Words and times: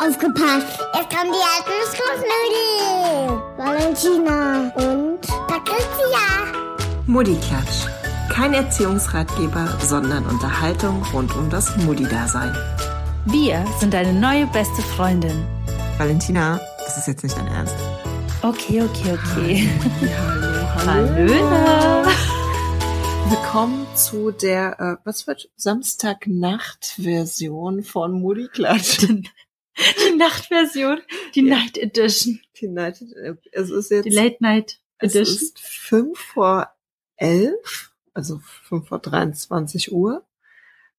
Aufgepasst! 0.00 0.80
Jetzt 0.94 1.10
kommen 1.14 1.30
die 1.30 1.44
alten 1.44 1.76
Schlussnudeln! 1.92 3.42
Valentina 3.58 4.72
und 4.76 5.20
Patricia! 5.46 6.24
Muddiklatsch. 7.04 7.84
Kein 8.30 8.54
Erziehungsratgeber, 8.54 9.76
sondern 9.80 10.24
Unterhaltung 10.24 11.04
rund 11.12 11.36
um 11.36 11.50
das 11.50 11.76
Muddi-Dasein. 11.76 12.56
Wir 13.26 13.62
sind 13.78 13.92
deine 13.92 14.14
neue 14.14 14.46
beste 14.46 14.80
Freundin. 14.80 15.46
Valentina, 15.98 16.58
das 16.78 16.96
ist 16.96 17.06
jetzt 17.06 17.22
nicht 17.22 17.36
dein 17.36 17.48
Ernst. 17.48 17.76
Okay, 18.40 18.82
okay, 18.82 19.18
okay. 19.22 19.68
Hallo, 20.76 21.10
Hallo. 21.10 22.08
Willkommen 23.28 23.86
zu 23.94 24.30
der, 24.30 24.80
äh, 24.80 24.96
was 25.04 25.26
wird 25.26 25.50
Samstagnacht-Version 25.56 27.82
von 27.82 28.12
Muddiklatsch. 28.12 29.06
Die 29.76 30.16
Nachtversion, 30.16 31.00
die 31.34 31.42
Ja. 31.46 31.56
Night 31.56 31.78
Edition, 31.78 32.40
Die 32.60 32.68
Night, 32.68 33.02
es 33.52 33.70
ist 33.70 33.90
jetzt, 33.90 34.04
die 34.04 34.10
Late 34.10 34.36
Night 34.40 34.80
es 34.98 35.14
Edition. 35.14 35.36
ist 35.36 35.58
fünf 35.60 36.18
vor 36.18 36.70
elf, 37.16 37.92
also 38.12 38.40
fünf 38.42 38.88
vor 38.88 38.98
23 38.98 39.92
Uhr. 39.92 40.26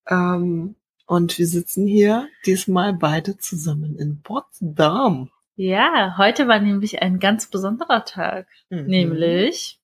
Ähm, 0.07 0.75
und 1.05 1.37
wir 1.37 1.45
sitzen 1.47 1.85
hier 1.85 2.27
diesmal 2.45 2.93
beide 2.93 3.37
zusammen 3.37 3.97
in 3.97 4.21
Potsdam. 4.21 5.29
Ja, 5.55 6.15
heute 6.17 6.47
war 6.47 6.59
nämlich 6.59 7.01
ein 7.01 7.19
ganz 7.19 7.47
besonderer 7.47 8.05
Tag, 8.05 8.47
Mhm. 8.69 8.85
nämlich, 8.85 9.79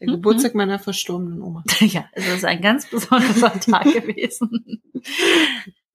Der 0.00 0.06
Geburtstag 0.08 0.54
meiner 0.54 0.78
verstorbenen 0.78 1.42
Oma. 1.42 1.64
ja, 1.80 2.08
es 2.12 2.26
ist 2.28 2.44
ein 2.44 2.62
ganz 2.62 2.86
besonderer 2.88 3.58
Tag 3.60 3.84
gewesen. 3.92 4.82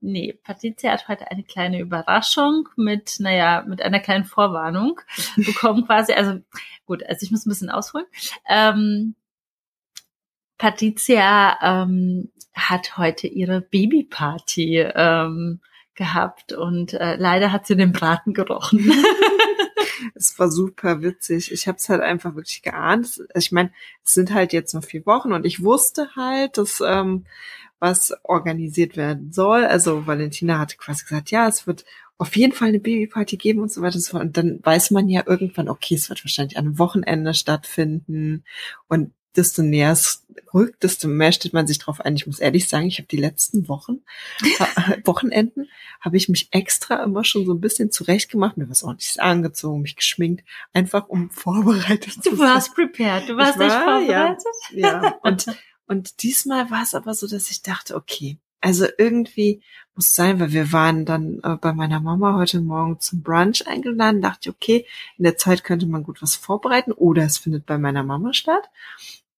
Nee, 0.04 0.34
Patricia 0.34 0.92
hat 0.92 1.08
heute 1.08 1.30
eine 1.30 1.44
kleine 1.44 1.80
Überraschung 1.80 2.68
mit, 2.76 3.18
naja, 3.20 3.64
mit 3.68 3.84
einer 3.84 4.00
kleinen 4.00 4.26
Vorwarnung 4.26 5.00
bekommen 5.36 5.86
quasi. 5.86 6.14
Also 6.14 6.40
gut, 6.88 7.04
also 7.04 7.24
ich 7.24 7.32
muss 7.32 7.46
ein 7.46 7.50
bisschen 7.50 7.70
ausholen. 7.70 8.08
Ähm, 8.50 9.16
Patricia 10.58 11.58
ähm, 11.62 12.32
hat 12.54 12.98
heute 12.98 13.28
ihre 13.28 13.62
Babyparty 13.62 14.80
ähm, 14.80 15.62
gehabt 15.94 16.54
und 16.54 16.94
äh, 16.94 17.16
leider 17.18 17.52
hat 17.52 17.68
sie 17.68 17.76
den 17.76 17.92
Braten 17.92 18.34
gerochen. 18.34 18.80
Es 20.16 20.38
war 20.40 20.52
super 20.52 21.02
witzig. 21.02 21.52
Ich 21.52 21.68
habe 21.68 21.78
es 21.78 21.90
halt 21.90 22.02
einfach 22.02 22.36
wirklich 22.36 22.62
geahnt. 22.62 23.22
Ich 23.36 23.52
meine, 23.52 23.72
es 24.04 24.14
sind 24.14 24.34
halt 24.34 24.54
jetzt 24.54 24.74
noch 24.74 24.84
vier 24.84 25.06
Wochen 25.06 25.34
und 25.34 25.46
ich 25.46 25.64
wusste 25.64 26.16
halt, 26.16 26.58
dass 26.58 26.82
ähm, 26.86 27.26
was 27.80 28.14
organisiert 28.24 28.96
werden 28.96 29.32
soll. 29.32 29.66
Also 29.66 30.06
Valentina 30.06 30.60
hatte 30.60 30.78
quasi 30.78 31.04
gesagt, 31.04 31.32
ja, 31.32 31.48
es 31.48 31.66
wird 31.66 31.84
auf 32.18 32.36
jeden 32.36 32.54
Fall 32.54 32.68
eine 32.68 32.80
Babyparty 32.80 33.36
geben 33.38 33.62
und 33.62 33.72
so 33.72 33.82
weiter 33.82 33.96
und 33.96 34.02
so 34.02 34.12
fort. 34.12 34.24
Und 34.24 34.38
dann 34.38 34.60
weiß 34.62 34.92
man 34.92 35.10
ja 35.10 35.24
irgendwann, 35.26 35.68
okay, 35.68 35.96
es 35.96 36.08
wird 36.10 36.24
wahrscheinlich 36.24 36.58
an 36.58 36.66
einem 36.66 36.80
Wochenende 36.80 37.34
stattfinden. 37.34 38.44
Und 38.88 39.12
desto 39.36 39.62
näher 39.62 39.92
es 39.92 40.26
rückt, 40.54 40.84
desto 40.84 41.08
mehr 41.08 41.32
stellt 41.32 41.54
man 41.54 41.68
sich 41.68 41.80
drauf 41.80 42.02
ein. 42.02 42.16
Ich 42.16 42.28
muss 42.28 42.40
ehrlich 42.40 42.68
sagen, 42.68 42.88
ich 42.88 42.98
habe 42.98 43.08
die 43.08 43.18
letzten 43.18 43.68
Wochen, 43.68 44.02
Wochenenden, 45.06 45.70
habe 46.00 46.18
ich 46.18 46.30
mich 46.30 46.50
extra 46.52 47.04
immer 47.04 47.24
schon 47.24 47.46
so 47.46 47.54
ein 47.54 47.62
bisschen 47.62 47.92
zurechtgemacht, 47.92 48.58
mir 48.58 48.70
was 48.70 48.84
ordentliches 48.84 49.18
angezogen, 49.20 49.82
mich 49.82 49.96
geschminkt, 49.96 50.44
einfach 50.74 51.08
um 51.08 51.30
vorbereitet 51.32 52.14
zu 52.24 52.32
Du 52.32 52.36
sein. 52.36 52.48
warst 52.48 52.76
prepared, 52.76 53.30
du 53.30 53.38
warst 53.38 53.54
Ich 53.54 53.60
nicht 53.60 53.70
war, 53.72 54.02
ja. 54.02 54.36
vorbereitet. 54.36 54.46
Ja, 54.72 55.16
und, 55.24 55.46
und 55.88 56.24
diesmal 56.24 56.70
war 56.70 56.84
es 56.84 56.96
aber 56.96 57.14
so, 57.14 57.28
dass 57.28 57.52
ich 57.52 57.62
dachte, 57.62 57.96
okay, 57.96 58.38
also 58.62 58.86
irgendwie 58.98 59.62
muss 59.96 60.14
sein, 60.14 60.40
weil 60.40 60.52
wir 60.52 60.72
waren 60.72 61.04
dann 61.06 61.40
äh, 61.44 61.58
bei 61.60 61.74
meiner 61.74 62.00
Mama 62.00 62.36
heute 62.36 62.62
Morgen 62.62 63.00
zum 63.00 63.24
Brunch 63.24 63.68
eingeladen, 63.68 64.22
dachte 64.22 64.50
ich, 64.50 64.56
okay, 64.56 64.86
in 65.18 65.24
der 65.24 65.38
Zeit 65.38 65.64
könnte 65.64 65.88
man 65.88 66.04
gut 66.04 66.22
was 66.22 66.36
vorbereiten 66.36 66.92
oder 66.92 67.24
es 67.24 67.40
findet 67.40 67.66
bei 67.66 67.78
meiner 67.78 68.04
Mama 68.04 68.34
statt. 68.34 68.70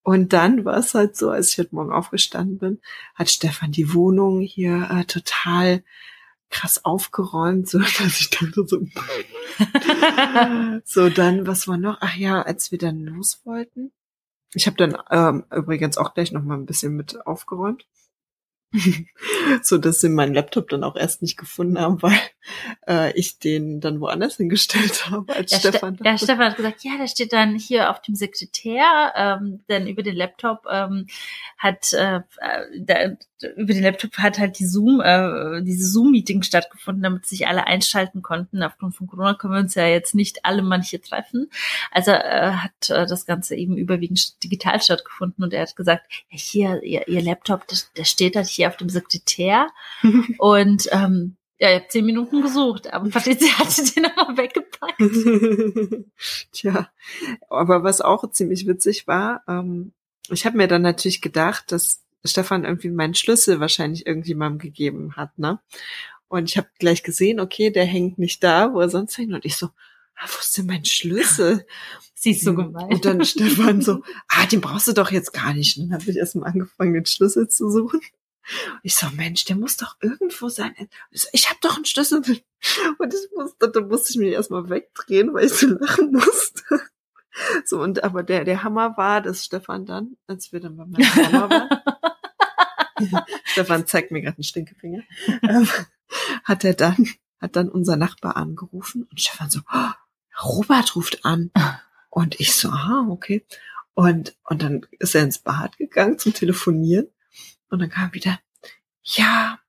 Und 0.04 0.34
dann 0.34 0.66
war 0.66 0.78
es 0.78 0.94
halt 0.94 1.16
so, 1.16 1.30
als 1.30 1.52
ich 1.52 1.60
heute 1.60 1.76
Morgen 1.76 1.94
aufgestanden 1.94 2.58
bin, 2.58 2.82
hat 3.16 3.30
Stefan 3.30 3.72
die 3.72 3.94
Wohnung 3.94 4.42
hier 4.42 4.90
äh, 4.92 5.06
total 5.06 5.84
krass 6.50 6.86
aufgeräumt, 6.86 7.68
so 7.70 7.80
dass 8.00 8.20
ich 8.20 8.30
dachte 8.30 8.66
so, 8.68 8.86
so, 10.86 11.10
dann, 11.10 11.48
was 11.48 11.68
war 11.68 11.78
noch? 11.78 11.98
Ach 12.02 12.16
ja, 12.16 12.42
als 12.42 12.72
wir 12.72 12.78
dann 12.78 13.06
los 13.06 13.42
wollten. 13.46 13.92
Ich 14.54 14.68
habe 14.68 14.78
dann 14.78 14.98
ähm, 15.10 15.46
übrigens 15.52 15.98
auch 15.98 16.14
gleich 16.14 16.32
noch 16.32 16.44
mal 16.44 16.56
ein 16.56 16.66
bisschen 16.66 16.96
mit 16.96 17.26
aufgeräumt. 17.26 17.88
so 19.62 19.78
dass 19.78 20.02
sie 20.02 20.10
meinen 20.10 20.34
Laptop 20.34 20.70
dann 20.70 20.84
auch 20.84 20.96
erst 20.96 21.22
nicht 21.22 21.38
gefunden 21.38 21.80
haben, 21.80 22.02
weil 22.02 22.20
äh, 22.88 23.12
ich 23.18 23.40
den 23.40 23.80
dann 23.82 24.00
woanders 24.02 24.38
hingestellt 24.38 25.06
habe, 25.10 25.34
als 25.34 25.52
Ja, 25.52 25.60
Stefan. 25.60 25.96
Ste 25.96 26.06
ja, 26.06 26.18
Stefan 26.18 26.50
hat 26.50 26.58
gesagt, 26.58 26.84
ja, 26.84 26.98
der 26.98 27.08
steht 27.08 27.34
dann 27.34 27.56
hier 27.56 27.90
auf 27.90 28.02
dem 28.02 28.16
Sekretär, 28.16 29.14
ähm, 29.16 29.64
denn 29.70 29.88
über 29.88 30.04
den 30.04 30.16
Laptop 30.16 30.66
ähm, 30.72 31.08
hat 31.58 31.94
äh, 31.94 32.18
äh, 32.18 32.80
da, 32.80 33.16
über 33.44 33.74
den 33.74 33.84
Laptop 33.84 34.18
hat 34.18 34.40
halt 34.40 34.60
die 34.60 34.66
Zoom, 34.66 35.02
äh, 35.02 35.62
diese 35.62 35.86
Zoom-Meeting 35.86 36.44
stattgefunden, 36.44 37.04
damit 37.04 37.26
sich 37.26 37.48
alle 37.48 37.68
einschalten 37.68 38.22
konnten. 38.22 38.64
Aufgrund 38.64 38.96
von 38.96 39.08
Corona 39.08 39.34
können 39.34 39.54
wir 39.54 39.60
uns 39.60 39.76
ja 39.76 39.88
jetzt 39.88 40.16
nicht 40.16 40.46
alle 40.46 40.62
manche 40.62 41.02
treffen. 41.02 41.50
Also 41.92 42.12
äh, 42.12 42.52
hat 42.52 42.90
äh, 42.90 43.06
das 43.06 43.26
Ganze 43.26 43.56
eben 43.56 43.78
überwiegend 43.78 44.44
digital 44.44 44.82
stattgefunden 44.82 45.44
und 45.44 45.54
er 45.54 45.64
hat 45.64 45.76
gesagt, 45.76 46.06
ja, 46.30 46.38
hier, 46.38 46.84
ihr, 46.84 47.08
ihr 47.08 47.22
Laptop, 47.22 47.68
der, 47.68 47.78
der 47.98 48.06
steht 48.06 48.36
halt 48.36 48.48
hier 48.48 48.68
auf 48.68 48.78
dem 48.78 48.90
Sekretär 48.90 49.68
und 50.38 50.90
ähm, 50.92 51.38
ja, 51.60 51.70
ich 51.70 51.76
habe 51.76 51.88
zehn 51.88 52.06
Minuten 52.06 52.42
gesucht, 52.42 52.92
aber 52.92 53.10
Patricia 53.10 53.58
hatte 53.60 53.84
den 53.96 54.06
aber 54.06 54.38
weggepackt. 54.38 55.00
Tja, 56.52 56.90
aber 57.50 57.84
was 57.84 58.02
auch 58.02 58.30
ziemlich 58.32 58.68
witzig 58.68 59.08
war, 59.08 59.44
ähm, 59.48 59.94
ich 60.30 60.46
habe 60.46 60.58
mir 60.58 60.68
dann 60.68 60.82
natürlich 60.82 61.22
gedacht, 61.22 61.72
dass 61.72 62.02
Stefan 62.26 62.64
irgendwie 62.64 62.90
meinen 62.90 63.16
Schlüssel 63.16 63.60
wahrscheinlich 63.60 64.06
irgendjemandem 64.06 64.60
gegeben 64.60 65.16
hat, 65.16 65.38
ne? 65.38 65.60
Und 66.28 66.50
ich 66.50 66.58
habe 66.58 66.68
gleich 66.80 67.04
gesehen, 67.04 67.40
okay, 67.40 67.70
der 67.70 67.86
hängt 67.86 68.18
nicht 68.18 68.44
da, 68.44 68.74
wo 68.74 68.80
er 68.80 68.90
sonst 68.90 69.18
hängt. 69.18 69.34
Und 69.34 69.46
ich 69.46 69.56
so, 69.56 69.68
ah, 70.16 70.26
wo 70.26 70.40
ist 70.40 70.58
denn 70.58 70.66
mein 70.66 70.84
Schlüssel? 70.84 71.66
Sie 72.16 72.32
ist 72.32 72.44
so 72.44 72.56
gemein. 72.56 72.88
Und 72.88 73.06
dann 73.06 73.24
Stefan 73.24 73.82
so, 73.82 74.02
ah, 74.30 74.46
den 74.48 74.60
brauchst 74.60 74.88
du 74.88 74.94
doch 74.94 75.12
jetzt 75.12 75.32
gar 75.32 75.54
nicht. 75.54 75.78
Und 75.78 75.90
dann 75.90 76.00
habe 76.00 76.10
ich 76.10 76.18
erstmal 76.18 76.50
angefangen, 76.50 76.94
den 76.94 77.06
Schlüssel 77.06 77.50
zu 77.50 77.70
suchen. 77.70 78.02
Ich 78.82 78.96
so, 78.96 79.08
Mensch, 79.12 79.46
der 79.46 79.56
muss 79.56 79.78
doch 79.78 79.98
irgendwo 80.02 80.50
sein. 80.50 80.74
Ich, 81.12 81.28
ich 81.34 81.50
habe 81.50 81.60
doch 81.62 81.76
einen 81.76 81.86
Schlüssel. 81.86 82.24
Und 82.98 83.14
ich 83.14 83.30
musste, 83.36 83.70
da 83.70 83.82
musste 83.82 84.12
ich 84.12 84.18
mich 84.18 84.34
erstmal 84.34 84.70
wegdrehen, 84.70 85.34
weil 85.34 85.46
ich 85.46 85.54
so 85.54 85.68
lachen 85.68 86.12
musste. 86.12 86.82
So, 87.66 87.82
und 87.82 88.04
aber 88.04 88.24
der, 88.24 88.44
der 88.44 88.64
Hammer 88.64 88.96
war, 88.98 89.22
dass 89.22 89.46
Stefan 89.46 89.86
dann, 89.86 90.18
als 90.28 90.52
wir 90.52 90.60
dann 90.60 90.78
bei 90.78 90.86
meiner 90.86 91.32
Mama 91.32 91.50
waren, 91.50 91.70
Stefan 93.44 93.88
zeigt 93.88 94.12
mir 94.12 94.22
gerade 94.22 94.38
einen 94.38 94.44
Stinkefinger, 94.44 95.04
ähm, 95.42 95.68
hat 96.44 96.64
er 96.64 96.74
dann, 96.74 97.08
hat 97.40 97.56
dann 97.56 97.70
unser 97.70 97.96
Nachbar 97.96 98.38
angerufen 98.38 99.08
und 99.10 99.20
Stefan 99.20 99.50
so, 99.50 99.62
oh, 99.74 99.92
Robert 100.44 100.96
ruft 100.96 101.26
an. 101.26 101.52
Und 102.10 102.40
ich 102.40 102.56
so, 102.56 102.70
ah, 102.70 103.06
okay. 103.10 103.46
Und, 103.96 104.36
und 104.46 104.62
dann 104.62 104.86
ist 105.00 105.16
er 105.16 105.24
ins 105.24 105.40
Bad 105.40 105.78
gegangen 105.78 106.20
zum 106.20 106.34
Telefonieren. 106.34 107.08
Und 107.70 107.80
dann 107.80 107.90
kam 107.90 108.14
wieder, 108.14 108.40
ja, 109.04 109.60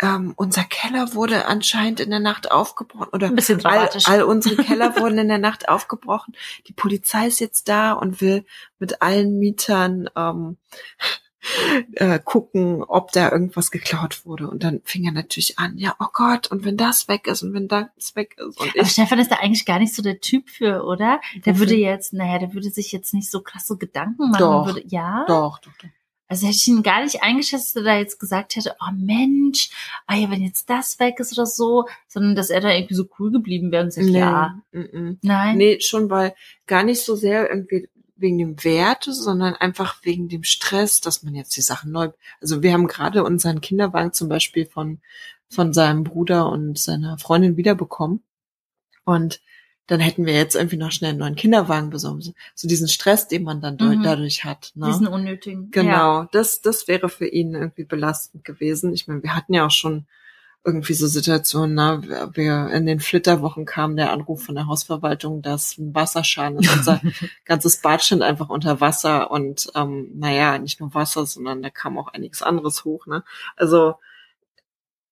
ähm, 0.00 0.32
unser 0.36 0.64
Keller 0.64 1.14
wurde 1.14 1.46
anscheinend 1.46 2.00
in 2.00 2.10
der 2.10 2.20
Nacht 2.20 2.50
aufgebrochen. 2.50 3.08
Oder 3.12 3.28
Ein 3.28 3.34
bisschen 3.34 3.64
all, 3.64 3.88
all 4.04 4.22
unsere 4.22 4.56
Keller 4.64 4.96
wurden 4.96 5.18
in 5.18 5.28
der 5.28 5.38
Nacht 5.38 5.68
aufgebrochen. 5.68 6.36
Die 6.68 6.72
Polizei 6.72 7.26
ist 7.26 7.40
jetzt 7.40 7.68
da 7.68 7.92
und 7.92 8.20
will 8.20 8.44
mit 8.78 9.02
allen 9.02 9.38
Mietern 9.38 10.08
ähm, 10.14 10.56
äh, 11.92 12.18
gucken, 12.24 12.82
ob 12.82 13.12
da 13.12 13.30
irgendwas 13.30 13.70
geklaut 13.70 14.24
wurde. 14.24 14.48
Und 14.48 14.64
dann 14.64 14.80
fing 14.84 15.04
er 15.04 15.12
natürlich 15.12 15.58
an, 15.58 15.78
ja, 15.78 15.94
oh 16.00 16.08
Gott, 16.12 16.50
und 16.50 16.64
wenn 16.64 16.76
das 16.76 17.08
weg 17.08 17.26
ist 17.26 17.42
und 17.42 17.54
wenn 17.54 17.68
das 17.68 18.14
weg 18.14 18.36
ist. 18.38 18.60
Und 18.60 18.70
Aber 18.70 18.82
ich, 18.82 18.92
Stefan 18.92 19.18
ist 19.18 19.30
da 19.30 19.36
eigentlich 19.36 19.64
gar 19.64 19.78
nicht 19.78 19.94
so 19.94 20.02
der 20.02 20.20
Typ 20.20 20.48
für, 20.48 20.84
oder? 20.84 21.20
Der 21.44 21.54
Wofür? 21.54 21.60
würde 21.60 21.76
jetzt, 21.76 22.12
naja, 22.12 22.38
der 22.38 22.54
würde 22.54 22.70
sich 22.70 22.92
jetzt 22.92 23.14
nicht 23.14 23.30
so 23.30 23.40
krasse 23.40 23.76
Gedanken 23.76 24.30
machen. 24.30 24.40
Doch. 24.40 24.66
Würde, 24.66 24.82
ja? 24.86 25.24
doch, 25.26 25.58
doch, 25.58 25.72
doch. 25.78 25.88
Also 26.30 26.46
hätte 26.46 26.56
ich 26.56 26.68
ihn 26.68 26.82
gar 26.82 27.02
nicht 27.02 27.22
eingeschätzt, 27.22 27.74
dass 27.74 27.82
er 27.82 27.84
da 27.84 27.98
jetzt 27.98 28.20
gesagt 28.20 28.54
hätte, 28.54 28.76
oh 28.80 28.92
Mensch, 28.94 29.70
ah 30.06 30.14
ja, 30.14 30.30
wenn 30.30 30.42
jetzt 30.42 30.68
das 30.68 30.98
weg 31.00 31.18
ist 31.20 31.32
oder 31.32 31.46
so, 31.46 31.86
sondern 32.06 32.36
dass 32.36 32.50
er 32.50 32.60
da 32.60 32.70
irgendwie 32.70 32.94
so 32.94 33.06
cool 33.18 33.32
geblieben 33.32 33.72
wäre 33.72 33.84
und 33.84 33.92
sagt, 33.92 34.08
ja, 34.08 34.60
mm, 34.72 34.78
mm. 34.78 35.18
nein. 35.22 35.56
Nee, 35.56 35.80
schon 35.80 36.10
weil 36.10 36.34
gar 36.66 36.82
nicht 36.82 37.00
so 37.00 37.16
sehr 37.16 37.48
irgendwie 37.48 37.88
wegen 38.18 38.38
dem 38.38 38.62
Wert, 38.64 39.04
sondern 39.04 39.54
einfach 39.54 39.96
wegen 40.02 40.28
dem 40.28 40.42
Stress, 40.44 41.00
dass 41.00 41.22
man 41.22 41.34
jetzt 41.34 41.56
die 41.56 41.62
Sachen 41.62 41.92
neu. 41.92 42.10
Also 42.40 42.62
wir 42.62 42.72
haben 42.72 42.86
gerade 42.88 43.24
unseren 43.24 43.60
Kinderwagen 43.60 44.12
zum 44.12 44.28
Beispiel 44.28 44.66
von 44.66 45.00
von 45.50 45.72
seinem 45.72 46.04
Bruder 46.04 46.50
und 46.50 46.78
seiner 46.78 47.16
Freundin 47.16 47.56
wiederbekommen 47.56 48.22
und 49.04 49.40
dann 49.86 50.00
hätten 50.00 50.26
wir 50.26 50.34
jetzt 50.34 50.54
irgendwie 50.54 50.76
noch 50.76 50.92
schnell 50.92 51.10
einen 51.12 51.20
neuen 51.20 51.34
Kinderwagen 51.36 51.88
besorgt. 51.88 52.34
So 52.54 52.68
diesen 52.68 52.88
Stress, 52.88 53.26
den 53.26 53.42
man 53.42 53.62
dann 53.62 53.78
Mhm. 53.80 54.02
dadurch 54.02 54.44
hat. 54.44 54.72
Ne? 54.74 54.84
Diesen 54.86 55.06
unnötigen. 55.06 55.70
Ja. 55.74 55.82
Genau, 55.82 56.24
das, 56.30 56.60
das 56.60 56.86
wäre 56.88 57.08
für 57.08 57.26
ihn 57.26 57.54
irgendwie 57.54 57.84
belastend 57.84 58.44
gewesen. 58.44 58.92
Ich 58.92 59.08
meine, 59.08 59.22
wir 59.22 59.34
hatten 59.34 59.54
ja 59.54 59.64
auch 59.64 59.70
schon 59.70 60.06
irgendwie 60.68 60.92
so 60.92 61.06
Situationen, 61.06 61.74
na, 61.74 62.02
wir 62.34 62.68
in 62.68 62.84
den 62.84 63.00
Flitterwochen 63.00 63.64
kam 63.64 63.96
der 63.96 64.12
Anruf 64.12 64.44
von 64.44 64.54
der 64.54 64.66
Hausverwaltung, 64.66 65.40
dass 65.40 65.78
ein 65.78 65.94
Wasserschaden 65.94 66.58
ist. 66.58 66.76
Unser 66.76 67.00
ganzes 67.46 67.78
Bad 67.78 68.04
stand 68.04 68.22
einfach 68.22 68.50
unter 68.50 68.80
Wasser 68.80 69.30
und 69.30 69.70
ähm, 69.74 70.10
naja, 70.14 70.58
nicht 70.58 70.80
nur 70.80 70.94
Wasser, 70.94 71.24
sondern 71.24 71.62
da 71.62 71.70
kam 71.70 71.96
auch 71.96 72.08
einiges 72.08 72.42
anderes 72.42 72.84
hoch. 72.84 73.06
Ne? 73.06 73.24
Also 73.56 73.94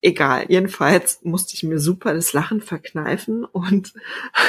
egal. 0.03 0.45
Jedenfalls 0.49 1.21
musste 1.23 1.55
ich 1.55 1.63
mir 1.63 1.79
super 1.79 2.13
das 2.13 2.35
Lachen 2.35 2.61
verkneifen 2.61 3.45
und 3.47 3.95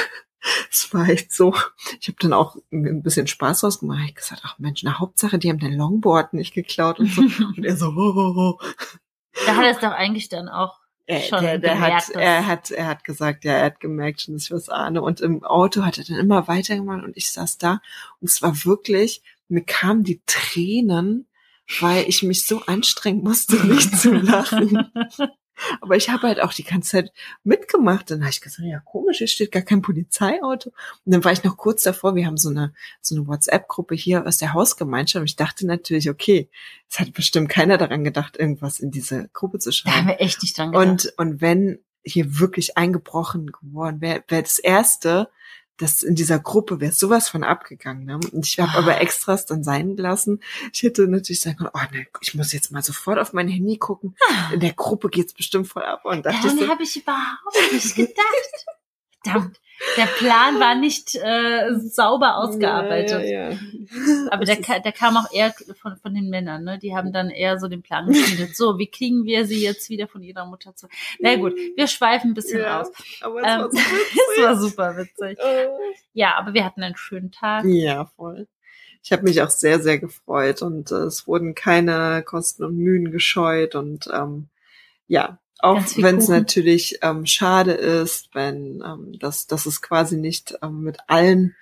es 0.70 0.92
war 0.92 1.08
echt 1.08 1.32
so. 1.32 1.54
Ich 2.00 2.08
habe 2.08 2.18
dann 2.20 2.34
auch 2.34 2.56
ein 2.70 3.02
bisschen 3.02 3.26
Spaß 3.26 3.64
rausgemacht. 3.64 4.00
Ich 4.08 4.14
gesagt, 4.14 4.42
ach 4.44 4.58
Mensch, 4.58 4.82
na 4.82 4.98
Hauptsache, 4.98 5.38
die 5.38 5.48
haben 5.48 5.58
dein 5.58 5.72
Longboard 5.72 6.34
nicht 6.34 6.52
geklaut 6.52 7.00
und 7.00 7.10
so. 7.10 7.22
und 7.56 7.64
er 7.64 7.76
so, 7.76 7.94
ho, 7.94 8.14
ho, 8.14 8.34
ho. 8.34 8.60
Da 9.46 9.56
hat 9.56 9.64
er 9.64 9.70
es 9.70 9.78
doch 9.78 9.92
eigentlich 9.92 10.28
dann 10.28 10.48
auch 10.48 10.77
Er, 11.10 11.22
schon 11.22 11.42
der, 11.42 11.58
der 11.58 11.72
gemerkt, 11.72 12.08
hat, 12.08 12.10
er 12.16 12.46
hat, 12.46 12.70
er 12.70 12.86
hat 12.86 13.02
gesagt, 13.02 13.44
ja, 13.44 13.52
er 13.54 13.64
hat 13.64 13.80
gemerkt 13.80 14.20
schon, 14.20 14.34
dass 14.34 14.44
ich 14.44 14.50
was 14.50 14.68
ahne. 14.68 15.00
Und 15.00 15.22
im 15.22 15.42
Auto 15.42 15.82
hat 15.82 15.96
er 15.96 16.04
dann 16.04 16.18
immer 16.18 16.48
weitergemacht 16.48 17.02
und 17.02 17.16
ich 17.16 17.30
saß 17.30 17.56
da 17.56 17.80
und 18.20 18.28
es 18.28 18.42
war 18.42 18.64
wirklich, 18.66 19.22
mir 19.48 19.62
kamen 19.62 20.04
die 20.04 20.20
Tränen, 20.26 21.26
weil 21.80 22.04
ich 22.06 22.22
mich 22.22 22.44
so 22.44 22.60
anstrengen 22.66 23.22
musste, 23.22 23.56
nicht 23.66 23.98
zu 23.98 24.12
lachen. 24.12 24.92
Aber 25.80 25.96
ich 25.96 26.10
habe 26.10 26.26
halt 26.26 26.40
auch 26.40 26.52
die 26.52 26.64
ganze 26.64 26.90
Zeit 26.90 27.12
mitgemacht. 27.44 28.10
Dann 28.10 28.20
habe 28.20 28.30
ich 28.30 28.40
gesagt, 28.40 28.68
ja, 28.68 28.80
komisch, 28.80 29.18
hier 29.18 29.26
steht 29.26 29.52
gar 29.52 29.62
kein 29.62 29.82
Polizeiauto. 29.82 30.70
Und 31.04 31.12
dann 31.14 31.24
war 31.24 31.32
ich 31.32 31.44
noch 31.44 31.56
kurz 31.56 31.82
davor, 31.82 32.14
wir 32.14 32.26
haben 32.26 32.36
so 32.36 32.50
eine, 32.50 32.72
so 33.00 33.16
eine 33.16 33.26
WhatsApp-Gruppe 33.26 33.94
hier 33.94 34.26
aus 34.26 34.38
der 34.38 34.52
Hausgemeinschaft. 34.52 35.20
Und 35.20 35.28
ich 35.30 35.36
dachte 35.36 35.66
natürlich, 35.66 36.10
okay, 36.10 36.48
es 36.90 36.98
hat 36.98 37.12
bestimmt 37.12 37.48
keiner 37.48 37.78
daran 37.78 38.04
gedacht, 38.04 38.36
irgendwas 38.36 38.80
in 38.80 38.90
diese 38.90 39.28
Gruppe 39.32 39.58
zu 39.58 39.70
Da 39.70 39.72
schreiben. 39.72 39.96
haben 39.96 40.08
wir 40.08 40.20
echt 40.20 40.42
nicht 40.42 40.56
dran 40.56 40.72
gedacht. 40.72 40.88
Und, 40.88 41.14
und 41.16 41.40
wenn 41.40 41.78
hier 42.02 42.38
wirklich 42.38 42.76
eingebrochen 42.76 43.52
geworden 43.52 44.00
wäre, 44.00 44.22
wäre 44.28 44.42
das 44.42 44.58
erste, 44.58 45.28
das 45.78 46.02
in 46.02 46.14
dieser 46.14 46.38
Gruppe 46.38 46.80
wäre 46.80 46.92
sowas 46.92 47.28
von 47.28 47.44
abgegangen. 47.44 48.04
Ne? 48.04 48.16
Und 48.32 48.46
ich 48.46 48.58
habe 48.58 48.72
Ah. 48.74 48.78
aber 48.78 49.00
extras 49.00 49.46
dann 49.46 49.64
sein 49.64 49.96
gelassen. 49.96 50.42
Ich 50.72 50.82
hätte 50.82 51.08
natürlich 51.08 51.40
sagen 51.40 51.56
können, 51.56 51.70
oh 51.72 51.94
ne, 51.94 52.06
ich 52.20 52.34
muss 52.34 52.52
jetzt 52.52 52.70
mal 52.72 52.82
sofort 52.82 53.18
auf 53.18 53.32
mein 53.32 53.48
Handy 53.48 53.78
gucken. 53.78 54.16
In 54.52 54.60
der 54.60 54.72
Gruppe 54.72 55.08
geht's 55.08 55.32
bestimmt 55.32 55.68
voll 55.68 55.84
ab. 55.84 56.04
Und 56.04 56.26
dachte 56.26 56.36
ich 56.38 56.42
Daran 56.42 56.58
so, 56.58 56.68
habe 56.68 56.82
ich 56.82 56.96
überhaupt 56.96 57.72
nicht 57.72 57.94
gedacht. 57.94 58.66
Verdammt. 59.24 59.60
Der 59.96 60.06
Plan 60.06 60.58
war 60.58 60.74
nicht 60.74 61.14
äh, 61.14 61.74
sauber 61.78 62.36
ausgearbeitet. 62.38 63.22
Ja, 63.28 63.48
ja, 63.48 63.50
ja. 63.50 63.58
Aber 64.30 64.44
der, 64.44 64.56
der 64.56 64.92
kam 64.92 65.16
auch 65.16 65.32
eher 65.32 65.54
von, 65.80 65.96
von 65.96 66.14
den 66.14 66.28
Männern, 66.30 66.64
ne? 66.64 66.78
Die 66.78 66.96
haben 66.96 67.12
dann 67.12 67.30
eher 67.30 67.58
so 67.58 67.68
den 67.68 67.82
Plan 67.82 68.06
geschmiedet. 68.06 68.56
So, 68.56 68.78
wie 68.78 68.90
kriegen 68.90 69.24
wir 69.24 69.46
sie 69.46 69.62
jetzt 69.62 69.88
wieder 69.88 70.08
von 70.08 70.22
ihrer 70.22 70.46
Mutter 70.46 70.74
zu? 70.74 70.88
Na 71.20 71.36
gut, 71.36 71.54
wir 71.76 71.86
schweifen 71.86 72.32
ein 72.32 72.34
bisschen 72.34 72.60
Ja, 72.60 72.80
aus. 72.80 72.90
Aber 73.20 73.40
es 73.40 73.46
Ähm, 73.46 73.60
war 73.60 73.70
so 73.70 73.78
Es 74.36 74.42
war 74.42 74.56
super 74.56 74.96
witzig. 74.96 75.38
Äh. 75.38 75.68
Ja, 76.12 76.34
aber 76.36 76.54
wir 76.54 76.64
hatten 76.64 76.82
einen 76.82 76.96
schönen 76.96 77.30
Tag. 77.30 77.64
Ja, 77.64 78.06
voll. 78.16 78.48
Ich 79.02 79.12
habe 79.12 79.22
mich 79.22 79.40
auch 79.42 79.50
sehr, 79.50 79.80
sehr 79.80 79.98
gefreut 79.98 80.60
und 80.60 80.90
äh, 80.90 80.96
es 81.04 81.26
wurden 81.26 81.54
keine 81.54 82.22
Kosten 82.24 82.64
und 82.64 82.76
Mühen 82.76 83.10
gescheut 83.12 83.74
und 83.74 84.08
ähm, 84.12 84.48
ja, 85.06 85.38
auch 85.58 85.82
wenn 85.96 86.18
es 86.18 86.28
natürlich 86.28 86.98
ähm, 87.02 87.26
schade 87.26 87.72
ist, 87.72 88.34
wenn 88.34 88.82
ähm, 88.84 89.18
das, 89.18 89.46
dass 89.46 89.66
es 89.66 89.82
quasi 89.82 90.16
nicht 90.16 90.56
ähm, 90.62 90.82
mit 90.82 90.98
allen 91.08 91.56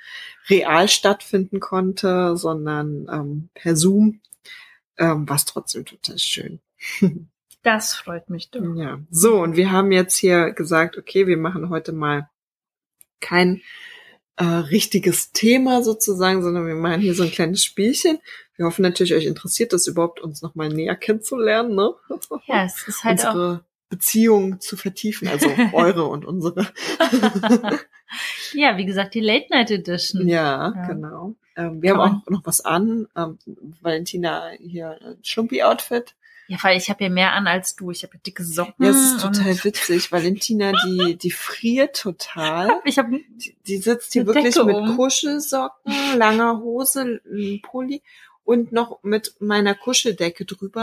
real 0.49 0.89
stattfinden 0.89 1.61
konnte, 1.61 2.37
sondern 2.37 3.09
ähm, 3.11 3.49
per 3.55 3.75
Zoom, 3.77 4.21
ähm, 4.99 5.29
war 5.29 5.37
es 5.37 5.45
trotzdem 5.45 5.85
total 5.85 6.19
schön. 6.19 6.61
Das 7.63 7.97
freut 7.97 8.31
mich 8.31 8.53
doch. 8.53 8.63
Ja, 8.77 9.01
so 9.11 9.43
und 9.43 9.57
wir 9.57 9.73
haben 9.73 9.91
jetzt 9.91 10.17
hier 10.17 10.53
gesagt, 10.53 10.97
okay, 10.97 11.27
wir 11.27 11.37
machen 11.37 11.69
heute 11.69 11.91
mal 11.91 12.31
kein 13.19 13.61
äh, 14.37 14.45
richtiges 14.45 15.33
Thema 15.33 15.83
sozusagen, 15.83 16.45
sondern 16.45 16.69
wir 16.69 16.77
machen 16.77 17.01
hier 17.01 17.15
so 17.15 17.25
ein 17.25 17.33
kleines 17.33 17.65
Spielchen. 17.65 18.21
Wir 18.57 18.67
hoffen 18.67 18.83
natürlich, 18.83 19.15
euch 19.15 19.27
interessiert 19.27 19.73
das 19.73 19.89
überhaupt, 19.89 20.21
uns 20.21 20.43
nochmal 20.43 20.69
näher 20.69 20.95
kennenzulernen, 20.95 21.75
ne? 21.75 21.93
Ja, 22.47 22.65
es 22.65 22.87
ist 22.87 23.03
halt 23.03 23.27
auch. 23.27 23.59
Beziehung 23.89 24.61
zu 24.61 24.77
vertiefen, 24.77 25.29
also 25.29 25.49
eure 25.73 26.07
und 26.07 26.25
unsere. 26.25 26.67
Ja, 28.53 28.77
wie 28.77 28.87
gesagt, 28.87 29.15
die 29.15 29.21
Late 29.21 29.47
Night 29.51 29.71
Edition. 29.71 30.29
ja, 30.29 30.73
Ja. 30.75 30.87
genau. 30.87 31.35
Ähm, 31.57 31.83
wir 31.83 31.93
Kann 31.93 32.01
haben 32.01 32.23
auch 32.27 32.31
noch 32.31 32.47
was 32.47 32.61
an. 32.65 33.09
Ähm, 33.17 33.39
Valentina 33.81 34.51
hier 34.61 34.99
ein 35.03 35.19
Schlumpi-Outfit. 35.23 36.15
Ja, 36.49 36.59
weil 36.63 36.77
ich 36.79 36.89
habe 36.89 37.03
ja 37.03 37.11
mehr 37.11 37.33
an 37.33 37.49
als 37.49 37.75
du. 37.75 37.91
Ich 37.91 38.05
habe 38.05 38.15
ja 38.15 38.21
dicke 38.25 38.45
Socken. 38.45 38.85
Ja, 38.85 38.91
es 38.93 38.97
ist 39.15 39.21
total 39.21 39.65
witzig. 39.65 40.13
Valentina, 40.13 40.73
die, 40.87 41.17
die 41.17 41.33
friert 41.33 41.97
total. 42.01 42.71
ich 42.85 42.99
habe 42.99 43.21
Die, 43.31 43.57
die 43.67 43.79
sitzt 43.79 44.13
hier 44.13 44.27
wirklich 44.27 44.55
Decke 44.55 44.65
mit 44.65 44.77
um. 44.77 44.97
Kuschelsocken, 44.97 45.93
langer 46.17 46.61
Hose, 46.61 47.21
Pulli 47.63 48.03
und 48.45 48.71
noch 48.71 49.03
mit 49.03 49.35
meiner 49.41 49.75
Kuscheldecke 49.75 50.45
drüber. 50.45 50.83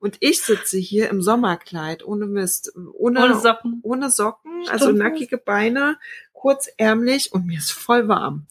Und 0.00 0.16
ich 0.20 0.42
sitze 0.42 0.78
hier 0.78 1.08
im 1.10 1.22
Sommerkleid, 1.22 2.04
ohne 2.04 2.26
Mist, 2.26 2.72
ohne, 2.94 3.20
ohne 3.24 3.40
Socken. 3.40 3.80
ohne 3.82 4.10
Socken, 4.10 4.68
also 4.68 4.92
nackige 4.92 5.38
Beine, 5.38 5.98
kurzärmlich 6.32 7.32
und 7.32 7.46
mir 7.46 7.58
ist 7.58 7.72
voll 7.72 8.06
warm. 8.08 8.46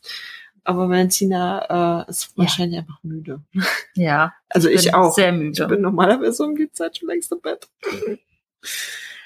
Aber 0.65 0.89
Valentina 0.89 2.03
äh, 2.05 2.09
ist 2.09 2.31
Ja. 2.35 2.44
wahrscheinlich 2.44 2.79
einfach 2.79 2.99
müde. 3.03 3.41
Ja. 3.95 4.33
Also 4.49 4.67
ich 4.69 4.83
bin 4.85 4.94
auch. 4.94 5.13
Sehr 5.15 5.29
Ich 5.33 5.39
müde. 5.39 5.67
bin 5.67 5.81
normalerweise 5.81 6.44
um 6.44 6.55
die 6.55 6.71
Zeit 6.71 6.97
schon 6.97 7.07
längst 7.07 7.31
im 7.31 7.39
Bett. 7.41 7.67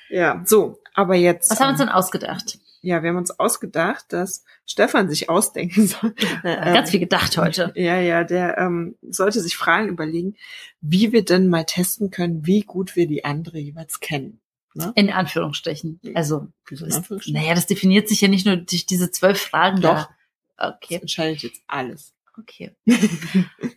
ja, 0.09 0.41
so, 0.45 0.79
aber 0.93 1.15
jetzt. 1.15 1.49
Was 1.51 1.59
haben 1.59 1.67
wir 1.67 1.71
uns 1.71 1.79
ähm, 1.81 1.87
denn 1.87 1.95
ausgedacht? 1.95 2.59
Ja, 2.81 3.03
wir 3.03 3.09
haben 3.09 3.17
uns 3.17 3.31
ausgedacht, 3.39 4.05
dass 4.09 4.43
Stefan 4.65 5.09
sich 5.09 5.29
ausdenken 5.29 5.87
soll. 5.87 6.13
Äh, 6.43 6.73
Ganz 6.73 6.89
viel 6.91 6.99
gedacht 6.99 7.37
heute. 7.37 7.71
Ja, 7.75 7.99
ja, 7.99 8.23
der 8.23 8.57
ähm, 8.57 8.95
sollte 9.01 9.39
sich 9.41 9.55
Fragen 9.55 9.89
überlegen, 9.89 10.35
wie 10.81 11.11
wir 11.11 11.23
denn 11.23 11.47
mal 11.47 11.65
testen 11.65 12.09
können, 12.11 12.45
wie 12.45 12.61
gut 12.61 12.95
wir 12.95 13.07
die 13.07 13.23
andere 13.25 13.59
jeweils 13.59 13.99
kennen. 13.99 14.39
Ne? 14.73 14.91
In 14.95 15.09
Anführungsstrichen. 15.09 15.99
Also, 16.15 16.47
Wieso 16.67 16.85
in 16.85 16.89
das, 16.89 16.97
Anführungsstrichen? 16.99 17.39
naja, 17.41 17.53
das 17.55 17.67
definiert 17.67 18.07
sich 18.09 18.21
ja 18.21 18.27
nicht 18.29 18.45
nur 18.45 18.55
durch 18.57 18.85
diese 18.85 19.11
zwölf 19.11 19.39
Fragen 19.41 19.81
Doch. 19.81 19.93
da. 19.93 20.09
Das 20.57 20.73
Okay, 20.75 20.95
entscheidet 21.01 21.41
jetzt 21.43 21.61
alles. 21.67 22.13
okay. 22.37 22.71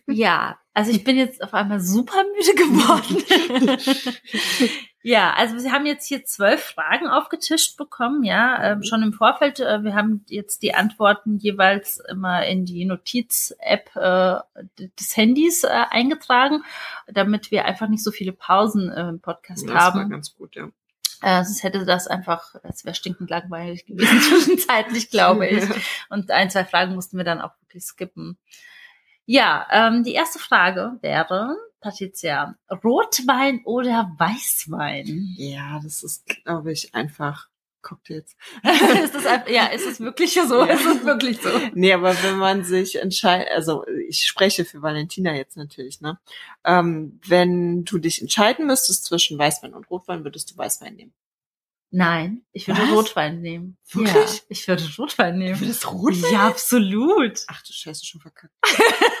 ja, 0.07 0.57
also 0.73 0.91
ich 0.91 1.03
bin 1.03 1.17
jetzt 1.17 1.43
auf 1.43 1.53
einmal 1.53 1.79
super 1.79 2.23
müde 2.37 2.55
geworden. 2.55 3.23
ja, 5.07 5.33
also 5.35 5.63
wir 5.63 5.71
haben 5.71 5.85
jetzt 5.85 6.07
hier 6.07 6.25
zwölf 6.25 6.63
Fragen 6.63 7.07
aufgetischt 7.07 7.77
bekommen, 7.77 8.23
ja, 8.23 8.71
ähm, 8.71 8.81
schon 8.81 9.03
im 9.03 9.13
Vorfeld. 9.13 9.59
Äh, 9.59 9.83
wir 9.83 9.93
haben 9.93 10.25
jetzt 10.29 10.63
die 10.63 10.73
Antworten 10.73 11.37
jeweils 11.37 12.01
immer 12.09 12.43
in 12.47 12.65
die 12.65 12.85
Notiz-App 12.85 13.95
äh, 13.95 14.39
des 14.99 15.15
Handys 15.15 15.63
äh, 15.63 15.67
eingetragen, 15.91 16.63
damit 17.05 17.51
wir 17.51 17.65
einfach 17.65 17.87
nicht 17.87 18.03
so 18.03 18.09
viele 18.09 18.31
Pausen 18.31 18.91
äh, 18.91 19.09
im 19.09 19.19
Podcast 19.19 19.67
Das 19.67 19.75
war 19.75 19.81
haben. 19.83 20.09
ganz 20.09 20.35
gut, 20.35 20.55
ja. 20.55 20.69
Äh, 21.21 21.43
sonst 21.43 21.61
hätte 21.61 21.85
das 21.85 22.07
einfach, 22.07 22.55
es 22.63 22.83
wäre 22.83 22.95
stinkend 22.95 23.29
langweilig 23.29 23.85
gewesen 23.85 24.19
zwischenzeitlich, 24.21 25.11
glaube 25.11 25.45
ich. 25.45 25.63
Und 26.09 26.31
ein, 26.31 26.49
zwei 26.49 26.65
Fragen 26.65 26.95
mussten 26.95 27.17
wir 27.17 27.25
dann 27.25 27.41
auch 27.41 27.51
wirklich 27.61 27.83
skippen. 27.83 28.39
Ja, 29.27 29.67
ähm, 29.69 30.03
die 30.03 30.13
erste 30.13 30.39
Frage 30.39 30.97
wäre, 31.01 31.55
Patricia, 31.79 32.55
Rotwein 32.83 33.61
oder 33.65 34.11
Weißwein? 34.17 35.35
Ja, 35.37 35.79
das 35.83 36.03
ist, 36.03 36.25
glaube 36.25 36.71
ich, 36.71 36.93
einfach 36.95 37.49
Cocktails. 37.85 38.35
ist 39.03 39.13
das 39.13 39.23
ja, 39.47 39.67
ist 39.67 39.85
es 39.85 39.99
wirklich 39.99 40.33
so? 40.33 40.65
Ja. 40.65 40.73
Ist 40.73 40.85
es 40.85 41.05
wirklich 41.05 41.39
so? 41.39 41.49
Nee, 41.73 41.93
aber 41.93 42.15
wenn 42.23 42.37
man 42.37 42.63
sich 42.63 42.95
entscheidet, 42.95 43.49
also 43.51 43.85
ich 44.09 44.25
spreche 44.25 44.65
für 44.65 44.81
Valentina 44.81 45.35
jetzt 45.35 45.55
natürlich, 45.55 46.01
ne? 46.01 46.19
Ähm, 46.65 47.19
wenn 47.27 47.85
du 47.85 47.99
dich 47.99 48.21
entscheiden 48.21 48.65
müsstest 48.65 49.05
zwischen 49.05 49.37
Weißwein 49.37 49.73
und 49.73 49.89
Rotwein, 49.89 50.23
würdest 50.23 50.51
du 50.51 50.57
Weißwein 50.57 50.95
nehmen. 50.95 51.13
Nein, 51.91 52.41
ich 52.51 52.67
würde 52.67 52.81
Was? 52.81 52.91
Rotwein 52.91 53.41
nehmen. 53.41 53.77
Wirklich? 53.91 54.13
Ja, 54.13 54.43
ich 54.49 54.67
würde 54.67 54.83
Rotwein 54.97 55.37
nehmen. 55.37 55.59
würdest 55.59 55.89
Rotwein? 55.89 56.33
Ja, 56.33 56.47
absolut. 56.47 57.39
Ach 57.47 57.61
du 57.61 57.71
Scheiße, 57.71 58.03
schon 58.03 58.19
verkackt. 58.19 58.53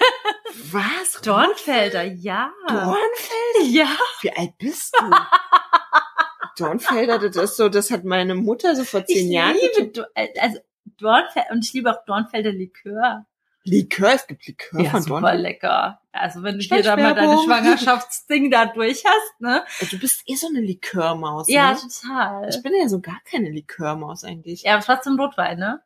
Was? 0.71 1.21
Dornfelder, 1.21 2.03
ja. 2.03 2.51
Dornfelder? 2.67 3.63
Ja. 3.63 3.87
Wie 4.21 4.31
alt 4.35 4.57
bist 4.57 4.95
du? 4.99 5.05
Dornfelder, 6.57 7.19
das 7.19 7.35
ist 7.35 7.57
so, 7.57 7.69
das 7.69 7.91
hat 7.91 8.03
meine 8.05 8.35
Mutter 8.35 8.75
so 8.75 8.83
vor 8.83 9.05
zehn 9.05 9.27
ich 9.27 9.33
Jahren. 9.33 9.55
liebe, 9.75 9.87
Do 9.91 10.03
also 10.15 10.59
Dornfelder, 10.97 11.51
und 11.51 11.65
ich 11.65 11.73
liebe 11.73 11.91
auch 11.91 12.05
Dornfelder 12.05 12.51
Likör. 12.51 13.25
Likör, 13.67 14.13
es 14.13 14.27
gibt 14.27 14.45
Likör 14.47 14.79
Ja, 14.81 14.91
von 14.91 15.01
super 15.01 15.21
Dornfelder. 15.21 15.41
lecker. 15.41 16.01
Also 16.11 16.43
wenn 16.43 16.59
du 16.59 16.65
dir 16.65 16.83
da 16.83 16.95
mal 16.95 17.13
deine. 17.15 17.37
Schwangerschaftsding 17.43 18.51
da 18.51 18.67
durch 18.67 19.03
hast, 19.05 19.41
ne? 19.41 19.65
Also, 19.81 19.95
du 19.97 19.99
bist 20.01 20.21
eh 20.27 20.35
so 20.35 20.47
eine 20.47 20.61
Likörmaus, 20.61 21.49
Ja, 21.49 21.73
ne? 21.73 21.79
total. 21.79 22.49
Ich 22.49 22.61
bin 22.63 22.73
ja 22.79 22.87
so 22.87 23.01
gar 23.01 23.19
keine 23.29 23.49
Likörmaus 23.49 24.23
eigentlich. 24.23 24.61
Ja, 24.63 24.75
aber 24.75 24.83
trotzdem 24.85 25.19
Rotwein, 25.19 25.57
ne? 25.59 25.81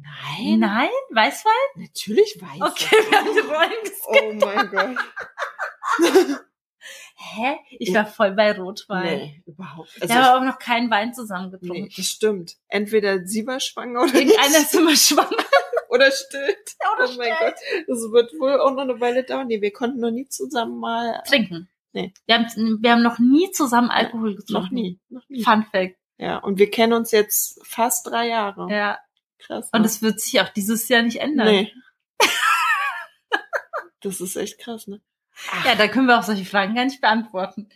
Nein, 0.00 0.58
Nein? 0.60 0.88
Weißwein? 1.10 1.52
natürlich 1.76 2.38
weiß 2.40 2.60
Okay, 2.60 2.96
wir 3.10 3.18
haben 3.18 3.34
die 3.34 3.40
Rollen 3.40 3.82
geskippt. 3.82 4.06
Oh 4.08 4.46
mein 4.46 4.70
Gott. 4.70 6.40
Hä? 7.14 7.56
Ich 7.78 7.94
war 7.94 8.06
voll 8.06 8.32
bei 8.32 8.52
Rotwein. 8.58 9.16
Nee, 9.18 9.42
überhaupt. 9.46 9.94
Wir 9.94 10.02
Also 10.02 10.14
haben 10.14 10.20
ich, 10.22 10.26
aber 10.28 10.38
auch 10.40 10.44
noch 10.52 10.58
keinen 10.58 10.90
Wein 10.90 11.14
zusammen 11.14 11.52
getrunken. 11.52 11.84
nee, 11.84 11.92
das 11.96 12.06
stimmt. 12.06 12.56
Entweder 12.68 13.24
sie 13.26 13.46
war 13.46 13.60
schwanger 13.60 14.02
oder 14.02 14.14
Irgendeiner 14.14 14.48
nicht. 14.48 14.62
ist 14.62 14.74
immer 14.74 14.96
schwanger. 14.96 15.28
Oder 15.88 16.10
stillt. 16.10 16.74
Oder 16.96 17.04
oh 17.10 17.16
mein 17.18 17.34
stillt. 17.34 17.38
Gott. 17.38 17.86
Das 17.86 17.98
wird 18.12 18.32
wohl 18.40 18.58
auch 18.58 18.70
noch 18.72 18.80
eine 18.84 18.98
Weile 18.98 19.24
dauern. 19.24 19.46
Nee, 19.48 19.60
wir 19.60 19.74
konnten 19.74 20.00
noch 20.00 20.10
nie 20.10 20.26
zusammen 20.26 20.78
mal. 20.80 21.22
Trinken. 21.28 21.68
Nee. 21.92 22.14
Wir 22.24 22.36
haben, 22.36 22.78
wir 22.80 22.92
haben 22.92 23.02
noch 23.02 23.18
nie 23.18 23.50
zusammen 23.50 23.90
Alkohol 23.90 24.34
getrunken. 24.34 24.62
Noch 24.64 24.70
nie. 24.70 24.98
Noch 25.10 25.28
nie. 25.28 25.42
Fun 25.44 25.66
Fact. 25.70 25.96
Ja, 26.16 26.38
und 26.38 26.58
wir 26.58 26.70
kennen 26.70 26.94
uns 26.94 27.10
jetzt 27.10 27.60
fast 27.66 28.06
drei 28.06 28.28
Jahre. 28.28 28.68
Ja. 28.72 28.98
Krass. 29.46 29.68
Und 29.72 29.80
ne? 29.80 29.82
das 29.84 30.02
wird 30.02 30.20
sich 30.20 30.40
auch 30.40 30.48
dieses 30.48 30.88
Jahr 30.88 31.02
nicht 31.02 31.20
ändern. 31.20 31.46
Nee. 31.46 31.72
das 34.00 34.20
ist 34.20 34.36
echt 34.36 34.58
krass, 34.58 34.86
ne? 34.86 35.00
Ja, 35.64 35.74
da 35.74 35.88
können 35.88 36.06
wir 36.06 36.18
auch 36.18 36.22
solche 36.22 36.44
Fragen 36.44 36.74
gar 36.74 36.84
nicht 36.84 37.00
beantworten. 37.00 37.68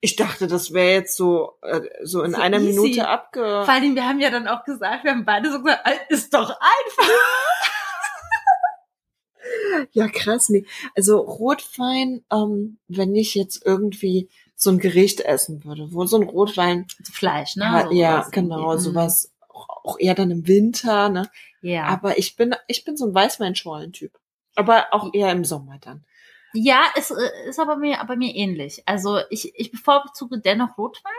Ich 0.00 0.16
dachte, 0.16 0.46
das 0.46 0.72
wäre 0.72 0.92
jetzt 0.92 1.16
so, 1.16 1.54
äh, 1.62 1.80
so 2.02 2.22
in 2.22 2.32
So 2.32 2.40
einer 2.40 2.58
easy. 2.60 2.78
Minute 2.80 3.08
abge... 3.08 3.62
Vor 3.64 3.72
allem, 3.72 3.94
wir 3.94 4.06
haben 4.06 4.20
ja 4.20 4.30
dann 4.30 4.48
auch 4.48 4.64
gesagt, 4.64 5.04
wir 5.04 5.12
haben 5.12 5.24
beide 5.24 5.50
so 5.50 5.62
gesagt, 5.62 5.88
"Äh, 5.88 6.12
ist 6.12 6.34
doch 6.34 6.50
einfach. 6.50 7.08
Ja, 9.92 10.08
krass, 10.08 10.48
nee. 10.48 10.64
Also 10.96 11.18
Rotwein, 11.18 12.24
ähm, 12.32 12.78
wenn 12.88 13.14
ich 13.14 13.34
jetzt 13.34 13.64
irgendwie 13.64 14.28
so 14.54 14.70
ein 14.70 14.78
Gericht 14.78 15.20
essen 15.20 15.64
würde, 15.64 15.88
wo 15.92 16.06
so 16.06 16.16
ein 16.16 16.28
Rotwein, 16.28 16.86
Fleisch, 17.12 17.56
ne? 17.56 17.64
ja, 17.64 17.82
So 17.86 17.92
ja 17.92 18.28
genau, 18.30 18.70
irgendwie. 18.70 18.84
sowas, 18.84 19.32
auch 19.54 19.98
eher 19.98 20.14
dann 20.14 20.30
im 20.30 20.46
Winter, 20.46 21.08
ne? 21.08 21.30
Ja. 21.62 21.84
Aber 21.84 22.18
ich 22.18 22.36
bin, 22.36 22.54
ich 22.68 22.84
bin 22.84 22.96
so 22.96 23.06
ein 23.06 23.14
Weißweinschorlen-Typ. 23.14 24.18
Aber 24.56 24.86
auch 24.92 25.12
eher 25.12 25.32
im 25.32 25.44
Sommer 25.44 25.78
dann. 25.80 26.04
Ja, 26.52 26.82
es 26.96 27.10
äh, 27.10 27.48
ist 27.48 27.58
aber 27.58 27.76
mir, 27.76 27.98
bei 28.06 28.16
mir 28.16 28.34
ähnlich. 28.34 28.82
Also 28.86 29.18
ich, 29.30 29.58
ich 29.58 29.72
bevorzuge 29.72 30.38
dennoch 30.38 30.78
Rotwein, 30.78 31.12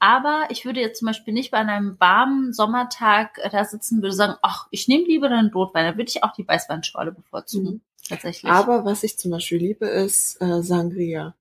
aber 0.00 0.48
ich 0.48 0.64
würde 0.64 0.80
jetzt 0.80 0.98
zum 0.98 1.06
Beispiel 1.06 1.32
nicht 1.32 1.52
bei 1.52 1.58
einem 1.58 1.98
warmen 2.00 2.52
Sommertag 2.52 3.38
äh, 3.38 3.50
da 3.50 3.64
sitzen 3.64 3.96
und 3.96 4.02
würde 4.02 4.16
sagen, 4.16 4.34
ach, 4.42 4.66
ich 4.70 4.88
nehme 4.88 5.04
lieber 5.04 5.28
den 5.28 5.52
Rotwein. 5.54 5.84
Dann 5.84 5.96
würde 5.96 6.08
ich 6.08 6.24
auch 6.24 6.32
die 6.32 6.46
Weißweinschorle 6.46 7.12
bevorzugen. 7.12 7.74
Mhm. 7.74 7.80
Tatsächlich. 8.08 8.50
Aber 8.50 8.84
was 8.84 9.04
ich 9.04 9.18
zum 9.18 9.30
Beispiel 9.30 9.58
liebe, 9.58 9.86
ist 9.86 10.42
äh, 10.42 10.62
Sangria. 10.62 11.36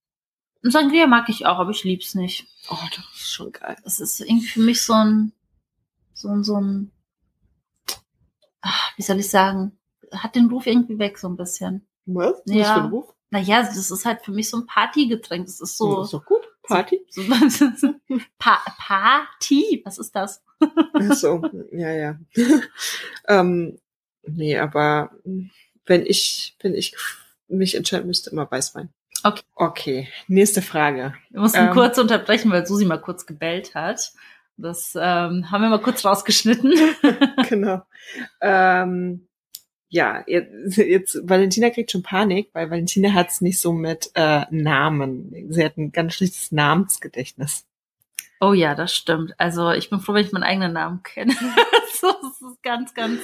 Sangria 0.61 1.07
mag 1.07 1.29
ich 1.29 1.45
auch, 1.45 1.57
aber 1.57 1.71
ich 1.71 1.83
lieb's 1.83 2.13
nicht. 2.15 2.45
Oh, 2.69 2.75
das 2.95 3.05
ist 3.15 3.33
schon 3.33 3.51
geil. 3.51 3.77
Das 3.83 3.99
ist 3.99 4.19
irgendwie 4.19 4.47
für 4.47 4.59
mich 4.59 4.83
so 4.83 4.93
ein, 4.93 5.31
so 6.19 6.27
ein, 6.29 6.43
so 6.43 6.59
ein, 6.59 6.91
ach, 8.61 8.91
wie 8.97 9.01
soll 9.03 9.19
ich 9.19 9.29
sagen, 9.29 9.77
hat 10.11 10.35
den 10.35 10.47
Ruf 10.49 10.67
irgendwie 10.67 10.99
weg 10.99 11.17
so 11.17 11.29
ein 11.29 11.37
bisschen. 11.37 11.87
Was? 12.05 12.41
Was 12.45 12.55
Ja. 12.55 12.73
für 12.73 12.81
ein 12.81 12.89
Ruf? 12.89 13.13
Naja, 13.31 13.61
das 13.61 13.89
ist 13.91 14.05
halt 14.05 14.21
für 14.23 14.31
mich 14.31 14.49
so 14.49 14.57
ein 14.57 14.65
Partygetränk. 14.65 15.45
Das 15.45 15.61
ist 15.61 15.77
so, 15.77 16.01
Ist 16.01 16.13
doch 16.13 16.25
gut. 16.25 16.41
Party? 16.63 16.99
so 17.09 17.23
pa 18.37 18.59
Party. 18.77 19.81
Was 19.85 19.97
ist 19.97 20.15
das? 20.15 20.43
Ach 20.59 21.13
so, 21.13 21.41
ja, 21.71 21.91
ja. 21.91 22.19
ähm, 23.27 23.79
nee, 24.23 24.57
aber 24.57 25.11
wenn 25.85 26.05
ich, 26.05 26.55
wenn 26.59 26.73
ich 26.75 26.95
mich 27.47 27.75
entscheiden 27.75 28.07
müsste, 28.07 28.29
immer 28.31 28.49
Weißwein. 28.51 28.89
Okay. 29.23 29.41
Okay, 29.55 30.07
nächste 30.27 30.61
Frage. 30.61 31.13
Wir 31.29 31.39
mussten 31.41 31.59
Ähm. 31.67 31.71
kurz 31.71 31.97
unterbrechen, 31.97 32.51
weil 32.51 32.65
Susi 32.65 32.85
mal 32.85 33.01
kurz 33.01 33.25
gebellt 33.25 33.73
hat. 33.73 34.11
Das 34.61 34.93
ähm, 34.95 35.51
haben 35.51 35.61
wir 35.61 35.69
mal 35.69 35.81
kurz 35.81 36.05
rausgeschnitten. 36.05 36.73
genau. 37.49 37.81
Ähm, 38.41 39.27
ja, 39.89 40.23
jetzt, 40.27 40.77
jetzt, 40.77 41.19
Valentina 41.23 41.71
kriegt 41.71 41.91
schon 41.91 42.03
Panik, 42.03 42.49
weil 42.53 42.69
Valentina 42.69 43.13
hat 43.13 43.29
es 43.29 43.41
nicht 43.41 43.59
so 43.59 43.73
mit 43.73 44.11
äh, 44.13 44.45
Namen. 44.51 45.33
Sie 45.49 45.65
hat 45.65 45.77
ein 45.77 45.91
ganz 45.91 46.13
schlechtes 46.13 46.51
Namensgedächtnis. 46.51 47.65
Oh 48.39 48.53
ja, 48.53 48.75
das 48.75 48.95
stimmt. 48.95 49.33
Also 49.37 49.71
ich 49.71 49.89
bin 49.89 49.99
froh, 49.99 50.13
wenn 50.13 50.25
ich 50.25 50.31
meinen 50.31 50.43
eigenen 50.43 50.73
Namen 50.73 51.03
kenne. 51.03 51.33
das 52.01 52.03
ist 52.03 52.63
ganz, 52.63 52.93
ganz, 52.93 53.19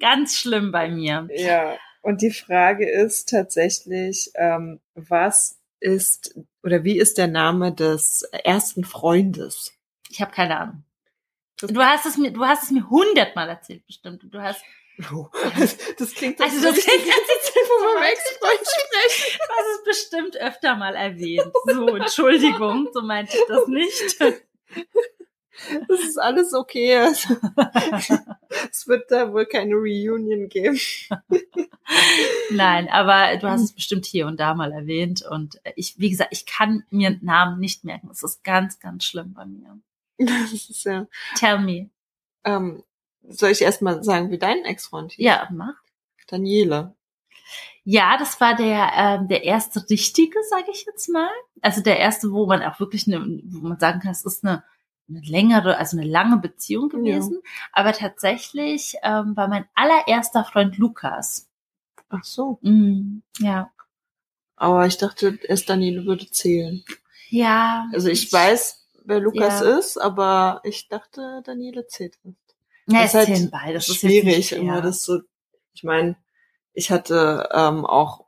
ganz 0.00 0.36
schlimm 0.36 0.72
bei 0.72 0.88
mir. 0.88 1.28
Ja, 1.34 1.76
und 2.00 2.22
die 2.22 2.32
Frage 2.32 2.90
ist 2.90 3.28
tatsächlich, 3.28 4.30
ähm, 4.34 4.80
was 4.94 5.60
ist 5.78 6.38
oder 6.62 6.84
wie 6.84 6.98
ist 6.98 7.18
der 7.18 7.28
Name 7.28 7.72
des 7.72 8.22
ersten 8.44 8.84
Freundes? 8.84 9.72
Ich 10.12 10.20
habe 10.20 10.30
keine 10.30 10.58
Ahnung. 10.58 10.84
Du 11.60 11.80
hast 11.80 12.06
es 12.06 12.18
mir, 12.18 12.32
du 12.32 12.44
hast 12.44 12.64
es 12.64 12.70
mir 12.70 12.88
hundertmal 12.90 13.48
erzählt, 13.48 13.86
bestimmt. 13.86 14.22
Du 14.28 14.40
hast, 14.40 14.62
Oh, 15.10 15.26
das, 15.58 15.78
das 15.96 16.14
klingt 16.14 16.38
Also 16.40 16.62
das 16.62 16.74
die 16.74 16.82
ganze 16.82 17.00
Zeit 17.00 17.66
von 17.66 17.94
meinem 17.94 18.12
Ex-Freund 18.12 18.60
sprechen. 18.60 19.38
du 19.38 19.54
hast 19.54 19.78
es 19.78 19.84
bestimmt 19.84 20.36
öfter 20.36 20.76
mal 20.76 20.94
erwähnt. 20.94 21.50
So, 21.64 21.96
Entschuldigung, 21.96 22.88
so 22.92 23.00
meinte 23.00 23.36
ich 23.36 23.44
das 23.48 23.66
nicht. 23.68 24.42
Das 25.88 26.00
ist 26.00 26.18
alles 26.18 26.54
okay. 26.54 26.96
Also, 26.96 27.36
es 28.70 28.86
wird 28.86 29.10
da 29.10 29.32
wohl 29.32 29.46
keine 29.46 29.74
Reunion 29.74 30.48
geben. 30.48 30.78
Nein, 32.50 32.88
aber 32.88 33.36
du 33.36 33.48
hast 33.48 33.62
es 33.62 33.72
bestimmt 33.72 34.06
hier 34.06 34.26
und 34.26 34.40
da 34.40 34.54
mal 34.54 34.72
erwähnt. 34.72 35.22
Und 35.28 35.60
ich, 35.76 35.98
wie 35.98 36.10
gesagt, 36.10 36.32
ich 36.32 36.46
kann 36.46 36.84
mir 36.90 37.18
Namen 37.22 37.60
nicht 37.60 37.84
merken. 37.84 38.08
Es 38.10 38.22
ist 38.22 38.42
ganz, 38.44 38.80
ganz 38.80 39.04
schlimm 39.04 39.34
bei 39.34 39.46
mir. 39.46 39.78
Das 40.18 40.52
ist 40.52 40.84
ja. 40.84 41.06
Tell 41.36 41.58
me. 41.58 41.90
Ähm, 42.44 42.82
soll 43.22 43.50
ich 43.50 43.62
erstmal 43.62 44.02
sagen, 44.04 44.30
wie 44.30 44.38
dein 44.38 44.64
Ex-Freund 44.64 45.12
hieß? 45.12 45.24
Ja, 45.24 45.48
mach. 45.52 45.74
Daniele. 46.26 46.94
Ja, 47.84 48.16
das 48.16 48.40
war 48.40 48.54
der 48.54 48.92
ähm, 48.96 49.28
der 49.28 49.42
erste 49.44 49.84
richtige, 49.90 50.38
sage 50.48 50.70
ich 50.72 50.84
jetzt 50.86 51.08
mal. 51.08 51.30
Also 51.60 51.82
der 51.82 51.98
erste, 51.98 52.30
wo 52.32 52.46
man 52.46 52.62
auch 52.62 52.78
wirklich 52.78 53.06
eine, 53.08 53.20
wo 53.44 53.66
man 53.66 53.78
sagen 53.80 54.00
kann, 54.00 54.12
es 54.12 54.24
ist 54.24 54.44
eine, 54.44 54.62
eine 55.08 55.20
längere, 55.20 55.76
also 55.78 55.96
eine 55.98 56.06
lange 56.08 56.36
Beziehung 56.38 56.88
gewesen. 56.88 57.40
Aber 57.72 57.92
tatsächlich 57.92 58.94
ähm, 59.02 59.36
war 59.36 59.48
mein 59.48 59.66
allererster 59.74 60.44
Freund 60.44 60.78
Lukas. 60.78 61.48
Ach 62.08 62.22
so. 62.24 62.58
Mm, 62.62 63.22
ja, 63.38 63.72
Aber 64.56 64.86
ich 64.86 64.98
dachte, 64.98 65.38
erst 65.48 65.68
Daniele 65.68 66.04
würde 66.06 66.30
zählen. 66.30 66.84
ja. 67.30 67.86
Also 67.92 68.08
ich 68.08 68.32
weiß, 68.32 68.81
wer 69.04 69.20
Lukas 69.20 69.60
Ja. 69.60 69.78
ist, 69.78 69.98
aber 69.98 70.60
ich 70.64 70.88
dachte, 70.88 71.42
Daniele 71.44 71.86
zählt 71.86 72.18
nicht. 72.24 72.38
Ja, 72.86 73.00
Das 73.02 73.02
es 73.02 73.06
ist 73.08 73.14
halt 73.14 73.26
zählen 73.36 73.50
beide. 73.50 73.74
Das 73.74 73.88
ist 73.88 73.96
schwierig, 73.96 74.36
nicht 74.36 74.52
immer 74.52 74.80
das 74.82 75.02
so. 75.04 75.20
Ich 75.74 75.84
meine, 75.84 76.16
ich 76.74 76.90
hatte 76.90 77.48
ähm, 77.52 77.84
auch 77.86 78.24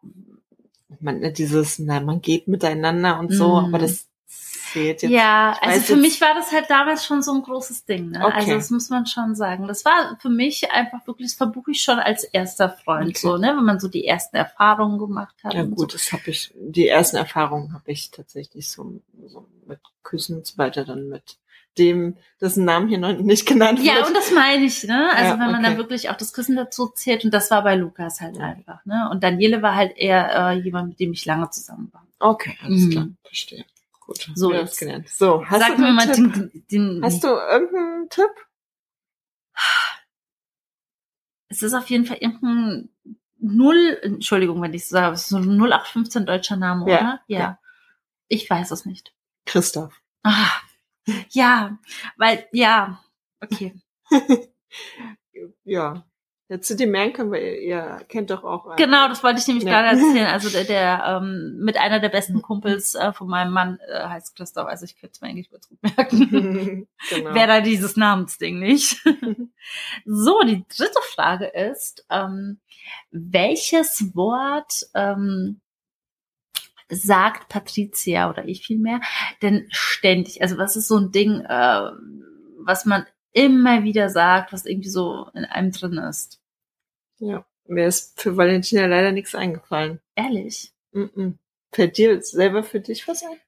man, 1.01 1.33
dieses, 1.35 1.79
nein, 1.79 2.05
man 2.05 2.21
geht 2.21 2.49
miteinander 2.49 3.19
und 3.19 3.33
so, 3.33 3.59
Mhm. 3.61 3.67
aber 3.67 3.79
das 3.79 4.09
zählt 4.75 5.03
jetzt. 5.03 5.11
Ja, 5.11 5.57
also 5.63 5.81
für 5.81 5.93
jetzt- 5.95 6.03
mich 6.03 6.21
war 6.21 6.35
das 6.35 6.53
halt 6.53 6.69
damals 6.69 7.07
schon 7.07 7.23
so 7.23 7.33
ein 7.33 7.43
großes 7.43 7.87
Ding. 7.87 8.11
Ne? 8.11 8.23
Okay. 8.25 8.35
Also 8.37 8.53
das 8.55 8.71
muss 8.71 8.91
man 8.91 9.07
schon 9.07 9.35
sagen. 9.35 9.67
Das 9.67 9.85
war 9.87 10.19
für 10.21 10.29
mich 10.29 10.71
einfach 10.71 11.07
wirklich, 11.07 11.29
das 11.31 11.35
verbuche 11.37 11.71
ich 11.71 11.81
schon 11.83 11.99
als 11.99 12.25
erster 12.25 12.69
Freund, 12.69 13.09
Okay. 13.11 13.19
so, 13.19 13.37
ne, 13.39 13.55
wenn 13.57 13.65
man 13.65 13.81
so 13.81 13.89
die 13.89 14.05
ersten 14.07 14.37
Erfahrungen 14.37 14.99
gemacht 14.99 15.35
hat. 15.43 15.55
Ja 15.55 15.63
gut, 15.65 15.95
das 15.95 16.13
habe 16.13 16.25
ich, 16.27 16.53
die 16.55 16.89
ersten 16.89 17.17
Erfahrungen 17.17 17.73
habe 17.73 17.91
ich 17.91 18.11
tatsächlich 18.11 18.69
so, 18.71 19.01
so 19.27 19.47
mit 19.67 19.79
Küssen 20.03 20.37
und 20.37 20.47
so 20.47 20.59
weiter 20.59 20.85
dann 20.85 21.09
mit 21.09 21.39
dem, 21.79 22.17
dessen 22.41 22.65
Namen 22.65 22.87
hier 22.89 22.99
noch 22.99 23.19
nicht 23.19 23.47
genannt 23.47 23.81
So. 23.81 23.85
wird. 23.85 23.97
Ja, 23.97 24.07
und 24.07 24.15
das 24.15 24.31
meine 24.31 24.65
ich, 24.65 24.85
ne? 24.85 25.11
Also 25.13 25.33
Ja, 25.35 25.41
wenn 25.41 25.51
man 25.51 25.63
dann 25.63 25.73
okay. 25.73 25.79
wirklich 25.79 26.09
auch 26.09 26.17
das 26.17 26.33
Küssen 26.33 26.55
dazu 26.55 26.87
zählt 26.87 27.25
und 27.25 27.35
das 27.35 27.51
war 27.51 27.65
bei 27.65 27.75
Lukas 27.75 28.21
halt 28.21 28.37
Ja. 28.37 28.45
einfach, 28.45 28.85
ne? 28.85 29.09
Und 29.11 29.25
Daniele 29.25 29.61
war 29.61 29.75
halt 29.75 29.97
eher 29.97 30.53
äh, 30.53 30.53
jemand, 30.61 30.91
mit 30.91 31.01
dem 31.01 31.13
ich 31.13 31.25
lange 31.25 31.51
zusammen 31.51 31.89
war. 31.93 32.07
okay, 32.21 32.57
alles 32.63 32.83
Mhm. 32.85 32.91
klar, 32.91 33.09
verstehe. 33.25 33.65
Gut, 34.07 34.31
So, 34.35 34.51
wieder 34.51 34.61
jetzt- 34.61 34.79
gelernt. 34.79 35.09
So, 35.09 35.45
hast 35.47 35.61
Sag 35.61 35.77
du 35.77 35.83
mir 35.83 35.93
mal 35.93 36.07
den, 36.07 36.65
den 36.71 37.03
Hast 37.03 37.23
du 37.25 37.29
irgendeinen 37.29 38.09
Tipp? 38.11 38.31
es 41.49 41.63
ist 41.63 41.75
auf 41.75 41.89
jeden 41.91 42.05
Fall 42.07 42.19
irgendein 42.19 42.91
Null, 43.39 43.99
Entschuldigung, 44.03 44.63
wenn 44.63 44.73
ich 44.73 44.87
so 44.89 44.93
sage, 44.95 45.15
es 45.15 45.23
ist 45.23 45.29
so 45.29 45.37
ein 45.37 45.45
0815 45.59 46.25
deutscher 46.27 46.57
Name, 46.57 46.91
Ja, 46.91 46.97
oder? 46.99 47.21
Ja. 47.29 47.39
ja. 47.39 47.59
Ich 48.29 48.49
weiß 48.49 48.71
es 48.71 48.87
nicht. 48.87 49.15
Christoph. 49.45 50.01
Ah, 50.23 50.51
ja, 51.31 51.79
weil, 52.17 52.47
ja, 52.53 53.03
okay. 53.41 53.75
Ja. 55.65 56.07
Zu 56.61 56.77
dir 56.77 56.87
merken 56.87 57.15
können, 57.15 57.31
weil 57.33 57.55
ihr, 57.55 58.03
kennt 58.09 58.29
doch 58.31 58.45
auch. 58.45 58.67
einen. 58.67 58.77
Genau, 58.77 59.09
das 59.09 59.25
wollte 59.25 59.41
ich 59.41 59.47
nämlich 59.47 59.65
Ja. 59.65 59.81
gerade 59.81 59.89
erzählen. 60.01 60.27
Also 60.27 60.51
der, 60.51 60.65
der 60.65 61.03
ähm, 61.07 61.57
mit 61.59 61.79
einer 61.79 62.01
der 62.01 62.11
besten 62.11 62.43
Kumpels 62.43 62.95
äh, 62.95 63.15
von 63.15 63.29
meinem 63.29 63.53
Mann 63.53 63.79
äh, 63.89 64.09
heißt 64.09 64.37
Christoph, 64.37 64.69
also 64.69 64.85
ich 64.85 64.97
könnte 64.97 65.15
es 65.15 65.21
mir 65.23 65.29
eigentlich 65.29 65.51
gut 65.51 65.63
merken. 65.81 66.87
genau. 67.09 67.35
Wer 67.35 67.47
da 67.47 67.61
dieses 67.63 67.97
Namensding 67.97 68.59
nicht. 68.59 69.03
so, 70.05 70.43
die 70.43 70.65
dritte 70.69 71.01
Frage 71.15 71.47
ist, 71.47 72.05
ähm, 72.11 72.59
welches 73.11 74.15
Wort 74.15 74.87
ähm, 74.95 75.61
sagt 76.91 77.49
Patricia 77.49 78.29
oder 78.29 78.47
ich 78.47 78.67
vielmehr 78.67 79.01
denn 79.41 79.67
ständig? 79.71 80.43
Also 80.43 80.59
was 80.59 80.77
ist 80.77 80.89
so 80.89 80.99
ein 80.99 81.11
Ding, 81.11 81.41
äh, 81.41 81.91
was 82.59 82.85
man 82.85 83.07
immer 83.35 83.83
wieder 83.85 84.09
sagt, 84.09 84.53
was 84.55 84.65
irgendwie 84.65 84.89
so 84.89 85.29
in 85.35 85.45
einem 85.45 85.71
drin 85.73 85.99
ist? 85.99 86.41
ja. 87.19 87.45
Mir 87.67 87.87
ist 87.87 88.21
für 88.21 88.37
Valentina 88.37 88.85
leider 88.85 89.11
nichts 89.11 89.35
eingefallen. 89.35 89.99
Ehrlich? 90.17 90.73
Mm 90.93 91.05
-mm. 91.05 91.33
Fällt 91.73 91.97
dir 91.97 92.21
selber 92.23 92.63
für 92.63 92.79
dich 92.81 93.09
was 93.09 93.23
ein? 93.23 93.41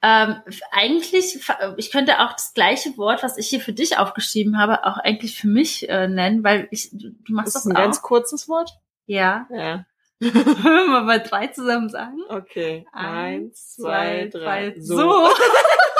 Ähm, 0.00 0.36
eigentlich, 0.70 1.40
ich 1.76 1.90
könnte 1.90 2.20
auch 2.20 2.32
das 2.34 2.54
gleiche 2.54 2.96
Wort, 2.98 3.24
was 3.24 3.36
ich 3.36 3.48
hier 3.48 3.60
für 3.60 3.72
dich 3.72 3.98
aufgeschrieben 3.98 4.58
habe, 4.58 4.84
auch 4.84 4.98
eigentlich 4.98 5.36
für 5.40 5.48
mich 5.48 5.88
äh, 5.88 6.06
nennen, 6.06 6.44
weil 6.44 6.68
ich, 6.70 6.90
du 6.92 7.10
du 7.10 7.32
machst 7.32 7.48
Das 7.48 7.54
das, 7.54 7.64
ist 7.66 7.70
ein 7.72 7.76
auch. 7.76 7.80
ganz 7.80 8.00
kurzes 8.02 8.48
Wort. 8.48 8.70
ja. 9.06 9.48
Ja. 9.50 9.86
Wollen 10.20 10.90
wir 10.92 11.00
mal 11.02 11.20
drei 11.20 11.48
zusammen 11.48 11.88
sagen? 11.88 12.18
Okay. 12.28 12.86
Eins, 12.92 13.44
Eins, 13.44 13.74
zwei, 13.74 14.28
drei. 14.28 14.74
So. 14.78 15.28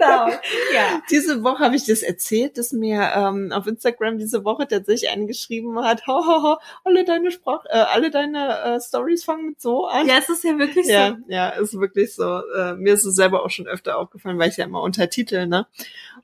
genau. 0.00 0.26
Ja. 0.74 1.02
Diese 1.10 1.42
Woche 1.42 1.64
habe 1.64 1.76
ich 1.76 1.86
das 1.86 2.02
erzählt, 2.02 2.58
dass 2.58 2.72
mir 2.72 3.10
ähm, 3.14 3.52
auf 3.52 3.66
Instagram 3.66 4.18
diese 4.18 4.44
Woche 4.44 4.66
tatsächlich 4.68 5.10
einen 5.10 5.26
geschrieben 5.26 5.78
hat, 5.82 6.06
ho, 6.06 6.24
ho, 6.26 6.42
ho, 6.42 6.56
alle 6.84 7.04
deine 7.04 7.30
Sprach, 7.30 7.64
äh, 7.66 7.78
alle 7.78 8.10
deine 8.10 8.58
äh, 8.76 8.80
Stories 8.80 9.24
fangen 9.24 9.46
mit 9.46 9.60
so 9.60 9.86
an. 9.86 10.06
Ja, 10.06 10.18
es 10.18 10.28
ist 10.28 10.44
ja 10.44 10.58
wirklich 10.58 10.86
Ja, 10.86 11.10
so. 11.10 11.16
ja, 11.28 11.48
ist 11.50 11.78
wirklich 11.78 12.14
so. 12.14 12.40
Äh, 12.56 12.74
mir 12.74 12.94
ist 12.94 13.04
es 13.04 13.14
selber 13.14 13.44
auch 13.44 13.50
schon 13.50 13.66
öfter 13.66 13.98
aufgefallen, 13.98 14.38
weil 14.38 14.48
ich 14.50 14.56
ja 14.56 14.64
immer 14.64 14.82
untertitel, 14.82 15.46
ne? 15.46 15.66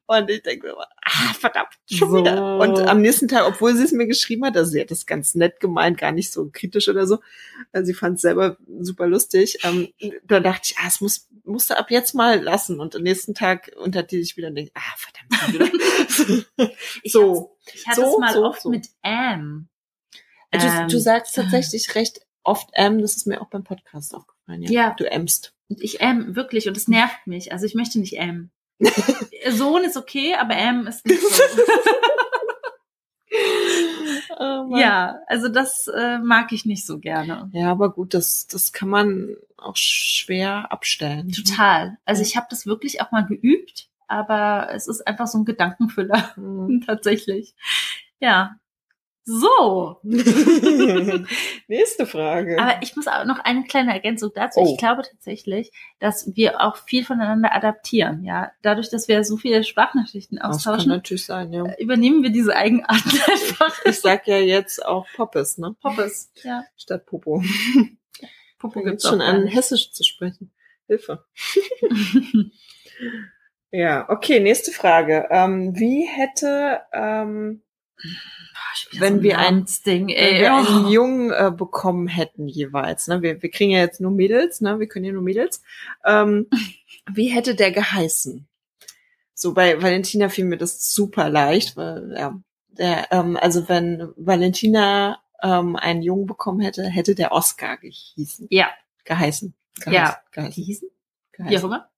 Und 0.06 0.30
ich 0.30 0.42
denke 0.42 0.68
immer, 0.68 0.86
ah, 1.06 1.32
verdammt, 1.38 1.68
schon 1.90 2.10
So. 2.10 2.16
wieder. 2.18 2.58
Und 2.58 2.78
am 2.80 3.00
nächsten 3.00 3.28
Tag, 3.28 3.46
obwohl 3.46 3.74
sie 3.76 3.84
es 3.84 3.92
mir 3.92 4.06
geschrieben 4.06 4.44
hat, 4.44 4.56
also 4.56 4.70
sie 4.70 4.80
hat 4.80 4.90
das 4.90 5.06
ganz 5.06 5.34
nett 5.34 5.60
gemeint, 5.60 5.98
gar 5.98 6.12
nicht 6.12 6.32
so 6.32 6.50
kritisch 6.52 6.88
oder 6.88 7.06
so. 7.06 7.20
Also 7.72 7.86
sie 7.86 7.94
fand 7.94 8.16
es 8.16 8.22
selber 8.22 8.56
super 8.80 9.06
lustig. 9.06 9.58
Ähm, 9.62 9.88
da 10.24 10.40
dachte 10.40 10.62
ich, 10.72 10.78
ah, 10.78 10.88
es 10.88 11.00
muss, 11.00 11.28
musste 11.44 11.78
ab 11.78 11.90
jetzt 11.90 12.14
mal 12.14 12.42
lassen. 12.42 12.80
Und 12.80 12.96
am 12.96 13.02
nächsten 13.02 13.34
Tag 13.34 13.70
untertitel 13.76 14.22
ich 14.22 14.36
wieder 14.36 14.48
und 14.48 14.56
denke, 14.56 14.72
ah, 14.74 14.80
verdammt, 14.96 15.34
schon 15.40 15.54
wieder. 15.54 16.72
Ich 17.02 17.12
so. 17.12 17.56
Ich 17.72 17.86
hatte 17.86 18.00
So, 18.00 18.12
es 18.14 18.18
mal 18.18 18.32
so, 18.32 18.44
oft 18.44 18.62
so. 18.62 18.70
mit 18.70 18.88
Am. 19.02 19.68
Du, 20.50 20.58
Ähm, 20.58 20.88
du 20.88 20.98
sagst 20.98 21.34
tatsächlich 21.34 21.94
recht 21.94 22.20
oft 22.42 22.68
ähm, 22.74 23.00
das 23.00 23.16
ist 23.16 23.26
mir 23.26 23.40
auch 23.42 23.48
beim 23.50 23.64
Podcast 23.64 24.14
aufgefallen. 24.14 24.62
Ja. 24.62 24.70
Ja. 24.70 24.94
Du 24.96 25.04
ämmst. 25.10 25.54
Und 25.68 25.82
ich 25.82 26.00
am 26.00 26.36
wirklich 26.36 26.68
und 26.68 26.76
es 26.76 26.86
nervt 26.88 27.26
mich. 27.26 27.52
Also 27.52 27.66
ich 27.66 27.74
möchte 27.74 27.98
nicht 27.98 28.18
am. 28.20 28.50
Sohn 29.50 29.84
ist 29.84 29.96
okay, 29.96 30.34
aber 30.34 30.56
am 30.56 30.86
ist 30.86 31.06
nicht 31.06 31.20
so. 31.20 31.42
Oh 34.38 34.76
ja, 34.76 35.20
also 35.26 35.48
das 35.48 35.88
äh, 35.88 36.18
mag 36.18 36.52
ich 36.52 36.64
nicht 36.66 36.86
so 36.86 36.98
gerne. 36.98 37.50
Ja, 37.52 37.70
aber 37.70 37.92
gut, 37.92 38.14
das, 38.14 38.46
das 38.46 38.72
kann 38.72 38.88
man 38.88 39.36
auch 39.56 39.76
schwer 39.76 40.70
abstellen. 40.72 41.30
Total. 41.32 41.98
Also 42.04 42.22
ich 42.22 42.36
habe 42.36 42.46
das 42.50 42.66
wirklich 42.66 43.00
auch 43.00 43.10
mal 43.12 43.26
geübt, 43.26 43.88
aber 44.08 44.68
es 44.72 44.88
ist 44.88 45.06
einfach 45.06 45.26
so 45.26 45.38
ein 45.38 45.44
Gedankenfüller 45.44 46.32
Mhm. 46.36 46.82
tatsächlich. 46.86 47.54
Ja. 48.20 48.56
So. 49.28 49.98
Nächste 51.66 52.06
Frage. 52.06 52.62
Aber 52.62 52.80
ich 52.80 52.94
muss 52.94 53.08
auch 53.08 53.24
noch 53.24 53.40
eine 53.40 53.64
kleine 53.64 53.92
Ergänzung 53.92 54.30
dazu. 54.32 54.60
Oh. 54.60 54.70
Ich 54.70 54.78
glaube 54.78 55.02
tatsächlich, 55.02 55.72
dass 55.98 56.30
wir 56.36 56.60
auch 56.60 56.76
viel 56.76 57.04
voneinander 57.04 57.52
adaptieren. 57.52 58.22
Ja, 58.22 58.52
dadurch, 58.62 58.88
dass 58.88 59.08
wir 59.08 59.24
so 59.24 59.36
viele 59.36 59.64
Sprachnachrichten 59.64 60.38
das 60.38 60.44
kann 60.44 60.54
austauschen, 60.54 60.90
natürlich 60.90 61.26
sein, 61.26 61.52
ja. 61.52 61.64
übernehmen 61.78 62.22
wir 62.22 62.30
diese 62.30 62.54
Eigenarten 62.54 63.10
einfach. 63.30 63.76
Ich 63.84 64.00
sag 64.00 64.28
ja 64.28 64.38
jetzt 64.38 64.86
auch 64.86 65.06
Poppes, 65.16 65.58
ne? 65.58 65.74
Poppes. 65.82 66.30
Ja, 66.44 66.64
Statt 66.76 67.04
Popo. 67.04 67.42
Popo 68.60 68.80
gibt's 68.82 69.08
schon 69.08 69.20
an. 69.20 69.48
Hessisch 69.48 69.90
zu 69.90 70.04
sprechen. 70.04 70.52
Hilfe. 70.86 71.24
Ja, 73.72 74.08
okay, 74.08 74.40
nächste 74.40 74.70
Frage. 74.70 75.26
Ähm, 75.30 75.76
wie 75.76 76.06
hätte, 76.06 76.80
ähm, 76.92 77.62
Boah, 78.02 79.00
wenn 79.00 79.22
wir 79.22 79.38
ein- 79.38 79.66
Ding, 79.86 80.08
wenn 80.08 80.14
ey, 80.16 80.40
wir 80.40 80.52
oh. 80.52 80.56
einen 80.56 80.88
Jungen 80.88 81.30
äh, 81.32 81.50
bekommen 81.50 82.08
hätten 82.08 82.46
jeweils, 82.46 83.08
ne? 83.08 83.22
Wir, 83.22 83.42
wir 83.42 83.50
kriegen 83.50 83.70
ja 83.70 83.80
jetzt 83.80 84.00
nur 84.00 84.10
Mädels, 84.10 84.60
ne? 84.60 84.78
Wir 84.78 84.86
können 84.86 85.04
ja 85.06 85.12
nur 85.12 85.22
Mädels. 85.22 85.62
Ähm, 86.04 86.48
wie 87.10 87.28
hätte 87.28 87.54
der 87.54 87.70
geheißen? 87.72 88.46
So 89.34 89.54
bei 89.54 89.82
Valentina 89.82 90.28
fiel 90.28 90.44
mir 90.46 90.56
das 90.56 90.94
super 90.94 91.28
leicht, 91.28 91.76
weil 91.76 92.14
ja, 92.16 92.38
der, 92.68 93.12
ähm, 93.12 93.36
also 93.36 93.68
wenn 93.68 94.12
Valentina 94.16 95.20
ähm, 95.42 95.76
einen 95.76 96.02
Jungen 96.02 96.26
bekommen 96.26 96.60
hätte, 96.60 96.84
hätte 96.84 97.14
der 97.14 97.32
Oscar 97.32 97.76
gehießen, 97.76 98.46
ja, 98.50 98.70
geheißen. 99.04 99.54
geheißen 99.80 99.92
Ja. 99.92 100.16
geheißen. 100.32 100.64
hießen? 100.64 100.88
Wie 100.88 101.42
auch 101.42 101.46
geheißen. 101.48 101.66
immer. 101.68 101.90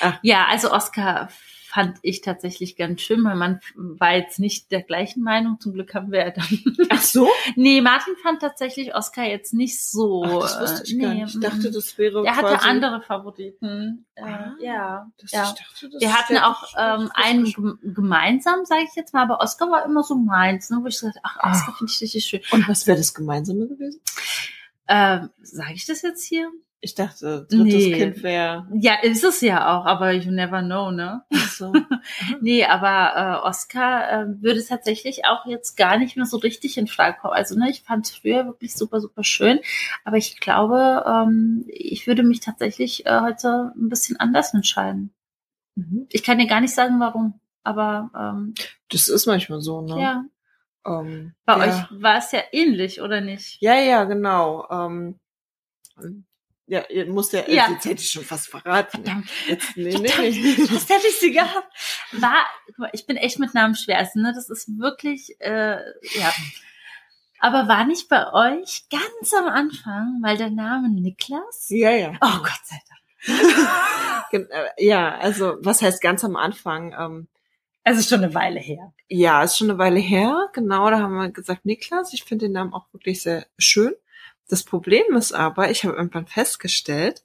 Ah. 0.00 0.14
Ja, 0.22 0.46
also 0.46 0.72
Oscar 0.72 1.28
fand 1.66 1.98
ich 2.02 2.20
tatsächlich 2.20 2.76
ganz 2.76 3.00
schön, 3.02 3.22
weil 3.24 3.36
man 3.36 3.60
war 3.74 4.14
jetzt 4.16 4.38
nicht 4.38 4.70
der 4.70 4.82
gleichen 4.82 5.22
Meinung. 5.22 5.58
Zum 5.60 5.72
Glück 5.74 5.94
haben 5.94 6.12
wir 6.12 6.20
ja 6.20 6.30
dann. 6.30 6.46
Ach 6.90 7.00
so? 7.02 7.28
nee, 7.56 7.80
Martin 7.80 8.14
fand 8.22 8.40
tatsächlich 8.40 8.94
Oscar 8.94 9.24
jetzt 9.24 9.52
nicht 9.54 9.82
so. 9.82 10.24
Ach, 10.24 10.40
das 10.42 10.60
wusste 10.60 10.82
ich 10.84 10.94
äh, 10.94 11.02
gar 11.02 11.14
nee, 11.14 11.22
nicht. 11.24 11.34
Ich 11.34 11.40
dachte, 11.40 11.70
das 11.70 11.98
wäre 11.98 12.24
Er 12.24 12.36
hatte 12.36 12.62
andere 12.62 13.02
Favoriten. 13.02 14.06
Äh, 14.14 14.22
Ah, 14.22 14.54
ja, 14.60 15.10
Das, 15.20 15.30
ja. 15.32 15.42
Ich 15.44 15.50
dachte, 15.62 15.90
das 15.90 16.00
Wir 16.00 16.14
hatten 16.14 16.38
auch 16.38 16.64
ähm, 16.78 17.10
einen 17.14 17.44
gem- 17.44 17.78
gemeinsam, 17.82 18.64
sage 18.64 18.84
ich 18.88 18.94
jetzt 18.96 19.12
mal, 19.12 19.22
aber 19.24 19.40
Oscar 19.40 19.70
war 19.70 19.84
immer 19.84 20.02
so 20.02 20.14
meins, 20.14 20.70
ne, 20.70 20.78
wo 20.80 20.86
ich 20.86 20.98
gesagt 20.98 21.18
ach, 21.22 21.36
Oscar 21.50 21.74
finde 21.76 21.92
ich 21.92 22.00
richtig 22.00 22.24
schön. 22.24 22.40
Und 22.50 22.66
was 22.68 22.86
wäre 22.86 22.96
das 22.96 23.12
Gemeinsame 23.12 23.66
gewesen? 23.68 24.00
Ähm, 24.88 25.30
sage 25.42 25.74
ich 25.74 25.84
das 25.86 26.02
jetzt 26.02 26.24
hier? 26.24 26.50
Ich 26.86 26.94
dachte, 26.94 27.48
drittes 27.50 27.64
Nee. 27.86 27.92
Kind 27.98 28.22
wäre. 28.22 28.64
Ja, 28.72 28.94
ist 29.02 29.24
es 29.24 29.40
ja 29.40 29.76
auch, 29.76 29.86
aber 29.86 30.12
you 30.12 30.30
never 30.30 30.62
know, 30.62 30.92
ne? 30.92 31.24
So. 31.50 31.72
Nee, 32.40 32.64
aber 32.64 33.40
äh, 33.42 33.44
Oscar 33.44 34.08
äh, 34.08 34.26
würde 34.40 34.64
tatsächlich 34.64 35.24
auch 35.24 35.46
jetzt 35.46 35.76
gar 35.76 35.98
nicht 35.98 36.16
mehr 36.16 36.26
so 36.26 36.36
richtig 36.36 36.78
in 36.78 36.86
Frage 36.86 37.18
kommen. 37.20 37.34
Also 37.34 37.58
ne, 37.58 37.68
ich 37.70 37.82
fand 37.82 38.06
es 38.06 38.14
früher 38.14 38.46
wirklich 38.46 38.76
super, 38.76 39.00
super 39.00 39.24
schön, 39.24 39.58
aber 40.04 40.16
ich 40.16 40.38
glaube, 40.38 41.04
ähm, 41.08 41.64
ich 41.66 42.06
würde 42.06 42.22
mich 42.22 42.38
tatsächlich 42.38 43.04
äh, 43.04 43.20
heute 43.20 43.72
ein 43.76 43.88
bisschen 43.88 44.20
anders 44.20 44.54
entscheiden. 44.54 45.12
Mhm. 45.74 46.06
Ich 46.10 46.22
kann 46.22 46.38
dir 46.38 46.46
gar 46.46 46.60
nicht 46.60 46.72
sagen, 46.74 47.00
warum, 47.00 47.40
aber 47.64 48.12
ähm, 48.16 48.54
Das 48.92 49.08
ist 49.08 49.26
manchmal 49.26 49.60
so, 49.60 49.80
ne? 49.80 50.00
ja, 50.00 50.24
Ähm, 50.86 51.34
bei 51.46 51.58
ja. 51.58 51.64
euch 51.66 52.00
war 52.00 52.18
es 52.18 52.30
ja 52.30 52.42
ähnlich, 52.52 53.00
oder 53.00 53.20
nicht? 53.20 53.60
Ja, 53.60 53.74
ja, 53.74 54.04
genau. 54.04 54.68
Ähm, 54.70 55.18
ja, 56.66 56.84
ihr 56.88 57.06
müsst 57.06 57.32
ja, 57.32 57.48
Ja. 57.48 57.68
jetzt 57.70 57.84
hätte 57.84 58.02
ich 58.02 58.10
schon 58.10 58.24
fast 58.24 58.48
verraten. 58.48 59.02
Verdammt. 59.04 59.28
Jetzt, 59.48 59.76
nee, 59.76 59.92
Verdammt, 59.92 60.18
nee. 60.18 60.56
Was 60.70 60.88
hätte 60.88 61.06
ich 61.08 61.16
sie 61.20 61.32
gehabt? 61.32 61.72
War, 62.12 62.44
guck 62.66 62.78
mal, 62.78 62.90
ich 62.92 63.06
bin 63.06 63.16
echt 63.16 63.38
mit 63.38 63.54
Namen 63.54 63.74
schwer, 63.74 63.98
also, 63.98 64.18
ne? 64.20 64.32
Das 64.34 64.48
ist 64.50 64.68
wirklich, 64.78 65.36
äh, 65.40 65.76
ja. 66.18 66.32
Aber 67.38 67.68
war 67.68 67.84
nicht 67.84 68.08
bei 68.08 68.32
euch 68.32 68.84
ganz 68.90 69.34
am 69.34 69.46
Anfang 69.46 70.20
mal 70.20 70.36
der 70.36 70.50
Name 70.50 70.88
Niklas? 70.88 71.66
Ja, 71.68 71.90
ja. 71.90 72.12
Oh 72.20 72.38
Gott 72.38 72.60
sei 72.64 72.76
Dank. 72.88 72.96
Äh, 74.32 74.84
Ja, 74.84 75.16
also 75.18 75.56
was 75.60 75.82
heißt 75.82 76.00
ganz 76.02 76.24
am 76.24 76.36
Anfang? 76.36 76.94
Ähm, 76.98 77.28
Es 77.84 77.98
ist 77.98 78.08
schon 78.08 78.22
eine 78.24 78.34
Weile 78.34 78.60
her. 78.60 78.92
ja, 79.08 79.42
ist 79.42 79.56
schon 79.58 79.70
eine 79.70 79.78
Weile 79.78 79.98
her. 80.00 80.48
Genau, 80.52 80.90
da 80.90 80.98
haben 80.98 81.14
wir 81.16 81.30
gesagt 81.30 81.64
Niklas. 81.64 82.12
Ich 82.12 82.24
finde 82.24 82.46
den 82.46 82.52
Namen 82.52 82.72
auch 82.74 82.86
wirklich 82.92 83.22
sehr 83.22 83.46
schön. 83.58 83.94
Das 84.48 84.64
Problem 84.64 85.14
ist 85.16 85.32
aber, 85.32 85.70
ich 85.70 85.84
habe 85.84 85.96
irgendwann 85.96 86.26
festgestellt, 86.26 87.24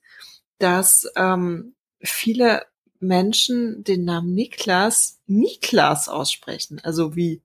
dass 0.57 1.11
ähm, 1.15 1.75
viele 2.01 2.65
Menschen 2.99 3.83
den 3.83 4.05
Namen 4.05 4.33
Niklas 4.33 5.19
Niklas 5.27 6.09
aussprechen. 6.09 6.79
Also 6.83 7.15
wie 7.15 7.41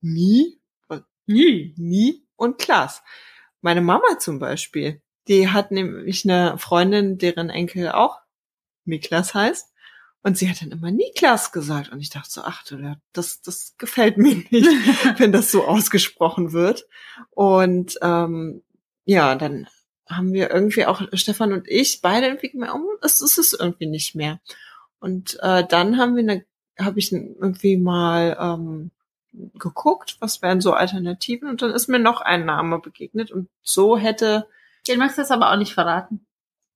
Mi, 0.00 0.58
Nie. 1.28 1.74
Mi 1.76 2.26
und 2.36 2.58
Klaas. 2.58 3.02
Meine 3.60 3.82
Mama 3.82 4.18
zum 4.18 4.38
Beispiel, 4.38 5.02
die 5.28 5.48
hat 5.50 5.70
nämlich 5.70 6.24
eine 6.24 6.56
Freundin, 6.56 7.18
deren 7.18 7.50
Enkel 7.50 7.90
auch 7.90 8.18
Niklas 8.86 9.34
heißt. 9.34 9.70
Und 10.22 10.38
sie 10.38 10.48
hat 10.48 10.62
dann 10.62 10.72
immer 10.72 10.90
Niklas 10.90 11.52
gesagt. 11.52 11.92
Und 11.92 12.00
ich 12.00 12.08
dachte 12.08 12.30
so, 12.30 12.42
ach 12.42 12.64
du, 12.64 12.98
das, 13.12 13.42
das 13.42 13.74
gefällt 13.76 14.16
mir 14.16 14.36
nicht, 14.50 14.50
wenn 15.18 15.30
das 15.30 15.52
so 15.52 15.64
ausgesprochen 15.66 16.52
wird. 16.52 16.88
Und 17.30 17.98
ähm, 18.00 18.62
ja, 19.08 19.34
dann 19.34 19.66
haben 20.06 20.32
wir 20.32 20.50
irgendwie 20.50 20.84
auch, 20.84 21.00
Stefan 21.14 21.52
und 21.52 21.66
ich, 21.66 22.02
beide 22.02 22.26
irgendwie 22.26 22.50
gemerkt, 22.50 22.74
oh, 22.74 22.98
es 23.02 23.20
ist 23.20 23.38
es 23.38 23.54
irgendwie 23.54 23.86
nicht 23.86 24.14
mehr. 24.14 24.38
Und 25.00 25.38
äh, 25.40 25.64
dann 25.66 25.96
haben 25.96 26.14
wir 26.14 26.22
eine, 26.22 26.44
habe 26.78 26.98
ich 26.98 27.10
irgendwie 27.12 27.78
mal 27.78 28.36
ähm, 28.38 28.90
geguckt, 29.58 30.16
was 30.20 30.42
wären 30.42 30.60
so 30.60 30.74
Alternativen 30.74 31.48
und 31.48 31.62
dann 31.62 31.70
ist 31.70 31.88
mir 31.88 31.98
noch 31.98 32.20
ein 32.20 32.44
Name 32.44 32.80
begegnet 32.80 33.30
und 33.30 33.48
so 33.62 33.96
hätte, 33.96 34.46
Den 34.86 34.98
magst 34.98 35.16
du 35.16 35.22
das 35.22 35.30
aber 35.30 35.52
auch 35.52 35.56
nicht 35.56 35.72
verraten. 35.74 36.26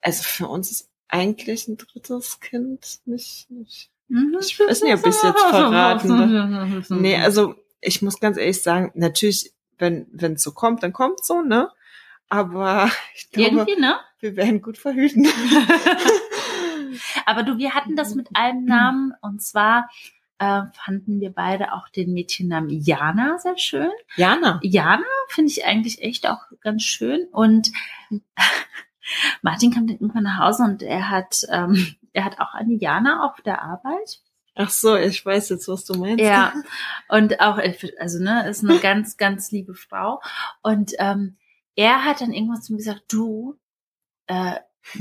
also 0.00 0.22
für 0.22 0.48
uns 0.48 0.70
ist 0.70 0.88
eigentlich 1.08 1.68
ein 1.68 1.76
drittes 1.76 2.40
Kind 2.40 3.00
nicht, 3.04 3.50
nicht 3.50 3.90
Mhm. 4.08 4.36
Ich 4.40 4.60
weiß 4.60 4.82
nicht, 4.82 4.92
ob 4.92 5.06
ich's 5.06 5.22
jetzt 5.22 5.40
verraten 5.40 6.82
Nee, 7.00 7.16
also 7.16 7.54
ich 7.80 8.02
muss 8.02 8.20
ganz 8.20 8.36
ehrlich 8.36 8.62
sagen, 8.62 8.92
natürlich, 8.94 9.54
wenn 9.78 10.06
wenn 10.12 10.34
es 10.34 10.42
so 10.42 10.52
kommt, 10.52 10.82
dann 10.82 10.92
kommt 10.92 11.24
so, 11.24 11.40
ne? 11.40 11.70
Aber 12.32 12.90
ich 13.14 13.30
glaube, 13.30 13.50
Irgendwie, 13.50 13.78
ne? 13.78 13.96
wir 14.20 14.36
werden 14.36 14.62
gut 14.62 14.78
verhüten. 14.78 15.26
Aber 17.26 17.42
du, 17.42 17.58
wir 17.58 17.74
hatten 17.74 17.94
das 17.94 18.14
mit 18.14 18.28
einem 18.34 18.64
Namen 18.64 19.12
und 19.20 19.42
zwar 19.42 19.90
äh, 20.38 20.62
fanden 20.72 21.20
wir 21.20 21.30
beide 21.30 21.74
auch 21.74 21.90
den 21.90 22.14
Mädchennamen 22.14 22.70
Jana 22.70 23.36
sehr 23.38 23.58
schön. 23.58 23.90
Jana. 24.16 24.60
Jana 24.62 25.04
finde 25.28 25.50
ich 25.50 25.66
eigentlich 25.66 26.00
echt 26.00 26.26
auch 26.26 26.40
ganz 26.62 26.82
schön 26.82 27.26
und 27.32 27.70
Martin 29.42 29.70
kam 29.70 29.86
dann 29.86 29.98
irgendwann 29.98 30.24
nach 30.24 30.38
Hause 30.38 30.62
und 30.62 30.82
er 30.82 31.10
hat, 31.10 31.42
ähm, 31.50 31.96
er 32.14 32.24
hat 32.24 32.40
auch 32.40 32.54
eine 32.54 32.74
Jana 32.74 33.26
auf 33.26 33.42
der 33.42 33.60
Arbeit. 33.60 34.20
Ach 34.54 34.70
so, 34.70 34.96
ich 34.96 35.24
weiß 35.24 35.50
jetzt, 35.50 35.68
was 35.68 35.84
du 35.84 35.98
meinst. 35.98 36.24
Ja. 36.24 36.54
Und 37.08 37.40
auch, 37.40 37.58
also 37.98 38.22
ne, 38.22 38.48
ist 38.48 38.64
eine 38.64 38.78
ganz, 38.78 39.18
ganz 39.18 39.50
liebe 39.50 39.74
Frau. 39.74 40.22
Und 40.62 40.92
ähm, 40.98 41.36
er 41.76 42.04
hat 42.04 42.20
dann 42.20 42.32
irgendwann 42.32 42.62
zu 42.62 42.72
mir 42.72 42.78
gesagt, 42.78 43.04
du, 43.08 43.58
äh, 44.26 44.56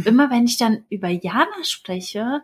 immer 0.05 0.29
wenn 0.29 0.45
ich 0.45 0.57
dann 0.57 0.85
über 0.89 1.09
Jana 1.09 1.63
spreche, 1.63 2.41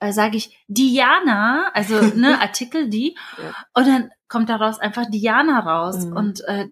äh, 0.00 0.12
sage 0.12 0.36
ich 0.36 0.56
Diana, 0.68 1.70
also 1.74 2.00
ne, 2.16 2.38
Artikel 2.40 2.88
die, 2.90 3.16
Ja. 3.38 3.54
und 3.74 3.86
dann 3.88 4.10
kommt 4.28 4.48
daraus 4.48 4.78
einfach 4.78 5.06
Diana 5.10 5.60
raus. 5.60 6.06
Mhm. 6.06 6.16
Und 6.16 6.40
äh, 6.44 6.68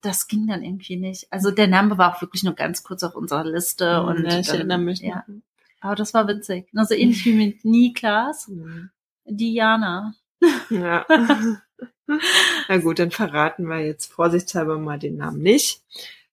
das 0.00 0.26
ging 0.26 0.46
dann 0.48 0.62
irgendwie 0.64 0.96
nicht. 0.96 1.26
Also 1.30 1.50
der 1.50 1.68
Name 1.68 1.96
war 1.98 2.16
auch 2.16 2.20
wirklich 2.22 2.42
nur 2.42 2.54
ganz 2.54 2.82
kurz 2.82 3.02
auf 3.04 3.14
unserer 3.14 3.44
Liste. 3.44 4.02
und 4.02 4.24
ja, 4.24 4.38
ich 4.40 4.46
dann, 4.48 4.56
erinnere 4.56 4.78
mich. 4.78 5.00
Ja, 5.00 5.24
noch. 5.26 5.42
aber 5.80 5.94
das 5.94 6.12
war 6.12 6.26
witzig. 6.26 6.68
Nur 6.72 6.84
so 6.86 6.94
ähnlich 6.94 7.24
wie 7.24 7.34
mit 7.34 7.64
Niklas. 7.64 8.48
Mhm. 8.48 8.90
Diana. 9.24 10.14
Ja. 10.70 11.06
Na 12.68 12.78
gut, 12.78 12.98
dann 12.98 13.10
verraten 13.12 13.66
wir 13.68 13.78
jetzt 13.80 14.12
vorsichtshalber 14.12 14.78
mal 14.78 14.98
den 14.98 15.16
Namen 15.16 15.40
nicht, 15.40 15.82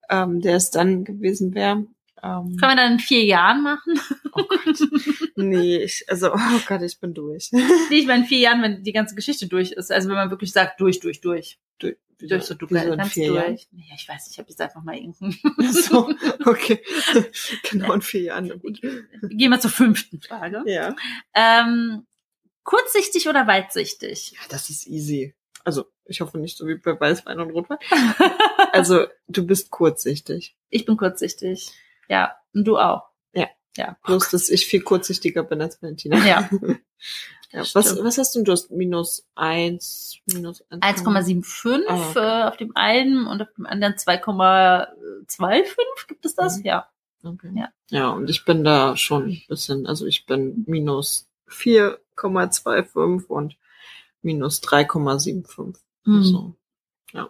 ähm, 0.09 0.41
der 0.41 0.55
es 0.57 0.71
dann 0.71 1.03
gewesen 1.03 1.53
wäre. 1.53 1.85
Ähm, 2.21 2.57
Können 2.57 2.71
wir 2.71 2.75
dann 2.75 2.91
in 2.93 2.99
vier 2.99 3.23
Jahren 3.23 3.63
machen? 3.63 3.99
oh 4.33 4.43
Gott. 4.43 4.79
Nee, 5.35 5.77
ich, 5.77 6.03
also, 6.09 6.33
oh 6.33 6.59
Gott, 6.67 6.81
ich 6.81 6.99
bin 6.99 7.13
durch. 7.13 7.49
Nee, 7.51 7.61
ich 7.91 8.07
meine 8.07 8.23
in 8.23 8.27
vier 8.27 8.39
Jahren, 8.39 8.61
wenn 8.61 8.83
die 8.83 8.91
ganze 8.91 9.15
Geschichte 9.15 9.47
durch 9.47 9.71
ist. 9.71 9.91
Also 9.91 10.09
wenn 10.09 10.15
man 10.15 10.29
wirklich 10.29 10.51
sagt, 10.51 10.81
durch, 10.81 10.99
durch, 10.99 11.21
durch. 11.21 11.59
durch, 11.77 11.95
Durch 12.19 12.43
so, 12.43 12.55
du 12.55 12.65
in 12.65 12.97
ganz 12.97 13.13
vier 13.13 13.31
Jahren? 13.31 13.55
durch. 13.55 13.67
Ja, 13.71 13.95
ich 13.95 14.09
weiß 14.09 14.25
nicht, 14.25 14.33
ich 14.33 14.39
habe 14.39 14.49
jetzt 14.49 14.59
einfach 14.59 14.83
mal 14.83 14.97
irgendeinen. 14.97 15.37
Ach 15.61 15.71
So, 15.71 16.13
okay. 16.45 16.83
genau 17.71 17.93
in 17.93 18.01
vier 18.01 18.21
Jahren. 18.21 18.49
Gut. 18.59 18.81
Gehen 18.81 19.51
wir 19.51 19.59
zur 19.61 19.71
fünften 19.71 20.19
Frage. 20.21 20.63
Ja. 20.65 20.93
Ähm, 21.33 22.05
kurzsichtig 22.63 23.29
oder 23.29 23.47
weitsichtig? 23.47 24.31
Ja, 24.31 24.39
das 24.49 24.69
ist 24.69 24.87
easy. 24.87 25.33
Also, 25.63 25.85
ich 26.09 26.21
hoffe 26.21 26.37
nicht 26.37 26.57
so 26.57 26.67
wie 26.67 26.75
bei 26.75 26.99
Weißwein 26.99 27.39
und 27.39 27.51
Rotwein. 27.51 27.77
Also, 28.71 29.07
du 29.27 29.47
bist 29.47 29.71
kurzsichtig. 29.71 30.55
Ich 30.69 30.85
bin 30.85 30.95
kurzsichtig. 30.95 31.71
Ja, 32.07 32.35
und 32.53 32.65
du 32.65 32.77
auch. 32.77 33.03
Ja. 33.33 33.47
Ja. 33.75 33.97
Bloß, 34.05 34.29
dass 34.29 34.49
ich 34.49 34.67
viel 34.67 34.81
kurzsichtiger 34.81 35.43
bin 35.43 35.61
als 35.61 35.81
Valentina. 35.81 36.23
Ja. 36.25 36.49
ja 37.51 37.61
was, 37.73 38.03
was 38.03 38.17
hast 38.17 38.35
du? 38.35 38.43
Du 38.43 38.51
hast 38.51 38.69
minus 38.69 39.25
eins, 39.35 40.17
minus 40.27 40.63
1, 40.69 41.03
1,75 41.03 41.87
Ah, 41.87 42.09
okay. 42.09 42.19
äh, 42.19 42.47
auf 42.47 42.57
dem 42.57 42.75
einen 42.75 43.25
und 43.25 43.41
auf 43.41 43.47
dem 43.55 43.65
anderen 43.65 43.95
2,25 43.95 46.07
gibt 46.07 46.25
es 46.25 46.35
das? 46.35 46.59
Mhm. 46.59 46.65
Ja. 46.65 46.89
Okay. 47.23 47.51
Ja. 47.53 47.69
ja, 47.89 48.09
und 48.09 48.29
ich 48.29 48.45
bin 48.45 48.63
da 48.63 48.95
schon 48.95 49.29
ein 49.29 49.41
bisschen, 49.47 49.87
also 49.87 50.05
ich 50.05 50.25
bin 50.25 50.63
minus 50.67 51.27
4,25 51.49 53.25
und 53.25 53.57
minus 54.21 54.61
3,75. 54.61 55.75
Hm. 56.05 56.15
Also, 56.17 56.55
ja. 57.13 57.29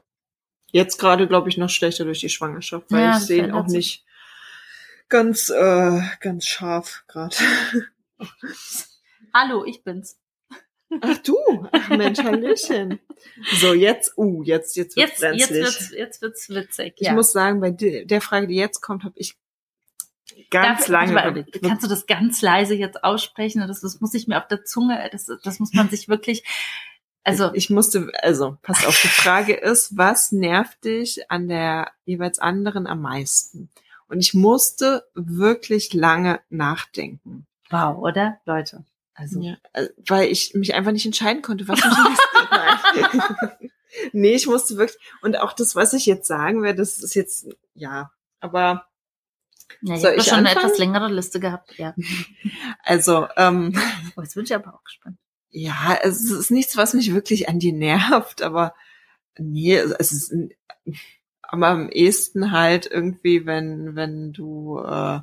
Jetzt 0.72 0.98
gerade, 1.00 1.28
glaube 1.28 1.50
ich, 1.50 1.58
noch 1.58 1.70
schlechter 1.70 2.06
durch 2.06 2.20
die 2.20 2.30
Schwangerschaft, 2.30 2.86
weil 2.92 3.02
Ja, 3.02 3.18
ich 3.18 3.24
sehe 3.24 3.44
ihn 3.44 3.52
auch 3.52 3.68
sich. 3.68 3.76
nicht 3.78 4.06
ganz, 5.10 5.50
äh, 5.50 6.02
ganz 6.20 6.46
scharf 6.46 7.04
gerade. 7.08 7.36
Hallo, 9.34 9.66
ich 9.66 9.84
bin's. 9.84 10.20
Ach 11.02 11.18
du, 11.20 11.38
ach 11.72 11.90
Mensch, 11.90 12.18
Hallöchen. 12.20 13.00
So, 13.60 13.74
jetzt, 13.74 14.18
uh, 14.18 14.42
jetzt, 14.44 14.76
jetzt 14.76 14.96
wird's 14.96 15.22
Jetzt, 15.22 15.38
jetzt 15.40 15.52
wird's, 15.52 15.92
jetzt 15.92 16.22
wird's 16.24 16.50
witzig. 16.50 16.94
Ich 16.98 17.08
ja. 17.08 17.14
muss 17.14 17.32
sagen, 17.32 17.60
bei 17.62 17.70
de- 17.70 18.06
der 18.06 18.22
Frage, 18.22 18.48
die 18.48 18.56
jetzt 18.56 18.82
kommt, 18.82 19.04
habe 19.04 19.14
ich 19.18 19.38
ganz 20.50 20.80
Darf- 20.82 20.88
lange 20.88 21.14
mal, 21.14 21.28
überlegt. 21.28 21.62
Kannst 21.62 21.84
du 21.84 21.88
das 21.88 22.08
ganz 22.08 22.42
leise 22.42 22.74
jetzt 22.74 23.04
aussprechen? 23.04 23.68
Das, 23.68 23.82
das 23.82 24.02
muss 24.02 24.16
ich 24.16 24.28
mir 24.28 24.40
auf 24.40 24.48
der 24.48 24.66
Zunge, 24.66 25.08
das, 25.12 25.30
das 25.44 25.60
muss 25.60 25.74
man 25.74 25.90
sich 25.90 26.08
wirklich, 26.10 26.44
also, 27.24 27.54
ich 27.54 27.70
musste, 27.70 28.12
also, 28.22 28.58
pass 28.62 28.86
auf, 28.86 29.00
die 29.02 29.08
Frage 29.22 29.54
ist, 29.54 29.98
was 29.98 30.32
nervt 30.32 30.84
dich 30.84 31.30
an 31.30 31.48
der 31.48 31.92
jeweils 32.06 32.40
anderen 32.40 32.88
am 32.88 33.02
meisten? 33.02 33.70
Und 34.08 34.20
ich 34.20 34.34
musste 34.34 35.06
wirklich 35.14 35.94
lange 35.94 36.40
nachdenken. 36.50 37.46
wow, 37.70 37.98
oder? 37.98 38.40
Leute. 38.46 38.84
Also, 39.14 39.40
Ja, 39.42 39.58
äh, 39.74 39.90
weil 40.08 40.30
ich 40.30 40.54
mich 40.54 40.74
einfach 40.74 40.92
nicht 40.92 41.06
entscheiden 41.06 41.42
konnte, 41.42 41.68
was 41.68 41.78
mich 41.84 41.94
Nein. 42.50 43.40
Nee, 44.14 44.36
ich 44.36 44.48
musste 44.48 44.78
wirklich, 44.78 45.00
und 45.22 45.38
auch 45.40 45.54
das, 45.54 45.76
was 45.76 45.94
ich 45.94 46.06
jetzt 46.06 46.28
sagen 46.28 46.62
werde, 46.64 46.78
das 46.78 47.00
ist 47.00 47.16
jetzt, 47.16 47.48
ja, 47.74 48.12
aber, 48.40 48.86
ja, 49.82 49.96
ich 49.96 50.06
habe 50.06 50.16
ich 50.16 50.24
schon 50.24 50.40
eine 50.40 50.50
anfangen? 50.50 50.66
etwas 50.66 50.78
längere 50.78 51.12
Liste 51.12 51.40
gehabt, 51.40 51.78
ja. 51.78 51.96
also, 52.84 53.28
ähm, 53.36 53.80
Oh, 54.16 54.22
jetzt 54.22 54.36
bin 54.36 54.46
ich 54.46 54.54
aber 54.54 54.74
auch 54.74 54.84
gespannt. 54.84 55.18
Ja, 55.52 55.98
es 56.04 56.30
ist 56.30 56.52
nichts, 56.52 56.78
was 56.78 56.94
mich 56.94 57.14
wirklich 57.14 57.50
an 57.50 57.60
dir 57.60 57.74
nervt, 57.74 58.42
aber 58.42 58.74
nee, 59.38 59.76
es 59.76 60.12
ist 60.12 60.34
aber 61.42 61.68
am 61.68 61.90
ehesten 61.90 62.52
halt 62.52 62.86
irgendwie, 62.86 63.46
wenn, 63.46 63.96
wenn 63.96 64.34
du 64.34 64.80
äh, 64.80 65.20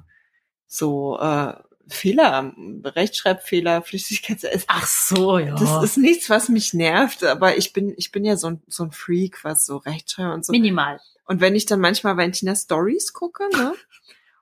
so 0.66 1.18
äh, 1.20 1.54
Fehler, 1.88 2.52
Rechtschreibfehler, 2.82 3.82
Flüssigkeits, 3.82 4.44
Ach 4.66 4.86
so, 4.86 5.38
ja. 5.38 5.54
das 5.54 5.84
ist 5.84 5.98
nichts, 5.98 6.28
was 6.28 6.48
mich 6.48 6.74
nervt, 6.74 7.22
aber 7.22 7.56
ich 7.56 7.72
bin, 7.72 7.94
ich 7.96 8.10
bin 8.10 8.24
ja 8.24 8.36
so 8.36 8.48
ein, 8.48 8.62
so 8.66 8.82
ein 8.82 8.90
Freak, 8.90 9.44
was 9.44 9.64
so 9.64 9.76
Rechtschreibung 9.76 10.34
und 10.34 10.44
so. 10.44 10.52
Minimal. 10.52 10.98
Und 11.26 11.40
wenn 11.40 11.54
ich 11.54 11.66
dann 11.66 11.80
manchmal 11.80 12.16
Valentina 12.16 12.54
Stories 12.54 13.12
gucke, 13.12 13.44
ne? 13.52 13.74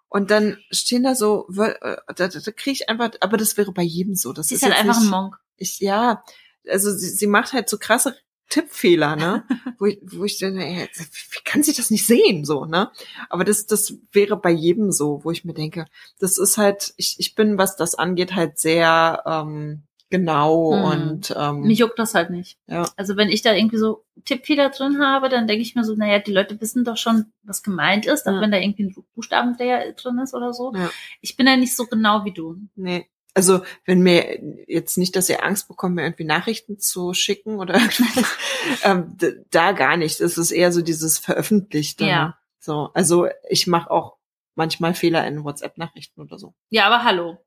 Und 0.09 0.31
dann 0.31 0.59
stehen 0.71 1.03
da 1.03 1.17
so, 1.17 1.49
äh, 1.59 1.75
da, 2.15 2.29
da, 2.29 2.29
da 2.29 2.53
kriege 2.53 2.71
ich 2.71 2.89
einfach, 2.89 3.11
aber 3.19 3.37
das 3.37 3.57
wäre 3.57 3.73
bei 3.73 3.83
jedem 3.83 4.15
so. 4.15 4.33
Das 4.33 4.47
Sie 4.47 4.55
ist 4.55 4.63
ist 4.63 4.69
halt 4.69 4.79
einfach 4.79 5.01
nicht, 5.01 5.07
ein 5.07 5.11
Monk. 5.11 5.41
Ich, 5.57 5.81
ja, 5.81 6.23
also 6.69 6.91
sie, 6.93 7.09
sie 7.11 7.27
macht 7.27 7.53
halt 7.53 7.69
so 7.69 7.79
krasse 7.79 8.17
Tippfehler, 8.51 9.17
ne? 9.17 9.45
wo 9.79 9.87
ich, 9.87 9.99
wo 10.03 10.25
ich 10.25 10.39
dann, 10.39 10.59
ey, 10.59 10.89
wie 10.97 11.45
kann 11.45 11.63
sie 11.63 11.73
das 11.75 11.91
nicht 11.91 12.07
sehen, 12.07 12.45
so, 12.45 12.65
ne? 12.67 12.91
Aber 13.31 13.45
das, 13.45 13.67
das 13.67 13.95
wäre 14.13 14.37
bei 14.37 14.51
jedem 14.51 14.93
so, 14.93 15.21
wo 15.25 15.31
ich 15.31 15.45
mir 15.45 15.55
denke, 15.55 15.87
das 16.19 16.39
ist 16.39 16.59
halt, 16.59 16.93
ich, 16.97 17.17
ich 17.19 17.35
bin, 17.35 17.59
was 17.59 17.77
das 17.77 17.95
angeht, 17.95 18.35
halt 18.35 18.59
sehr 18.59 19.23
ähm, 19.27 19.83
genau 20.11 20.73
Mhm. 20.77 20.85
und 20.85 21.35
ähm, 21.37 21.61
Mich 21.63 21.79
juckt 21.79 21.99
das 21.99 22.15
halt 22.15 22.31
nicht. 22.31 22.59
ja, 22.69 22.89
Also 22.97 23.17
wenn 23.17 23.31
ich 23.31 23.43
da 23.43 23.53
irgendwie 23.55 23.79
so 23.79 24.05
Tippfehler 24.27 24.69
drin 24.71 25.01
habe, 25.03 25.29
dann 25.29 25.49
denke 25.49 25.63
ich 25.63 25.75
mir 25.75 25.83
so, 25.83 25.95
naja, 25.97 26.19
die 26.21 26.33
Leute 26.33 26.61
wissen 26.61 26.85
doch 26.85 26.99
schon, 26.99 27.33
was 27.43 27.63
gemeint 27.63 28.07
ist, 28.07 28.27
auch 28.29 28.35
Ja. 28.35 28.41
wenn 28.41 28.53
da 28.53 28.59
irgendwie 28.59 28.85
ein 28.85 28.95
Buchstabendreher 29.15 29.93
drin 29.95 30.19
ist 30.19 30.35
oder 30.35 30.53
so. 30.53 30.73
Ja. 30.75 30.91
Ich 31.21 31.37
bin 31.37 31.47
da 31.47 31.57
nicht 31.57 31.75
so 31.75 31.87
genau 31.87 32.25
wie 32.25 32.33
du. 32.33 32.57
nee. 32.77 33.07
Also 33.35 33.63
wenn 33.85 34.01
mir 34.01 34.39
jetzt 34.69 34.97
nicht, 34.97 35.17
dass 35.17 35.29
ihr 35.29 35.43
Angst 35.45 35.67
bekommt, 35.69 35.97
mir 35.97 36.03
irgendwie 36.05 36.25
Nachrichten 36.25 36.79
zu 36.79 37.15
schicken 37.15 37.59
oder 37.59 37.75
irgendwas, 37.81 38.37
ähm, 38.85 39.17
da 39.51 39.73
gar 39.73 39.97
nicht. 39.97 40.21
Es 40.21 40.39
ist 40.39 40.53
eher 40.53 40.71
so 40.73 40.83
dieses 40.83 41.19
Veröffentlichte. 41.19 42.05
Ja. 42.07 42.25
Ne? 42.27 42.35
So, 42.61 42.91
also 42.95 43.27
ich 43.49 43.67
mache 43.67 43.91
auch 43.91 44.17
manchmal 44.55 44.95
Fehler 44.95 45.27
in 45.27 45.43
WhatsApp-Nachrichten 45.45 46.21
oder 46.21 46.39
so. 46.39 46.55
Ja, 46.71 46.87
aber 46.87 47.03
hallo. 47.05 47.39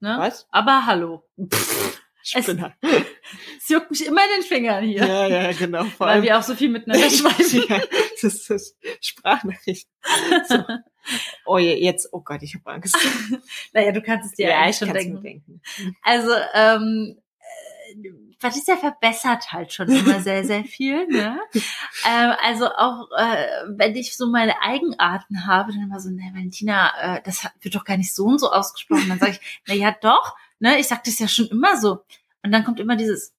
Ne? 0.00 0.14
Was? 0.18 0.46
Aber 0.50 0.86
hallo. 0.86 1.24
Es- 1.36 2.42
Spinner. 2.44 2.74
Es 3.58 3.68
juckt 3.68 3.90
mich 3.90 4.06
immer 4.06 4.22
in 4.24 4.40
den 4.40 4.42
Fingern 4.48 4.84
hier. 4.84 5.04
Ja, 5.06 5.26
ja, 5.26 5.52
genau. 5.52 5.84
Vor 5.84 6.06
weil 6.06 6.14
allem, 6.14 6.22
wir 6.22 6.38
auch 6.38 6.42
so 6.42 6.54
viel 6.54 6.70
miteinander 6.70 7.10
schreiben. 7.10 7.64
ja, 7.68 7.80
das 8.22 8.50
ist 8.50 8.76
Sprachnachrichten. 9.00 9.92
So. 10.48 10.64
Oh, 11.46 11.56
je- 11.56 11.82
jetzt, 11.82 12.10
oh 12.12 12.20
Gott, 12.20 12.42
ich 12.42 12.54
habe 12.54 12.70
Angst. 12.70 12.94
naja, 13.72 13.92
du 13.92 14.02
kannst 14.02 14.26
es 14.26 14.32
dir 14.36 14.50
Ja, 14.50 14.58
eigentlich 14.60 14.72
ich 14.82 14.86
schon 14.88 14.92
denken. 14.92 15.22
denken. 15.22 15.62
Also, 16.02 16.30
ähm, 16.52 17.16
äh, 17.40 18.10
Patricia 18.38 18.76
verbessert 18.76 19.50
halt 19.50 19.72
schon 19.72 19.88
immer 19.88 20.20
sehr, 20.20 20.44
sehr 20.44 20.64
viel. 20.64 21.06
Ne? 21.06 21.40
ähm, 21.54 22.32
also 22.42 22.66
auch, 22.66 23.08
äh, 23.16 23.46
wenn 23.68 23.96
ich 23.96 24.18
so 24.18 24.28
meine 24.30 24.60
Eigenarten 24.60 25.46
habe, 25.46 25.72
dann 25.72 25.84
immer 25.84 25.98
so, 25.98 26.10
ne, 26.10 26.30
Valentina, 26.34 27.16
äh, 27.16 27.22
das 27.24 27.46
wird 27.62 27.74
doch 27.74 27.84
gar 27.84 27.96
nicht 27.96 28.14
so 28.14 28.26
und 28.26 28.38
so 28.38 28.52
ausgesprochen. 28.52 29.08
Dann 29.08 29.18
sage 29.18 29.32
ich, 29.40 29.62
na 29.66 29.72
ja, 29.72 29.96
doch, 30.02 30.36
ne, 30.58 30.78
ich 30.78 30.88
sag 30.88 31.04
das 31.04 31.18
ja 31.18 31.26
schon 31.26 31.46
immer 31.48 31.80
so. 31.80 32.04
Und 32.42 32.52
dann 32.52 32.64
kommt 32.64 32.80
immer 32.80 32.96
dieses, 32.96 33.32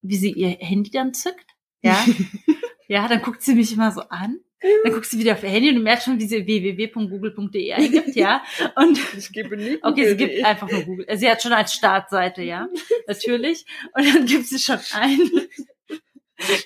wie 0.00 0.16
sie 0.16 0.32
ihr 0.32 0.56
Handy 0.60 0.90
dann 0.90 1.12
zückt. 1.12 1.44
Ja, 1.82 2.02
ja, 2.90 3.06
dann 3.06 3.22
guckt 3.22 3.40
sie 3.40 3.54
mich 3.54 3.72
immer 3.72 3.92
so 3.92 4.00
an. 4.00 4.40
Dann 4.82 4.92
guckt 4.92 5.06
sie 5.06 5.16
wieder 5.20 5.34
auf 5.34 5.44
ihr 5.44 5.48
Handy 5.48 5.68
und 5.68 5.76
du 5.76 5.80
merkst 5.80 6.06
schon, 6.06 6.18
wie 6.18 6.26
sie 6.26 6.44
www.google.de 6.44 7.72
eingibt, 7.72 8.16
ja. 8.16 8.42
Und 8.74 8.98
Ich 9.16 9.30
gebe 9.30 9.56
nie 9.56 9.78
Okay, 9.82 10.08
sie 10.08 10.16
gibt 10.16 10.44
einfach 10.44 10.68
nur 10.68 10.82
Google. 10.82 11.06
Sie 11.16 11.30
hat 11.30 11.40
schon 11.40 11.52
als 11.52 11.72
Startseite, 11.72 12.42
ja, 12.42 12.66
natürlich. 13.06 13.64
Und 13.94 14.12
dann 14.12 14.26
gibt 14.26 14.46
sie 14.46 14.58
schon 14.58 14.80
ein, 14.92 15.20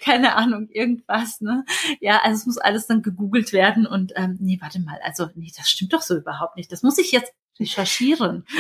keine 0.00 0.34
Ahnung, 0.36 0.70
irgendwas, 0.70 1.42
ne? 1.42 1.66
Ja, 2.00 2.22
also 2.22 2.40
es 2.40 2.46
muss 2.46 2.58
alles 2.58 2.86
dann 2.86 3.02
gegoogelt 3.02 3.52
werden 3.52 3.86
und 3.86 4.14
ähm, 4.16 4.38
nee, 4.40 4.56
warte 4.62 4.80
mal, 4.80 4.98
also 5.04 5.28
nee, 5.34 5.52
das 5.54 5.68
stimmt 5.68 5.92
doch 5.92 6.02
so 6.02 6.16
überhaupt 6.16 6.56
nicht. 6.56 6.72
Das 6.72 6.82
muss 6.82 6.96
ich 6.96 7.12
jetzt 7.12 7.34
recherchieren. 7.60 8.44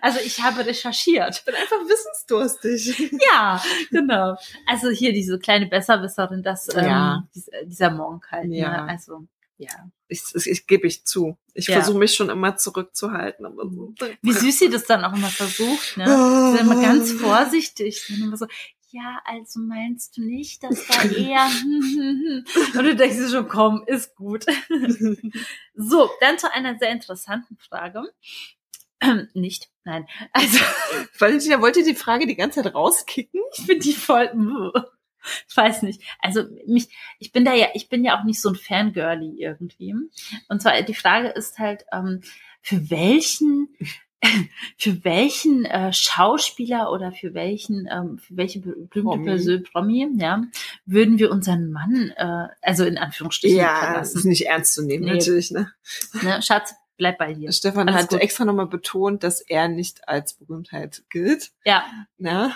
Also 0.00 0.18
ich 0.24 0.40
habe 0.42 0.64
recherchiert. 0.66 1.36
Ich 1.38 1.44
bin 1.44 1.54
einfach 1.54 1.78
wissensdurstig. 1.88 3.12
Ja, 3.32 3.62
genau. 3.90 4.36
Also 4.66 4.88
hier 4.90 5.12
diese 5.12 5.38
kleine 5.38 5.66
Besserwisserin, 5.66 6.42
das 6.42 6.68
ähm, 6.74 6.84
Ja. 6.84 7.28
dies- 7.34 7.50
dieser 7.64 7.90
Monk 7.90 8.26
halt. 8.30 8.50
Ja. 8.50 8.84
Ne? 8.84 8.90
Also 8.90 9.26
ja. 9.58 9.70
Ich, 10.08 10.22
ich, 10.34 10.46
ich 10.46 10.66
gebe 10.66 10.86
ich 10.86 11.04
zu. 11.04 11.36
Ich 11.52 11.66
Ja. 11.68 11.74
versuche 11.74 11.98
mich 11.98 12.14
schon 12.14 12.30
immer 12.30 12.56
zurückzuhalten. 12.56 13.44
Aber 13.44 13.68
so. 13.68 13.92
Wie 14.22 14.32
süß 14.32 14.58
sie 14.58 14.70
das 14.70 14.84
dann 14.84 15.04
auch 15.04 15.12
immer 15.14 15.28
versucht, 15.28 15.96
ne? 15.96 16.04
Ah. 16.06 16.50
Sie 16.52 16.56
ist 16.56 16.62
immer 16.62 16.80
ganz 16.80 17.12
vorsichtig. 17.12 18.02
So, 18.34 18.46
ja, 18.90 19.20
also 19.24 19.60
meinst 19.60 20.16
du 20.16 20.22
nicht, 20.22 20.62
das 20.62 20.88
war 20.88 21.04
eher. 21.16 21.48
hm, 21.48 22.44
Und 22.78 22.84
du 22.84 22.96
denkst 22.96 23.16
dir 23.16 23.28
schon, 23.28 23.48
komm, 23.48 23.84
ist 23.86 24.14
gut. 24.16 24.46
So, 25.80 26.10
dann 26.20 26.38
zu 26.38 26.52
einer 26.52 26.76
sehr 26.76 26.90
interessanten 26.90 27.56
Frage. 27.56 28.02
Ähm, 29.00 29.28
nicht, 29.34 29.70
nein. 29.84 30.08
Also, 30.32 30.58
Valentina 31.16 31.60
wollte 31.60 31.84
die 31.84 31.94
Frage 31.94 32.26
die 32.26 32.34
ganze 32.34 32.62
Zeit 32.62 32.74
rauskicken. 32.74 33.40
ich 33.56 33.64
finde 33.64 33.84
die 33.84 33.92
voll. 33.92 34.72
Ich 35.48 35.56
weiß 35.56 35.82
nicht. 35.82 36.02
Also 36.20 36.44
mich, 36.66 36.88
ich 37.18 37.32
bin 37.32 37.44
da 37.44 37.54
ja, 37.54 37.68
ich 37.74 37.88
bin 37.88 38.04
ja 38.04 38.18
auch 38.18 38.24
nicht 38.24 38.40
so 38.40 38.48
ein 38.48 38.56
Fangirly 38.56 39.40
irgendwie. 39.40 39.94
Und 40.48 40.62
zwar 40.62 40.80
die 40.82 40.94
Frage 40.94 41.28
ist 41.28 41.58
halt, 41.58 41.84
ähm, 41.92 42.22
für 42.62 42.90
welchen, 42.90 43.68
für 44.76 45.04
welchen 45.04 45.64
äh, 45.64 45.92
Schauspieler 45.92 46.90
oder 46.92 47.12
für 47.12 47.34
welchen, 47.34 47.88
ähm, 47.90 48.18
für 48.18 48.36
welche 48.36 48.60
berühmte 48.60 49.00
Promi. 49.02 49.24
Person, 49.24 49.62
Promi, 49.62 50.08
ja, 50.18 50.42
würden 50.86 51.18
wir 51.18 51.30
unseren 51.30 51.70
Mann, 51.70 52.12
äh, 52.16 52.48
also 52.62 52.84
in 52.84 52.98
Anführungsstrichen 52.98 53.56
Ja, 53.58 53.94
das 53.94 54.08
ist 54.08 54.12
verlassen. 54.12 54.28
nicht 54.30 54.46
ernst 54.46 54.74
zu 54.74 54.82
nehmen, 54.84 55.04
Nee. 55.04 55.14
natürlich. 55.14 55.50
Ne? 55.52 55.70
Ne? 56.22 56.42
Schatz, 56.42 56.74
bleib 56.96 57.16
bei 57.18 57.32
dir. 57.34 57.52
Stefan 57.52 57.88
Alles 57.88 58.02
hat 58.02 58.10
gut. 58.10 58.20
extra 58.20 58.44
nochmal 58.44 58.66
betont, 58.66 59.22
dass 59.22 59.40
er 59.40 59.68
nicht 59.68 60.08
als 60.08 60.34
Berühmtheit 60.34 61.04
gilt. 61.10 61.52
Ja, 61.64 61.84
Ne? 62.16 62.52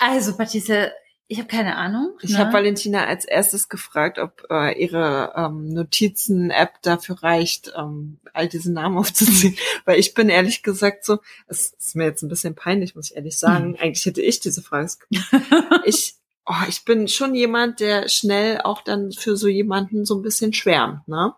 also 0.00 0.36
Patricia, 0.36 0.90
ich 1.32 1.38
habe 1.38 1.46
keine 1.46 1.76
Ahnung. 1.76 2.18
Ich 2.22 2.32
ne? 2.32 2.38
habe 2.38 2.52
Valentina 2.52 3.04
als 3.06 3.24
erstes 3.24 3.68
gefragt, 3.68 4.18
ob 4.18 4.46
äh, 4.50 4.76
ihre 4.82 5.32
ähm, 5.36 5.68
Notizen-App 5.72 6.82
dafür 6.82 7.22
reicht, 7.22 7.72
ähm, 7.78 8.18
all 8.32 8.48
diese 8.48 8.72
Namen 8.72 8.98
aufzuziehen. 8.98 9.56
Weil 9.84 10.00
ich 10.00 10.12
bin 10.14 10.28
ehrlich 10.28 10.64
gesagt 10.64 11.04
so, 11.04 11.20
es 11.46 11.72
ist 11.78 11.94
mir 11.94 12.06
jetzt 12.06 12.22
ein 12.22 12.28
bisschen 12.28 12.56
peinlich, 12.56 12.96
muss 12.96 13.10
ich 13.10 13.16
ehrlich 13.16 13.38
sagen. 13.38 13.76
Eigentlich 13.80 14.04
hätte 14.04 14.20
ich 14.22 14.40
diese 14.40 14.60
Frage. 14.60 14.90
Ich, 15.84 16.16
oh, 16.46 16.54
ich 16.68 16.84
bin 16.84 17.06
schon 17.06 17.34
jemand, 17.36 17.78
der 17.78 18.08
schnell 18.08 18.60
auch 18.62 18.82
dann 18.82 19.12
für 19.12 19.36
so 19.36 19.46
jemanden 19.46 20.04
so 20.04 20.16
ein 20.16 20.22
bisschen 20.22 20.52
schwärmt, 20.52 21.06
ne? 21.06 21.32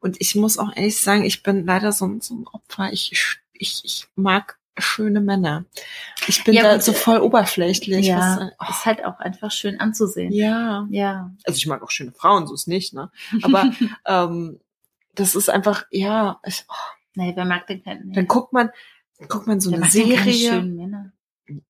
Und 0.00 0.20
ich 0.20 0.34
muss 0.34 0.58
auch 0.58 0.76
ehrlich 0.76 0.98
sagen, 1.00 1.24
ich 1.24 1.42
bin 1.42 1.64
leider 1.64 1.92
so, 1.92 2.04
ein- 2.06 2.20
so 2.20 2.34
ein 2.34 2.46
Opfer. 2.52 2.92
Ich, 2.92 3.12
ich, 3.54 3.80
ich 3.82 4.06
mag 4.14 4.57
schöne 4.80 5.20
Männer. 5.20 5.64
Ich 6.26 6.44
bin 6.44 6.54
Ja, 6.54 6.62
da 6.62 6.74
gut, 6.74 6.82
so 6.82 6.92
voll 6.92 7.18
oberflächlich. 7.20 8.06
ja, 8.06 8.50
was, 8.58 8.70
ist 8.76 8.86
halt 8.86 9.04
auch 9.04 9.18
einfach 9.20 9.50
schön 9.50 9.80
anzusehen. 9.80 10.32
ja. 10.32 10.86
Ja. 10.90 11.30
Also 11.44 11.56
ich 11.56 11.66
mag 11.66 11.82
auch 11.82 11.90
schöne 11.90 12.12
Frauen, 12.12 12.46
so 12.46 12.54
ist 12.54 12.68
nicht, 12.68 12.94
ne? 12.94 13.10
Aber 13.42 13.70
ähm, 14.06 14.60
das 15.14 15.34
ist 15.34 15.48
einfach, 15.50 15.84
ja, 15.90 16.40
ich, 16.44 16.64
oh, 16.68 16.74
Nee, 17.14 17.32
wer 17.34 17.44
mag 17.44 17.66
denn 17.66 17.82
keinen? 17.82 18.12
dann 18.12 18.28
guckt 18.28 18.52
man, 18.52 18.70
guckt 19.28 19.48
man 19.48 19.60
so 19.60 19.70
wer 19.72 19.78
eine 19.78 19.90
Serie. 19.90 20.62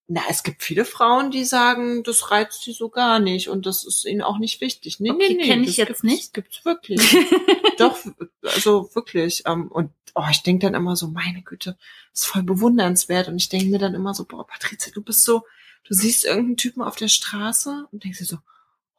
Na, 0.07 0.23
es 0.29 0.43
gibt 0.43 0.63
viele 0.63 0.85
Frauen, 0.85 1.31
die 1.31 1.45
sagen, 1.45 2.03
das 2.03 2.31
reizt 2.31 2.63
sie 2.63 2.73
so 2.73 2.89
gar 2.89 3.21
nicht 3.21 3.49
und 3.49 3.67
das 3.67 3.85
ist 3.85 4.05
ihnen 4.05 4.23
auch 4.23 4.39
nicht 4.39 4.61
wichtig. 4.61 4.99
Nee, 4.99 5.11
Okay, 5.11 5.29
nee, 5.29 5.35
nee. 5.35 5.47
kenn 5.47 5.61
ich 5.63 5.69
das 5.69 5.77
jetzt 5.77 5.87
gibt's, 5.89 6.03
nicht. 6.03 6.35
Gibt's 6.35 6.65
wirklich. 6.65 7.01
Doch, 7.79 7.97
also 8.43 8.91
wirklich. 8.95 9.45
Ähm, 9.47 9.69
und 9.69 9.91
oh, 10.15 10.25
ich 10.31 10.43
denke 10.43 10.67
dann 10.67 10.75
immer 10.75 10.97
so, 10.97 11.09
meine 11.09 11.43
Güte, 11.43 11.77
das 12.13 12.23
ist 12.23 12.27
voll 12.27 12.43
bewundernswert. 12.43 13.29
Und 13.29 13.37
ich 13.37 13.49
denke 13.49 13.67
mir 13.67 13.79
dann 13.79 13.95
immer 13.95 14.15
so, 14.15 14.25
boah, 14.25 14.47
Patrizia, 14.47 14.93
du 14.93 15.03
bist 15.03 15.25
so, 15.25 15.43
du 15.85 15.95
siehst 15.95 16.25
irgendeinen 16.25 16.57
Typen 16.57 16.83
auf 16.83 16.97
der 16.97 17.09
Straße 17.09 17.87
und 17.93 18.03
denkst 18.03 18.19
dir 18.19 18.25
so, 18.25 18.39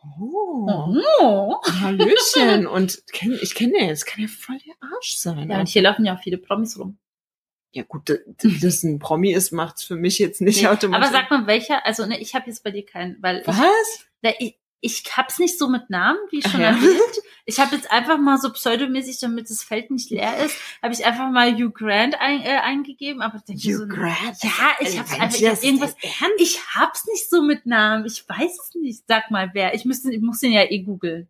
oh, 0.02 0.50
Oh. 1.22 1.56
Hallöchen. 1.82 2.68
Und 2.68 3.04
kenn, 3.12 3.38
ich 3.42 3.56
kenne 3.56 3.74
den, 3.74 3.90
das 3.90 4.06
kann 4.06 4.22
ja 4.22 4.28
voll 4.28 4.58
der 4.66 4.76
Arsch 4.80 5.16
sein. 5.18 5.50
Ja, 5.50 5.60
und 5.60 5.68
hier 5.68 5.82
laufen 5.82 6.06
ja 6.06 6.16
auch 6.16 6.22
viele 6.22 6.38
Promis 6.38 6.80
rum. 6.80 6.98
Ja 7.72 7.84
gut, 7.84 8.10
dass 8.62 8.84
ein 8.84 9.00
Promi 9.00 9.32
ist, 9.32 9.52
macht's 9.52 9.84
für 9.84 9.96
mich 9.96 10.20
jetzt 10.20 10.42
nicht 10.42 10.62
Nee, 10.62 10.68
automatisch. 10.68 11.08
Aber 11.08 11.18
sag 11.18 11.30
mal, 11.30 11.48
welcher, 11.48 11.86
also 11.86 12.06
ne, 12.06 12.20
ich 12.20 12.34
habe 12.34 12.48
jetzt 12.48 12.64
bei 12.64 12.72
dir 12.72 12.86
keinen, 12.86 13.22
weil 13.22 13.44
was? 13.46 13.58
ich, 13.58 14.06
ne, 14.22 14.36
ich, 14.40 14.60
ich 14.82 15.04
hab's 15.18 15.40
nicht 15.40 15.60
so 15.60 15.68
mit 15.68 15.90
Namen, 15.90 16.20
wie 16.32 16.42
schon 16.42 16.62
ja? 16.62 16.70
erwähnt. 16.70 17.22
Ich 17.46 17.60
habe 17.60 17.76
jetzt 17.76 17.92
einfach 17.92 18.18
mal 18.18 18.38
so 18.38 18.52
pseudomäßig, 18.52 19.20
damit 19.20 19.50
das 19.50 19.64
Feld 19.64 19.92
nicht 19.92 20.10
leer 20.10 20.38
ist, 20.46 20.56
habe 20.82 20.94
ich 20.94 21.06
einfach 21.06 21.30
mal 21.30 21.54
Hugh 21.54 21.72
Grant 21.72 22.16
ein, 22.20 22.42
äh, 22.42 22.60
eingegeben, 22.60 23.22
aber 23.22 23.40
denke 23.40 23.62
Hugh 23.62 23.78
so, 23.78 23.88
Grant? 23.88 24.42
Ja, 24.42 24.72
ich 24.80 24.98
hab's 24.98 25.12
einfach, 25.20 25.36
ich 25.36 25.42
das 25.42 25.58
hab 25.60 25.64
irgendwas, 25.64 25.96
ich 26.38 26.60
hab's 26.76 27.06
nicht 27.08 27.30
so 27.30 27.42
mit 27.42 27.66
Namen, 27.66 28.06
ich 28.06 28.28
weiß 28.28 28.60
es 28.60 28.76
nicht. 28.76 29.04
Sag 29.08 29.32
mal, 29.32 29.52
wer, 29.54 29.74
ich 29.74 29.86
müsste, 29.86 30.14
ich 30.14 30.22
muss 30.22 30.40
den 30.40 30.54
ja 30.54 30.64
eh 30.64 30.80
googeln. 30.80 31.28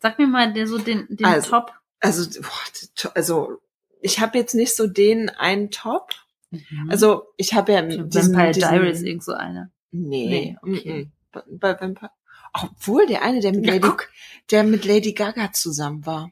Sag 0.00 0.18
mir 0.18 0.26
mal 0.26 0.52
der, 0.52 0.66
so 0.66 0.78
den, 0.78 1.06
den 1.08 1.26
Also, 1.26 1.50
Top. 1.50 1.72
Also, 2.00 2.40
boah, 2.40 3.10
also 3.14 3.61
ich 4.02 4.20
habe 4.20 4.38
jetzt 4.38 4.54
nicht 4.54 4.74
so 4.76 4.86
den 4.86 5.30
einen 5.30 5.70
Top. 5.70 6.10
Mhm. 6.50 6.90
Also 6.90 7.24
ich 7.36 7.54
habe 7.54 7.72
ja 7.72 7.82
diesen, 7.82 8.34
Vampire 8.34 8.52
diesen, 8.52 8.70
Diaries, 8.70 9.02
irgend 9.02 9.24
so 9.24 9.32
eine. 9.32 9.70
Nee, 9.90 10.56
Nee, 10.62 10.76
okay. 10.78 11.10
mm, 11.34 11.38
mm. 11.38 11.58
Bei, 11.58 11.80
Vampire. 11.80 12.10
Obwohl 12.52 13.06
der 13.06 13.22
eine, 13.22 13.40
der 13.40 13.52
mit 13.52 13.64
Ja, 13.64 13.72
Lady, 13.74 13.88
guck. 13.88 14.08
der 14.50 14.64
mit 14.64 14.84
Lady 14.84 15.12
Gaga 15.12 15.52
zusammen 15.52 16.04
war. 16.04 16.30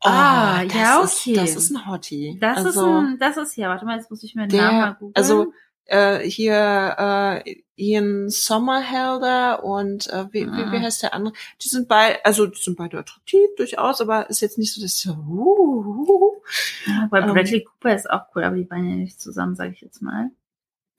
Ah, 0.00 0.64
das 0.64 0.74
ja, 0.74 1.02
Ist, 1.02 1.20
okay. 1.22 1.34
das 1.34 1.56
ist 1.56 1.70
ein 1.70 1.86
Hottie. 1.86 2.36
Das 2.38 2.58
ist 2.60 2.66
also, 2.66 2.86
ein, 2.98 3.18
das 3.18 3.38
ist 3.38 3.56
ja, 3.56 3.70
warte 3.70 3.86
mal, 3.86 3.96
jetzt 3.96 4.10
muss 4.10 4.22
ich 4.22 4.34
mir 4.34 4.46
den 4.46 4.58
Namen 4.60 4.78
mal 4.78 4.86
der, 4.88 4.94
googeln. 4.94 5.16
also 5.16 5.52
äh, 5.86 6.18
hier 6.20 7.42
äh, 7.44 7.56
Ian 7.76 8.28
Sommerhelder 8.30 9.64
und 9.64 10.06
äh, 10.08 10.26
wie, 10.32 10.46
wie, 10.46 10.72
wie 10.72 10.76
Ah. 10.76 10.80
heißt 10.80 11.02
der 11.02 11.14
andere? 11.14 11.34
Die 11.62 11.68
sind 11.68 11.88
beide, 11.88 12.24
also 12.24 12.46
die 12.46 12.60
sind 12.60 12.76
beide 12.76 12.98
attraktiv 12.98 13.48
durchaus, 13.56 14.00
aber 14.00 14.30
ist 14.30 14.40
jetzt 14.40 14.58
nicht 14.58 14.72
so, 14.72 14.80
dass 14.80 14.94
ich 14.94 15.00
so, 15.02 15.10
uh, 15.12 15.16
uh, 15.16 16.08
uh. 16.08 16.42
ja, 16.86 17.08
bei 17.10 17.20
ähm, 17.20 17.32
Bradley 17.32 17.64
Cooper 17.64 17.94
ist 17.94 18.08
auch 18.10 18.22
cool, 18.34 18.44
aber 18.44 18.56
die 18.56 18.70
waren 18.70 18.88
ja 18.88 18.96
nicht 18.96 19.20
zusammen, 19.20 19.56
sage 19.56 19.72
ich 19.72 19.80
jetzt 19.80 20.02
mal. 20.02 20.30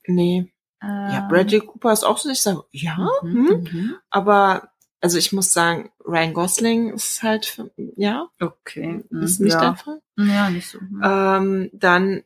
nee. 0.06 0.52
Ähm, 0.82 0.88
Ja, 1.10 1.26
Bradley 1.30 1.60
Cooper 1.60 1.92
ist 1.92 2.04
auch 2.04 2.18
so, 2.18 2.28
ich 2.28 2.42
sage, 2.42 2.62
ja, 2.70 2.96
Mhm, 3.22 3.48
hm, 3.48 3.60
mhm. 3.72 3.96
aber 4.10 4.70
also 5.00 5.18
ich 5.18 5.32
muss 5.32 5.52
sagen, 5.52 5.90
Ryan 6.04 6.34
Gosling 6.34 6.92
ist 6.92 7.22
halt, 7.22 7.46
für, 7.46 7.70
ja, 7.96 8.28
Okay. 8.40 9.04
ist 9.22 9.38
mhm, 9.40 9.44
nicht 9.46 9.54
ja. 9.54 9.60
der 9.60 9.76
Fall. 9.76 10.02
Ja, 10.18 10.50
nicht 10.50 10.68
so. 10.68 10.78
mhm. 10.80 11.00
Ähm, 11.04 11.70
dann, 11.72 12.22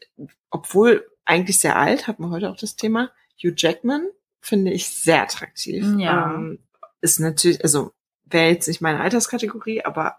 obwohl 0.50 1.06
eigentlich 1.30 1.58
sehr 1.60 1.76
alt, 1.76 2.06
hatten 2.06 2.22
wir 2.24 2.30
heute 2.30 2.50
auch 2.50 2.56
das 2.56 2.76
Thema, 2.76 3.10
Hugh 3.42 3.54
Jackman 3.56 4.06
finde 4.40 4.72
ich 4.72 4.88
sehr 4.88 5.22
attraktiv. 5.22 5.84
Ja. 5.98 6.34
Ähm, 6.34 6.58
ist 7.00 7.20
natürlich, 7.20 7.62
also 7.62 7.92
wäre 8.24 8.50
jetzt 8.50 8.68
nicht 8.68 8.80
meine 8.80 9.00
Alterskategorie, 9.00 9.84
aber 9.84 10.16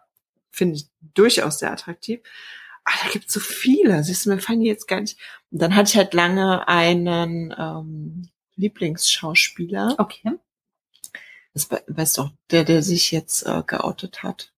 finde 0.49 0.75
ich 0.75 0.87
durchaus 1.13 1.59
sehr 1.59 1.71
attraktiv. 1.71 2.21
Ah, 2.83 2.93
da 3.03 3.11
gibt 3.11 3.27
es 3.27 3.33
so 3.33 3.39
viele. 3.39 4.03
Siehst 4.03 4.25
du, 4.25 4.31
mir 4.31 4.39
fallen 4.39 4.61
die 4.61 4.67
jetzt 4.67 4.87
gar 4.87 5.01
nicht. 5.01 5.19
Und 5.51 5.61
dann 5.61 5.75
hatte 5.75 5.89
ich 5.89 5.97
halt 5.97 6.13
lange 6.13 6.67
einen 6.67 7.53
ähm, 7.57 8.29
Lieblingsschauspieler. 8.55 9.95
Okay. 9.99 10.31
Das 11.53 11.69
we- 11.69 11.83
weißt 11.87 12.17
du 12.17 12.21
auch, 12.23 12.31
der, 12.49 12.63
der 12.63 12.81
sich 12.81 13.11
jetzt 13.11 13.45
äh, 13.45 13.61
geoutet 13.65 14.23
hat. 14.23 14.51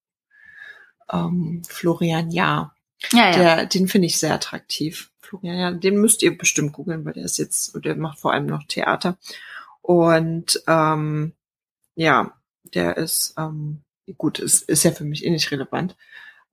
Ähm, 1.12 1.64
Florian 1.68 2.32
Jahr. 2.32 2.73
Ja, 3.12 3.32
ja. 3.32 3.38
Der, 3.38 3.66
den 3.66 3.88
finde 3.88 4.08
ich 4.08 4.18
sehr 4.20 4.34
attraktiv. 4.34 5.12
Florian 5.20 5.58
Jahr, 5.58 5.72
den 5.74 5.98
müsst 5.98 6.22
ihr 6.24 6.38
bestimmt 6.38 6.74
googeln, 6.74 7.06
weil 7.06 7.14
der 7.14 7.26
ist 7.26 7.38
jetzt, 7.38 7.74
der 7.84 7.96
macht 7.96 8.20
vor 8.20 8.34
allem 8.34 8.46
noch 8.46 8.64
Theater. 8.68 9.18
Und 9.82 10.62
ähm, 10.68 11.34
ja, 11.96 12.34
der 12.74 12.98
ist, 12.98 13.34
ähm, 13.38 13.82
gut, 14.18 14.40
ist, 14.40 14.64
ist 14.70 14.84
ja 14.84 14.92
für 14.92 15.04
mich 15.06 15.26
eh 15.26 15.30
nicht 15.30 15.52
relevant, 15.52 15.96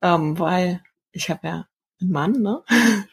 ähm, 0.01 0.37
weil 0.39 0.83
ich 1.11 1.29
habe 1.29 1.47
ja 1.47 1.67
einen 2.01 2.11
Mann, 2.11 2.31
ne? 2.41 2.63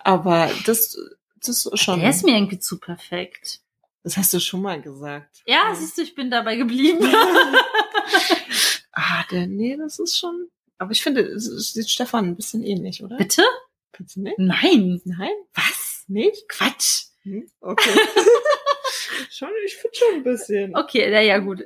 Aber 0.00 0.50
das, 0.66 0.96
das 1.40 1.66
ist 1.66 1.78
schon, 1.80 2.00
Der 2.00 2.10
ist 2.10 2.24
mir 2.24 2.34
irgendwie 2.36 2.58
zu 2.58 2.78
perfekt. 2.78 3.60
das 4.02 4.16
hast 4.16 4.32
du 4.34 4.40
schon 4.40 4.62
mal 4.62 4.80
gesagt. 4.80 5.42
Ja, 5.46 5.68
Ähm, 5.70 5.76
siehst 5.76 5.98
du, 5.98 6.02
ich 6.02 6.14
bin 6.14 6.30
dabei 6.30 6.56
geblieben. 6.56 7.00
Ah, 8.96 9.24
der, 9.30 9.46
nee, 9.48 9.76
das 9.76 9.98
ist 9.98 10.16
schon. 10.16 10.48
Aber 10.78 10.90
ich 10.92 11.02
finde, 11.02 11.22
es 11.22 11.72
sieht 11.72 11.88
Stefan 11.88 12.26
ein 12.26 12.36
bisschen 12.36 12.62
ähnlich, 12.62 13.02
oder? 13.02 13.16
Bitte? 13.16 13.42
Findest 13.94 14.16
du 14.16 14.22
nicht? 14.22 14.38
Nein. 14.38 15.00
Nein? 15.04 15.30
Was? 15.54 16.04
Nicht? 16.08 16.48
Quatsch. 16.48 17.06
Hm? 17.22 17.48
Okay. 17.60 17.90
schon, 19.30 19.48
ich 19.64 19.76
finde 19.76 19.96
schon 19.96 20.14
ein 20.14 20.24
bisschen. 20.24 20.76
Okay, 20.76 21.08
na 21.10 21.20
ja, 21.20 21.38
gut. 21.38 21.62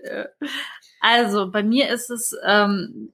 Also, 1.00 1.50
bei 1.50 1.62
mir 1.62 1.88
ist 1.88 2.10
es, 2.10 2.34
ähm, 2.44 3.12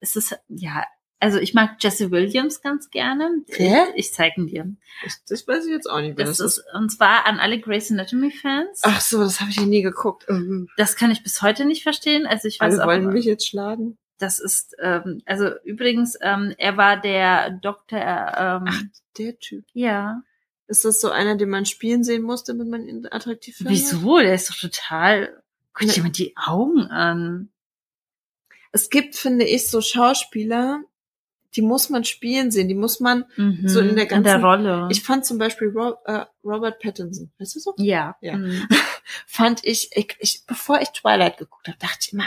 ist 0.00 0.16
es, 0.16 0.34
ja, 0.48 0.84
also 1.24 1.38
ich 1.38 1.54
mag 1.54 1.76
Jesse 1.80 2.10
Williams 2.10 2.60
ganz 2.60 2.90
gerne. 2.90 3.30
Wer? 3.56 3.88
Ich, 3.94 4.06
ich 4.08 4.12
zeige 4.12 4.42
ihn 4.42 4.46
dir. 4.46 4.76
Das, 5.02 5.24
das 5.24 5.48
weiß 5.48 5.64
ich 5.64 5.70
jetzt 5.70 5.88
auch 5.88 6.02
nicht, 6.02 6.18
wer 6.18 6.26
Das 6.26 6.38
ist, 6.38 6.62
und 6.74 6.90
zwar 6.90 7.24
an 7.24 7.38
alle 7.38 7.58
Grey's 7.60 7.90
Anatomy 7.90 8.30
Fans. 8.30 8.82
Ach 8.82 9.00
so, 9.00 9.20
das 9.20 9.40
habe 9.40 9.50
ich 9.50 9.56
ja 9.56 9.64
nie 9.64 9.80
geguckt. 9.80 10.26
Das 10.76 10.96
kann 10.96 11.10
ich 11.10 11.22
bis 11.22 11.40
heute 11.40 11.64
nicht 11.64 11.82
verstehen. 11.82 12.26
Also 12.26 12.46
ich 12.46 12.60
weiß 12.60 12.74
Alle 12.74 12.82
auch, 12.82 12.88
wollen 12.88 13.08
mich 13.08 13.24
jetzt 13.24 13.48
schlagen. 13.48 13.96
Das 14.18 14.38
ist, 14.40 14.76
ähm, 14.80 15.22
also 15.26 15.50
übrigens, 15.64 16.16
ähm, 16.20 16.54
er 16.58 16.76
war 16.76 17.00
der 17.00 17.50
Doktor, 17.50 17.98
ähm, 17.98 18.64
Ach, 18.68 18.82
der 19.18 19.38
Typ. 19.38 19.64
ja. 19.72 20.22
Ist 20.66 20.84
das 20.86 20.98
so 21.00 21.10
einer, 21.10 21.36
den 21.36 21.50
man 21.50 21.66
spielen 21.66 22.04
sehen 22.04 22.22
muss, 22.22 22.42
damit 22.44 22.68
man 22.68 22.88
ihn 22.88 23.06
attraktiv 23.10 23.56
findet? 23.56 23.74
Wieso? 23.74 24.18
Der 24.18 24.34
ist 24.34 24.48
doch 24.48 24.56
total, 24.56 25.42
guck 25.74 25.86
Ne. 25.88 25.92
dir 25.92 26.02
mal 26.02 26.08
die 26.10 26.34
Augen 26.36 26.80
an. 26.86 27.50
es 28.72 28.88
gibt, 28.90 29.14
finde 29.14 29.44
ich, 29.44 29.68
so 29.70 29.80
Schauspieler, 29.82 30.82
die 31.54 31.62
muss 31.62 31.90
man 31.90 32.02
spielen 32.04 32.50
sehen, 32.50 32.66
die 32.66 32.74
muss 32.74 32.98
man 32.98 33.24
Mhm. 33.36 33.68
so 33.68 33.78
in 33.80 33.94
der 33.94 34.06
ganzen- 34.06 34.42
Rolle. 34.44 34.88
Ich 34.90 35.02
fand 35.04 35.24
zum 35.26 35.38
Beispiel 35.38 35.68
Ro 35.68 35.96
äh, 36.06 36.24
Robert 36.42 36.80
Pattinson, 36.80 37.30
weißt 37.38 37.54
du 37.56 37.60
so? 37.60 37.74
ja. 37.78 38.16
Ja. 38.20 38.36
Mhm. 38.36 38.66
Fand 39.26 39.60
ich, 39.64 39.90
ich, 39.94 40.16
ich, 40.18 40.44
bevor 40.46 40.80
ich 40.80 40.88
Twilight 40.88 41.36
geguckt 41.36 41.68
habe, 41.68 41.76
dachte 41.78 41.98
ich 42.00 42.12
immer, 42.14 42.24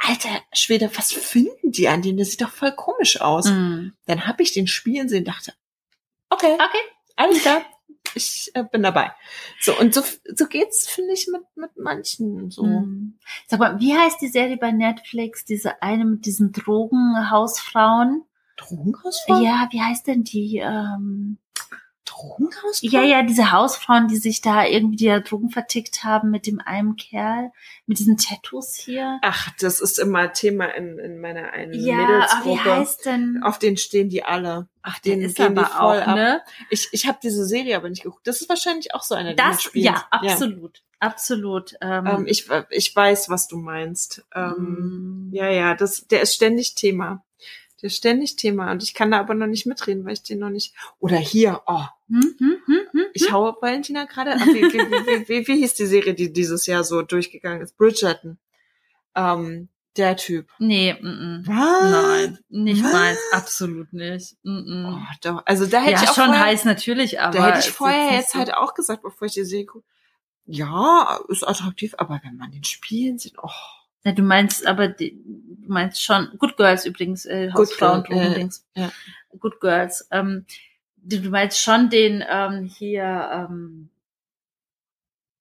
alter 0.00 0.40
Schwede, 0.52 0.90
was 0.96 1.12
finden 1.12 1.72
die 1.72 1.88
an 1.88 2.02
dem? 2.02 2.16
Der 2.16 2.26
sieht 2.26 2.40
doch 2.40 2.50
voll 2.50 2.72
komisch 2.72 3.20
aus. 3.20 3.46
Mhm. 3.46 3.92
Dann 4.06 4.26
habe 4.26 4.42
ich 4.42 4.52
den 4.52 4.66
spielen 4.66 5.08
sehen, 5.08 5.24
dachte, 5.24 5.52
okay, 6.30 6.54
Okay. 6.54 6.82
alles 7.16 7.42
klar, 7.42 7.62
ich 8.14 8.50
äh, 8.54 8.64
bin 8.64 8.82
dabei. 8.82 9.12
So 9.60 9.78
und 9.78 9.94
so, 9.94 10.02
so 10.34 10.46
geht's, 10.46 10.88
finde 10.88 11.12
ich, 11.12 11.28
mit 11.28 11.42
mit 11.54 11.76
manchen 11.76 12.50
so. 12.50 12.64
Mhm. 12.64 13.18
Sag 13.46 13.60
mal, 13.60 13.78
wie 13.78 13.94
heißt 13.94 14.20
die 14.20 14.28
Serie 14.28 14.56
bei 14.56 14.72
Netflix? 14.72 15.44
Diese 15.44 15.82
eine 15.82 16.04
mit 16.04 16.24
diesen 16.26 16.52
Drogenhausfrauen? 16.52 18.24
Drogenhausfrau? 18.56 19.40
Ja, 19.42 19.68
wie 19.70 19.80
heißt 19.82 20.06
denn 20.06 20.24
die? 20.24 20.58
Ähm, 20.58 21.38
Drogenhausfrau? 22.20 22.88
ja, 22.88 23.02
ja, 23.02 23.22
diese 23.22 23.52
Hausfrauen, 23.52 24.08
die 24.08 24.16
sich 24.16 24.40
da 24.40 24.64
irgendwie 24.64 24.96
die 24.96 25.04
ja 25.06 25.20
Drogen 25.20 25.50
vertickt 25.50 26.04
haben 26.04 26.30
mit 26.30 26.46
dem 26.46 26.60
einen 26.60 26.96
Kerl, 26.96 27.50
mit 27.86 27.98
diesen 27.98 28.16
Tattoos 28.16 28.74
hier. 28.76 29.18
Ach, 29.22 29.48
das 29.60 29.80
ist 29.80 29.98
immer 29.98 30.32
Thema 30.32 30.66
in, 30.66 30.98
in 30.98 31.20
meiner 31.20 31.52
einen 31.52 31.72
Ja, 31.74 31.96
aber 31.96 32.04
wie 32.04 32.48
Mädelsgruppe. 32.50 32.64
heißt 32.76 33.06
denn? 33.06 33.40
Auf 33.42 33.58
den 33.58 33.76
stehen 33.76 34.08
die 34.08 34.22
alle. 34.24 34.68
Ach, 34.82 34.98
den 35.00 35.20
ist 35.22 35.36
gehen 35.36 35.54
die 35.54 35.60
aber 35.60 35.68
voll 35.70 36.00
auch, 36.02 36.06
ab. 36.08 36.16
ne? 36.16 36.42
Ich, 36.70 36.88
ich 36.92 37.06
habe 37.06 37.18
diese 37.22 37.44
Serie 37.44 37.76
aber 37.76 37.88
nicht 37.90 38.02
geguckt. 38.02 38.26
Das 38.26 38.40
ist 38.40 38.48
wahrscheinlich 38.48 38.94
auch 38.94 39.02
so 39.02 39.14
eine, 39.14 39.30
die 39.30 39.36
Das, 39.36 39.56
mitspielt. 39.56 39.84
ja, 39.84 40.06
absolut, 40.10 40.82
absolut. 41.00 41.74
Ähm, 41.80 42.06
Ähm, 42.06 42.26
ich, 42.26 42.46
ich 42.70 42.94
weiß, 42.96 43.28
was 43.30 43.46
du 43.48 43.56
meinst. 43.58 44.24
Ähm, 44.34 45.28
mm, 45.30 45.34
Ja, 45.34 45.48
ja, 45.50 45.74
das, 45.74 46.06
der 46.06 46.22
ist 46.22 46.34
ständig 46.34 46.74
Thema. 46.74 47.22
Der 47.82 47.86
ist 47.88 47.96
ständig 47.96 48.36
Thema. 48.36 48.70
Und 48.72 48.82
ich 48.82 48.94
kann 48.94 49.10
da 49.10 49.18
aber 49.20 49.34
noch 49.34 49.46
nicht 49.46 49.66
mitreden, 49.66 50.04
weil 50.04 50.12
ich 50.14 50.22
den 50.22 50.38
noch 50.38 50.50
nicht. 50.50 50.74
Oder 50.98 51.16
hier, 51.16 51.62
oh, 51.66 51.84
hm, 52.08 52.34
hm, 52.38 52.56
hm, 52.66 52.80
hm. 52.92 53.04
ich 53.14 53.32
haue 53.32 53.56
Valentina 53.60 54.04
gerade. 54.04 54.32
Wie, 54.32 54.62
wie, 54.62 54.78
wie, 54.78 55.28
wie, 55.28 55.46
wie 55.48 55.56
hieß 55.60 55.74
die 55.74 55.86
Serie, 55.86 56.14
die 56.14 56.32
dieses 56.32 56.66
Jahr 56.66 56.84
so 56.84 57.02
durchgegangen 57.02 57.62
ist? 57.62 57.76
Bridgerton. 57.76 58.38
Ähm, 59.14 59.68
der 59.96 60.16
Typ. 60.16 60.48
Nee, 60.58 60.94
mm, 61.00 61.06
mm. 61.08 61.42
Was? 61.46 61.90
nein, 61.90 62.38
nicht 62.48 62.84
Was? 62.84 62.92
meins, 62.92 63.18
absolut 63.32 63.92
nicht. 63.92 64.36
Mm, 64.44 64.84
Oh, 64.86 64.90
mm. 64.92 65.06
doch. 65.22 65.42
Also 65.46 65.66
da 65.66 65.80
hätte 65.80 65.92
Ja, 65.96 66.02
ich 66.04 66.08
auch 66.10 66.14
schon 66.14 66.26
vorher, 66.26 66.44
heiß 66.44 66.64
natürlich, 66.64 67.20
aber 67.20 67.36
Da 67.38 67.46
hätte 67.48 67.58
ich 67.66 67.70
vorher 67.72 68.12
jetzt 68.14 68.32
so- 68.32 68.38
halt 68.38 68.54
auch 68.54 68.74
gesagt, 68.74 69.02
bevor 69.02 69.26
ich 69.26 69.32
die 69.34 69.44
Serie 69.44 69.66
gucke. 69.66 69.84
Ja, 70.46 71.18
ist 71.28 71.46
attraktiv, 71.46 71.94
aber 71.98 72.20
wenn 72.24 72.36
man 72.36 72.50
den 72.52 72.64
spielen 72.64 73.18
sieht, 73.18 73.34
oh. 73.42 73.50
Ja, 74.04 74.12
du 74.12 74.22
meinst 74.22 74.66
aber, 74.66 74.88
du 74.88 75.10
meinst 75.66 76.02
schon, 76.02 76.30
Good 76.38 76.56
Girls 76.56 76.86
übrigens, 76.86 77.26
äh, 77.26 77.52
Hausfrauen, 77.52 78.02
Girl, 78.04 78.18
äh, 78.18 78.48
ja. 78.74 78.90
Good 79.38 79.60
Girls. 79.60 80.08
Ähm, 80.10 80.46
du, 80.96 81.20
du 81.20 81.30
meinst 81.30 81.60
schon 81.60 81.90
den 81.90 82.24
ähm, 82.28 82.64
hier, 82.64 83.30
ähm, 83.32 83.90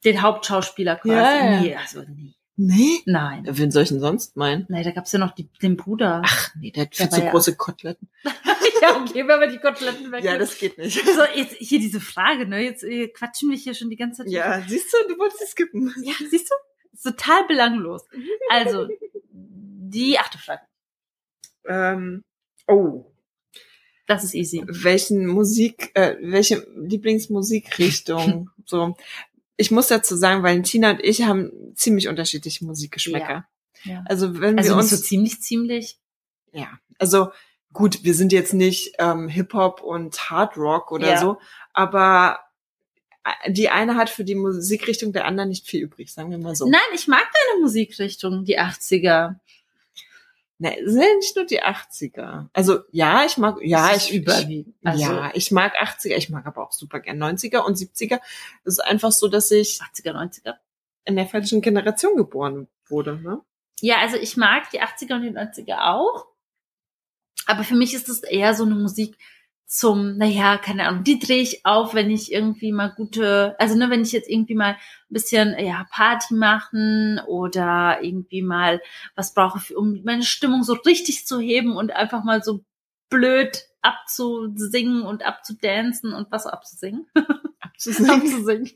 den 0.04 0.22
Hauptschauspieler 0.22 0.98
quasi. 0.98 1.16
Ja. 1.16 1.62
Nee, 1.62 1.76
also 1.76 2.02
nie. 2.02 2.36
Nee? 2.62 3.00
Nein. 3.06 3.48
Wen 3.50 3.72
soll 3.72 3.84
ich 3.84 3.90
denn 3.90 4.02
sonst 4.02 4.36
meinen? 4.36 4.66
Nein, 4.68 4.84
da 4.84 4.92
gab's 4.92 5.14
ja 5.14 5.20
noch 5.20 5.32
die, 5.32 5.48
den 5.62 5.78
Bruder. 5.78 6.22
Ach 6.26 6.50
nee, 6.60 6.72
der 6.72 6.84
hat 6.84 6.96
viel 6.96 7.10
zu 7.10 7.22
ja- 7.22 7.32
große 7.32 7.56
Koteletten. 7.56 8.10
ja, 8.82 8.98
okay, 8.98 9.26
wenn 9.26 9.40
wir 9.40 9.48
die 9.48 9.60
Koteletten 9.60 10.12
weg. 10.12 10.26
Ja, 10.26 10.38
das 10.38 10.58
geht 10.58 10.78
nicht. 10.78 11.02
so, 11.06 11.22
jetzt 11.36 11.56
hier 11.56 11.80
diese 11.80 12.02
Frage, 12.02 12.46
ne? 12.46 12.62
Jetzt 12.62 12.84
äh, 12.84 13.08
quatschen 13.08 13.50
wir 13.50 13.58
hier 13.58 13.74
schon 13.74 13.90
die 13.90 13.96
ganze 13.96 14.24
Zeit. 14.24 14.32
Ja, 14.34 14.62
siehst 14.68 14.92
du, 14.92 15.14
du 15.14 15.18
wolltest 15.18 15.42
es 15.42 15.52
skippen. 15.52 15.94
Ja, 16.04 16.12
siehst 16.30 16.50
du? 16.50 16.56
Total 17.04 17.46
belanglos. 17.48 18.04
Also, 18.52 18.88
die 19.32 20.18
achte 20.20 20.38
Frage. 20.38 20.62
Ähm, 21.66 22.24
oh, 22.68 23.06
Das 24.08 24.24
ist 24.24 24.34
easy. 24.34 24.64
welchen 24.68 25.28
Musik, 25.28 25.92
äh, 25.94 26.16
welche 26.22 26.66
Lieblingsmusikrichtung? 26.76 28.50
so, 28.66 28.96
ich 29.58 29.72
muss 29.72 29.88
dazu 29.88 30.16
sagen, 30.16 30.42
Valentina 30.44 30.92
und 30.92 31.04
ich 31.04 31.24
haben 31.24 31.52
ziemlich 31.76 32.08
unterschiedliche 32.08 32.66
Musikgeschmäcker. 32.66 33.46
Ja. 33.84 34.04
Also 34.08 34.40
wenn 34.42 34.58
Also 34.58 34.72
wir 34.72 34.78
uns, 34.78 34.90
so 34.90 34.98
ziemlich, 34.98 35.42
ziemlich. 35.42 36.00
ja, 36.52 36.80
also 36.98 37.30
gut, 37.72 38.04
wir 38.04 38.14
sind 38.14 38.32
jetzt 38.34 38.54
nicht 38.54 38.96
ähm, 39.00 39.28
Hip 39.30 39.54
Hop 39.54 39.82
und 39.82 40.30
Hard 40.30 40.58
Rock 40.58 40.92
oder 40.92 41.10
Ja. 41.12 41.18
so, 41.20 41.40
aber 41.74 42.40
die 43.48 43.70
eine 43.70 43.96
hat 43.96 44.10
für 44.10 44.24
die 44.24 44.36
Musikrichtung 44.36 45.14
der 45.14 45.26
anderen 45.26 45.50
nicht 45.50 45.68
viel 45.68 45.82
übrig, 45.82 46.12
sagen 46.12 46.32
wir 46.32 46.38
mal 46.38 46.56
so. 46.56 46.68
Nein, 46.68 46.82
ich 46.94 47.08
mag 47.08 47.24
deine 47.24 47.62
Musikrichtung, 47.62 48.46
die 48.46 48.60
80er. 48.60 49.36
Ne, 50.62 50.78
es 50.78 50.92
sind 50.92 51.18
nicht 51.20 51.36
nur 51.36 51.46
die 51.46 51.64
80er. 51.64 52.48
Also 52.52 52.80
ja, 52.92 53.26
ich 53.26 53.38
mag, 53.38 53.60
ja, 53.62 53.96
ich 53.96 54.14
überwiegend. 54.14 54.76
Also 54.84 55.02
ja, 55.02 55.32
ich 55.34 55.52
mag 55.52 55.74
80er, 55.82 56.16
ich 56.16 56.30
mag 56.30 56.46
aber 56.46 56.64
auch 56.64 56.74
super 56.74 57.00
gern 57.00 57.22
90er 57.22 57.60
und 57.60 57.78
70er. 57.78 58.20
Es 58.66 58.74
ist 58.74 58.80
einfach 58.80 59.12
so, 59.12 59.30
dass 59.30 59.52
ich 59.52 59.80
80er, 59.82 60.12
90er. 60.12 60.56
in 61.06 61.16
der 61.16 61.28
falschen 61.28 61.62
Generation 61.62 62.18
geboren 62.18 62.68
wurde. 62.88 63.18
Ne? 63.22 63.42
Ja, 63.80 64.00
also 64.00 64.18
ich 64.18 64.36
mag 64.36 64.70
die 64.72 64.82
80er 64.82 65.16
und 65.16 65.22
die 65.22 65.32
90er 65.32 65.80
auch. 65.80 66.28
Aber 67.46 67.64
für 67.64 67.76
mich 67.76 67.94
ist 67.94 68.10
es 68.10 68.22
eher 68.24 68.54
so 68.54 68.66
eine 68.66 68.76
Musik 68.76 69.18
zum, 69.70 70.18
naja, 70.18 70.58
keine 70.58 70.88
Ahnung, 70.88 71.04
die 71.04 71.20
drehe 71.20 71.44
ich 71.44 71.64
auf, 71.64 71.94
wenn 71.94 72.10
ich 72.10 72.34
irgendwie 72.34 72.72
mal 72.72 72.88
gute, 72.88 73.56
also 73.60 73.76
ne, 73.76 73.92
wenn 73.92 74.02
ich 74.02 74.12
jetzt 74.12 74.28
irgendwie 74.28 74.56
mal 74.56 74.72
ein 74.72 74.78
bisschen, 75.10 75.56
ja, 75.60 75.86
Party 75.92 76.34
machen 76.34 77.22
oder 77.28 78.00
irgendwie 78.02 78.42
mal 78.42 78.82
was 79.16 79.36
brauche, 79.36 79.60
für, 79.60 79.78
um 79.78 80.02
meine 80.04 80.24
Stimmung 80.24 80.64
so 80.64 80.74
richtig 80.74 81.28
zu 81.28 81.40
heben 81.40 81.78
und 81.78 81.92
einfach 81.92 82.24
mal 82.24 82.42
so 82.42 82.66
blöd 83.12 83.64
abzusingen 83.84 85.04
und 85.04 85.24
abzudancen 85.24 86.14
und 86.14 86.32
was 86.32 86.48
abzusingen. 86.48 87.06
Abzusingen. 87.62 88.10
abzusingen. 88.10 88.72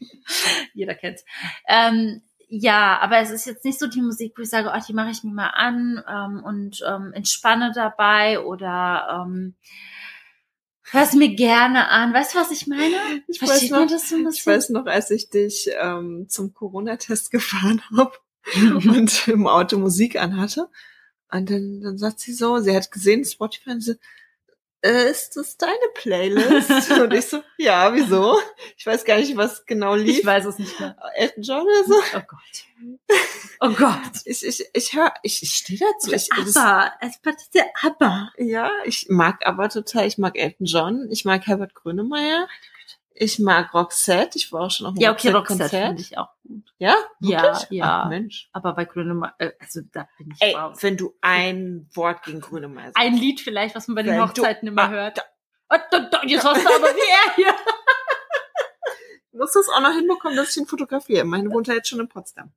Jeder 0.75 0.93
kennt's. 0.93 1.25
Ähm, 1.67 2.21
ja, 2.49 2.99
aber 2.99 3.17
es 3.17 3.31
ist 3.31 3.47
jetzt 3.47 3.65
nicht 3.65 3.79
so 3.79 3.87
die 3.87 4.01
Musik, 4.01 4.33
wo 4.37 4.43
ich 4.43 4.49
sage, 4.49 4.71
ach, 4.71 4.85
die 4.85 4.93
mache 4.93 5.09
ich 5.09 5.23
mir 5.23 5.33
mal 5.33 5.47
an 5.47 6.03
ähm, 6.07 6.43
und 6.43 6.83
ähm, 6.87 7.13
entspanne 7.13 7.71
dabei 7.73 8.41
oder 8.41 9.25
ähm, 9.25 9.55
hör's 10.91 11.13
mir 11.13 11.35
gerne 11.35 11.89
an. 11.89 12.13
Weißt 12.13 12.33
du, 12.33 12.39
was 12.39 12.51
ich 12.51 12.67
meine? 12.67 12.95
Ich 13.27 13.39
Versteht 13.39 13.71
weiß 13.71 13.79
noch, 13.79 13.87
das 13.87 14.09
so 14.09 14.15
ein 14.15 14.27
ich 14.27 14.45
weiß 14.45 14.69
noch, 14.69 14.85
als 14.85 15.11
ich 15.11 15.29
dich 15.29 15.69
ähm, 15.79 16.27
zum 16.29 16.53
Corona-Test 16.53 17.31
gefahren 17.31 17.81
habe 17.95 18.13
und 18.85 19.27
im 19.27 19.47
Auto 19.47 19.77
Musik 19.77 20.17
anhatte. 20.17 20.69
Und 21.31 21.49
dann, 21.49 21.81
dann 21.81 21.97
sagt 21.97 22.19
sie 22.19 22.33
so, 22.33 22.59
sie 22.59 22.75
hat 22.75 22.91
gesehen, 22.91 23.25
Spotify, 23.25 23.71
und 23.71 23.81
sie 23.81 23.97
äh, 24.83 25.09
ist 25.09 25.37
das 25.37 25.57
deine 25.57 25.73
Playlist? 25.95 26.91
und 27.01 27.13
ich 27.13 27.25
so, 27.25 27.41
ja, 27.57 27.93
wieso? 27.93 28.37
Ich 28.77 28.85
weiß 28.85 29.05
gar 29.05 29.17
nicht, 29.17 29.35
was 29.37 29.65
genau 29.65 29.95
lief. 29.95 30.19
Ich 30.19 30.25
weiß 30.25 30.45
es 30.45 30.59
nicht 30.59 30.79
mehr. 30.79 30.95
Elton 31.15 31.43
John 31.43 31.61
oder 31.61 31.83
so. 31.85 31.95
Oh 32.15 32.21
Gott. 32.27 32.97
Oh 33.61 33.69
Gott. 33.69 34.21
Ich, 34.25 34.45
ich, 34.45 34.65
ich 34.73 34.93
höre, 34.93 35.13
ich, 35.23 35.41
ich 35.41 35.53
stehe 35.53 35.79
dazu. 35.79 36.11
Ich, 36.11 36.31
aber, 36.33 36.91
es 36.99 37.49
der 37.51 37.65
aber. 37.81 38.31
ja, 38.37 38.69
ich 38.83 39.07
mag 39.09 39.45
aber 39.45 39.69
total, 39.69 40.05
ich 40.05 40.17
mag 40.17 40.37
Elton 40.37 40.65
John, 40.65 41.07
ich 41.09 41.23
mag 41.23 41.47
Herbert 41.47 41.73
Grönemeyer, 41.73 42.49
ich 43.15 43.39
mag 43.39 43.73
Roxette, 43.73 44.37
ich 44.37 44.51
war 44.51 44.61
auch 44.61 44.71
schon 44.71 44.87
auf 44.87 44.91
einem 44.93 45.01
Ja, 45.01 45.11
okay, 45.11 45.29
Roxette 45.29 45.69
finde 45.69 46.01
ich 46.01 46.17
auch 46.17 46.29
gut. 46.47 46.73
Ja? 46.77 46.95
Ja, 47.19 47.43
Wirklich? 47.43 47.67
ja. 47.71 48.01
Ach, 48.03 48.09
Mensch. 48.09 48.49
Aber 48.53 48.73
bei 48.73 48.85
Grönemeyer, 48.85 49.33
äh, 49.37 49.51
also 49.59 49.81
da 49.91 50.07
bin 50.17 50.31
ich 50.33 50.41
Ey, 50.41 50.53
raus. 50.53 50.77
wenn 50.81 50.97
du 50.97 51.15
ein 51.21 51.89
Wort 51.93 52.23
gegen 52.23 52.41
Grönemeyer 52.41 52.85
sagst. 52.85 52.97
Ein 52.97 53.15
Lied 53.15 53.39
vielleicht, 53.41 53.75
was 53.75 53.87
man 53.87 53.95
bei 53.95 54.03
den 54.03 54.13
Wenn 54.13 54.21
Hochzeiten 54.23 54.67
immer 54.67 54.83
Ah, 54.83 54.89
hört. 54.89 55.19
Oh, 55.69 55.75
da, 55.91 55.99
da, 55.99 56.21
jetzt 56.25 56.43
hast 56.43 56.63
du 56.63 56.69
aber 56.69 56.87
wie 56.87 57.29
er 57.29 57.35
hier. 57.35 57.55
Du 59.31 59.39
musst 59.39 59.55
das 59.55 59.67
auch 59.69 59.81
noch 59.81 59.93
hinbekommen, 59.93 60.37
dass 60.37 60.51
ich 60.51 60.57
ihn 60.57 60.67
fotografiere. 60.67 61.23
Meine 61.25 61.49
wohnt 61.51 61.67
ja 61.67 61.73
jetzt 61.73 61.89
schon 61.89 61.99
in 61.99 62.07
Potsdam. 62.07 62.51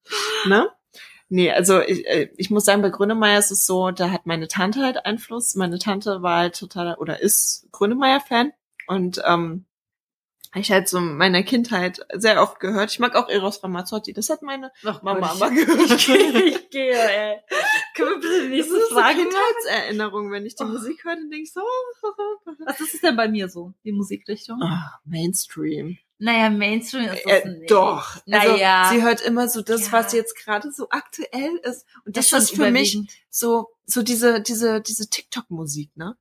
Ne? 0.47 0.71
Nee, 1.29 1.51
also 1.51 1.81
ich, 1.81 2.07
äh, 2.07 2.31
ich 2.37 2.51
muss 2.51 2.67
sagen, 2.67 2.83
bei 2.83 2.91
Grönemeyer 2.91 3.39
ist 3.39 3.51
es 3.51 3.65
so, 3.67 3.91
da 3.91 4.11
hat 4.11 4.27
meine 4.27 4.47
Tante 4.49 4.81
halt 4.83 5.07
Einfluss. 5.07 5.55
Meine 5.55 5.79
Tante 5.79 6.23
war 6.23 6.39
halt 6.41 6.59
total 6.59 6.95
oder 6.97 7.21
ist 7.21 7.67
Grönemeyer-Fan. 7.73 8.53
Und 8.89 9.23
ähm, 9.25 9.65
ich 10.57 10.71
halt 10.71 10.89
so 10.89 10.99
in 10.99 11.17
meiner 11.17 11.43
Kindheit 11.43 12.01
sehr 12.15 12.43
oft 12.43 12.61
gehört. 12.61 12.91
Ich 12.91 12.99
mag 12.99 13.15
auch 13.15 13.29
Eros 13.29 13.63
Ramazzotti. 13.63 14.13
Das 14.13 14.29
hat 14.31 14.43
meine 14.43 14.73
Ach, 14.85 15.03
Mama 15.03 15.33
ich, 15.35 15.67
gehört. 15.67 15.91
ich, 15.93 16.07
gehe, 16.07 16.43
ich 16.45 16.71
gehe, 16.71 16.93
ey. 16.99 17.39
Können 17.95 18.11
wir 18.11 18.21
bitte 18.21 18.43
die 18.49 18.57
Das 18.59 18.67
nächste 18.69 18.77
ist 18.77 18.89
so 18.91 18.95
Frage 18.95 19.19
machen? 19.19 19.29
Kindheitserinnerung, 19.31 20.31
wenn 20.31 20.47
ich 20.47 20.55
die 20.57 20.65
Oh. 20.65 20.69
Musik 20.69 21.05
höre, 21.05 21.17
dann 21.17 21.31
denke 21.31 21.45
ich 21.45 21.53
so, 21.53 21.61
Was 22.67 22.81
ist 22.81 22.95
es 22.95 23.01
denn 23.01 23.17
bei 23.17 23.29
mir 23.29 23.49
so, 23.49 23.73
die 23.85 23.93
Musikrichtung? 23.93 24.61
ah, 24.63 24.99
Mainstream. 25.05 25.99
Naja, 26.19 26.49
Mainstream 26.49 27.05
ist 27.11 27.27
es 27.27 27.33
Äh, 27.45 27.49
nicht. 27.49 27.71
doch. 27.71 28.17
Also, 28.31 28.53
Naja. 28.53 28.89
sie 28.91 29.03
hört 29.03 29.21
immer 29.21 29.49
so 29.49 29.61
das, 29.63 29.87
Ja. 29.87 29.93
was 29.93 30.13
jetzt 30.15 30.35
gerade 30.43 30.73
so 30.73 30.89
aktuell 30.91 31.57
ist. 31.65 31.85
Und 32.07 32.17
das, 32.17 32.31
schon 32.31 32.39
ist 32.39 32.57
für 32.57 32.71
mich 32.71 32.99
so, 33.29 33.69
so 33.85 34.03
diese, 34.03 34.41
diese, 34.41 34.81
diese 34.81 35.11
TikTok-Musik, 35.11 35.91
ne? 35.97 36.17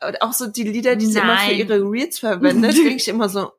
Und 0.00 0.22
auch 0.22 0.32
so 0.32 0.46
die 0.46 0.62
Lieder, 0.62 0.94
die 0.96 1.06
sie 1.06 1.18
immer 1.18 1.38
für 1.38 1.48
Nein. 1.50 1.58
ihre 1.58 1.80
Reels 1.82 2.20
verwendet, 2.20 2.72
denke 2.76 2.94
ich 2.94 3.08
immer 3.08 3.28
so, 3.28 3.50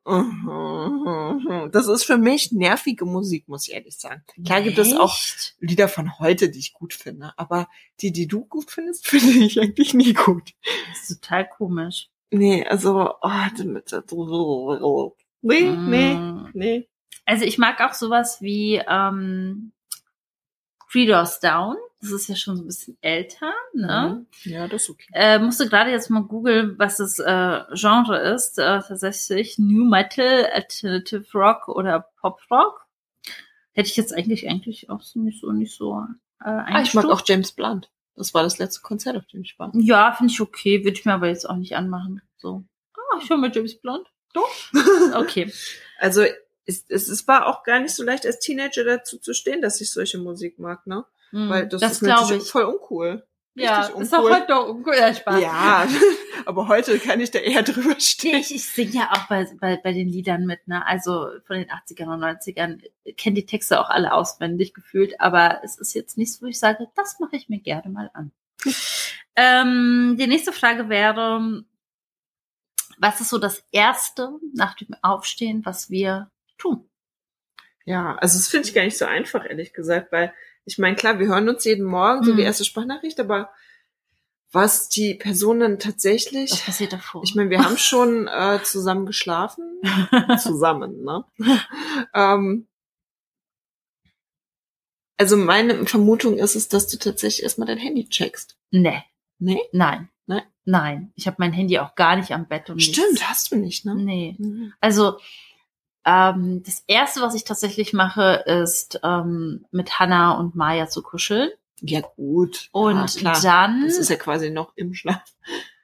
das 1.71 1.87
ist 1.87 2.05
für 2.05 2.17
mich 2.17 2.51
nervige 2.51 3.05
Musik, 3.05 3.47
muss 3.47 3.67
ich 3.67 3.73
ehrlich 3.73 3.97
sagen. 3.97 4.23
Klar 4.45 4.61
gibt 4.61 4.77
es 4.77 4.93
auch 4.93 5.13
Echt? 5.13 5.55
Lieder 5.59 5.87
von 5.89 6.17
heute, 6.19 6.49
die 6.49 6.59
ich 6.59 6.73
gut 6.73 6.93
finde, 6.93 7.33
aber 7.37 7.67
die, 8.01 8.11
die 8.11 8.27
du 8.27 8.45
gut 8.45 8.71
findest, 8.71 9.07
finde 9.09 9.45
ich 9.45 9.59
eigentlich 9.59 9.93
nie 9.93 10.13
gut. 10.13 10.51
Das 10.89 11.09
ist 11.09 11.21
total 11.21 11.47
komisch. 11.49 12.09
Nee, 12.31 12.65
also, 12.65 13.15
oh, 13.21 13.45
damit, 13.57 13.91
nee, 15.41 15.61
nee, 15.71 16.13
Mm. 16.13 16.49
nee. 16.53 16.87
Also 17.25 17.45
ich 17.45 17.57
mag 17.57 17.79
auch 17.81 17.93
sowas 17.93 18.41
wie 18.41 18.81
ähm, 18.87 19.71
Three 20.91 21.05
Doors 21.05 21.39
Down. 21.39 21.75
Das 22.01 22.11
ist 22.11 22.29
ja 22.29 22.35
schon 22.35 22.55
so 22.55 22.63
ein 22.63 22.67
bisschen 22.67 22.97
älter, 23.01 23.51
ne? 23.73 24.25
Mhm. 24.45 24.51
Ja, 24.51 24.67
das 24.67 24.83
ist 24.83 24.89
okay. 24.89 25.07
Äh, 25.13 25.39
musste 25.39 25.67
gerade 25.67 25.91
jetzt 25.91 26.09
mal 26.09 26.23
googeln, 26.23 26.79
was 26.79 26.97
das 26.97 27.19
äh, 27.19 27.61
Genre 27.73 28.17
ist. 28.33 28.57
Äh, 28.57 28.79
tatsächlich 28.79 29.57
New 29.59 29.83
Metal, 29.83 30.45
Alternative 30.53 31.25
Rock 31.33 31.67
oder 31.67 32.09
Pop 32.21 32.39
Rock. 32.49 32.85
Hätte 33.73 33.89
ich 33.89 33.97
jetzt 33.97 34.13
eigentlich 34.13 34.47
eigentlich 34.49 34.89
auch 34.89 35.01
so 35.01 35.19
nicht 35.19 35.41
so 35.41 35.51
nicht 35.51 35.75
so 35.75 36.01
äh, 36.41 36.49
Ah, 36.49 36.81
ich 36.81 36.93
mag 36.93 37.05
auch 37.05 37.21
James 37.25 37.51
Blunt. 37.51 37.89
Das 38.15 38.33
war 38.33 38.43
das 38.43 38.59
letzte 38.59 38.81
Konzert, 38.81 39.17
auf 39.17 39.27
dem 39.27 39.41
ich 39.41 39.59
war. 39.59 39.71
Ja, 39.75 40.13
finde 40.13 40.31
ich 40.31 40.41
okay. 40.41 40.83
Würde 40.83 40.97
ich 40.97 41.05
mir 41.05 41.13
aber 41.13 41.27
jetzt 41.27 41.49
auch 41.49 41.55
nicht 41.55 41.75
anmachen. 41.75 42.21
So. 42.37 42.63
Ah, 42.95 43.19
ich 43.21 43.29
höre 43.29 43.37
mal 43.37 43.51
James 43.53 43.79
Blunt. 43.79 44.07
Doch. 44.33 44.49
Okay. 45.15 45.51
Also 46.01 46.23
es, 46.69 46.85
es, 46.87 47.09
es 47.09 47.27
war 47.27 47.47
auch 47.47 47.63
gar 47.63 47.79
nicht 47.79 47.95
so 47.95 48.03
leicht 48.03 48.25
als 48.25 48.39
Teenager 48.39 48.83
dazu 48.83 49.17
zu 49.17 49.33
stehen, 49.33 49.61
dass 49.61 49.81
ich 49.81 49.91
solche 49.91 50.19
Musik 50.19 50.59
mag, 50.59 50.85
ne? 50.85 51.03
Hm, 51.31 51.49
Weil 51.49 51.67
das, 51.67 51.81
das 51.81 51.91
ist 51.93 52.01
natürlich 52.03 52.43
ich. 52.43 52.51
voll 52.51 52.63
uncool. 52.63 53.25
Ja, 53.55 53.81
richtig 53.81 54.01
ist 54.01 54.13
auch 54.13 54.19
uncool. 54.19 54.35
heute 54.35 54.51
noch 54.51 54.67
uncool. 54.67 54.95
Ja, 54.95 55.13
Spaß. 55.13 55.41
Ja, 55.41 55.87
aber 56.45 56.67
heute 56.67 56.99
kann 56.99 57.19
ich 57.19 57.31
da 57.31 57.39
eher 57.39 57.63
drüber 57.63 57.99
stehen. 57.99 58.39
Ich, 58.39 58.53
ich 58.53 58.63
singe 58.63 58.91
ja 58.91 59.11
auch 59.11 59.27
bei, 59.27 59.47
bei, 59.59 59.77
bei 59.77 59.93
den 59.93 60.07
Liedern 60.07 60.45
mit, 60.45 60.67
ne? 60.67 60.85
Also 60.85 61.27
von 61.45 61.57
den 61.57 61.69
80ern 61.69 62.13
und 62.13 62.23
90ern 62.23 62.81
kenne 63.17 63.35
die 63.35 63.45
Texte 63.45 63.79
auch 63.79 63.89
alle 63.89 64.13
auswendig 64.13 64.73
gefühlt, 64.73 65.19
aber 65.19 65.61
es 65.63 65.77
ist 65.77 65.93
jetzt 65.95 66.17
nichts, 66.17 66.41
wo 66.41 66.45
ich 66.45 66.59
sage, 66.59 66.87
das 66.95 67.19
mache 67.19 67.35
ich 67.35 67.49
mir 67.49 67.59
gerne 67.59 67.89
mal 67.89 68.11
an. 68.13 68.31
ähm, 69.35 70.17
die 70.19 70.27
nächste 70.27 70.51
Frage 70.51 70.89
wäre, 70.89 71.63
was 72.99 73.21
ist 73.21 73.29
so 73.29 73.37
das 73.37 73.63
Erste 73.71 74.31
nach 74.53 74.75
dem 74.75 74.89
Aufstehen, 75.01 75.65
was 75.65 75.89
wir 75.89 76.29
tun? 76.59 76.87
Ja, 77.85 78.15
also 78.17 78.37
das 78.37 78.47
finde 78.47 78.67
ich 78.67 78.75
gar 78.75 78.83
nicht 78.83 78.97
so 78.97 79.05
einfach, 79.05 79.45
ehrlich 79.49 79.73
gesagt, 79.73 80.11
weil 80.11 80.31
ich 80.65 80.77
meine, 80.77 80.95
klar, 80.95 81.17
wir 81.17 81.27
hören 81.27 81.49
uns 81.49 81.63
jeden 81.65 81.85
Morgen 81.85 82.23
so 82.23 82.33
Mhm. 82.33 82.37
die 82.37 82.43
erste 82.43 82.65
Sprachnachricht, 82.65 83.19
aber 83.19 83.49
was 84.51 84.89
die 84.89 85.13
Personen 85.15 85.79
tatsächlich, 85.79 86.51
Was 86.51 86.61
passiert 86.61 86.93
davor? 86.93 87.23
ich 87.23 87.33
meine, 87.35 87.49
wir 87.49 87.63
haben 87.63 87.77
schon 87.77 88.27
äh, 88.27 88.59
zusammen 88.63 89.05
geschlafen, 89.07 89.81
zusammen, 90.39 91.03
ne? 91.03 91.23
ähm, 92.13 92.67
also 95.17 95.35
meine 95.37 95.85
Vermutung 95.85 96.37
ist 96.37 96.55
es, 96.55 96.69
dass 96.69 96.87
du 96.87 96.97
tatsächlich 96.97 97.43
erstmal 97.43 97.67
dein 97.67 97.77
Handy 97.77 98.07
checkst. 98.07 98.57
nee, 98.71 99.01
Nee? 99.41 99.61
nein, 99.71 100.09
Nein? 100.27 100.43
nein. 100.65 101.11
Ich 101.15 101.27
habe 101.27 101.37
mein 101.39 101.53
Handy 101.53 101.79
auch 101.79 101.95
gar 101.95 102.15
nicht 102.17 102.31
am 102.31 102.47
Bett 102.47 102.69
und 102.69 102.79
Stimmt, 102.81 103.11
nichts. 103.13 103.29
hast 103.29 103.51
du 103.51 103.55
nicht, 103.55 103.85
ne? 103.85 103.95
Nee. 103.95 104.35
Mhm. 104.37 104.73
Also 104.79 105.17
ähm, 106.05 106.63
das 106.65 106.83
erste, 106.87 107.21
was 107.21 107.35
ich 107.35 107.43
tatsächlich 107.43 107.93
mache, 107.93 108.43
ist 108.45 108.99
ähm, 109.03 109.65
mit 109.71 109.99
Hannah 109.99 110.37
und 110.37 110.55
Maya 110.55 110.87
zu 110.87 111.01
kuscheln. 111.01 111.49
Ja, 111.81 112.01
gut. 112.01 112.69
Und 112.71 113.21
ja, 113.21 113.39
dann, 113.41 113.83
Das 113.85 113.97
ist 113.97 114.09
ja 114.09 114.15
quasi 114.15 114.49
noch 114.49 114.73
im 114.75 114.93
Schlaf. 114.93 115.23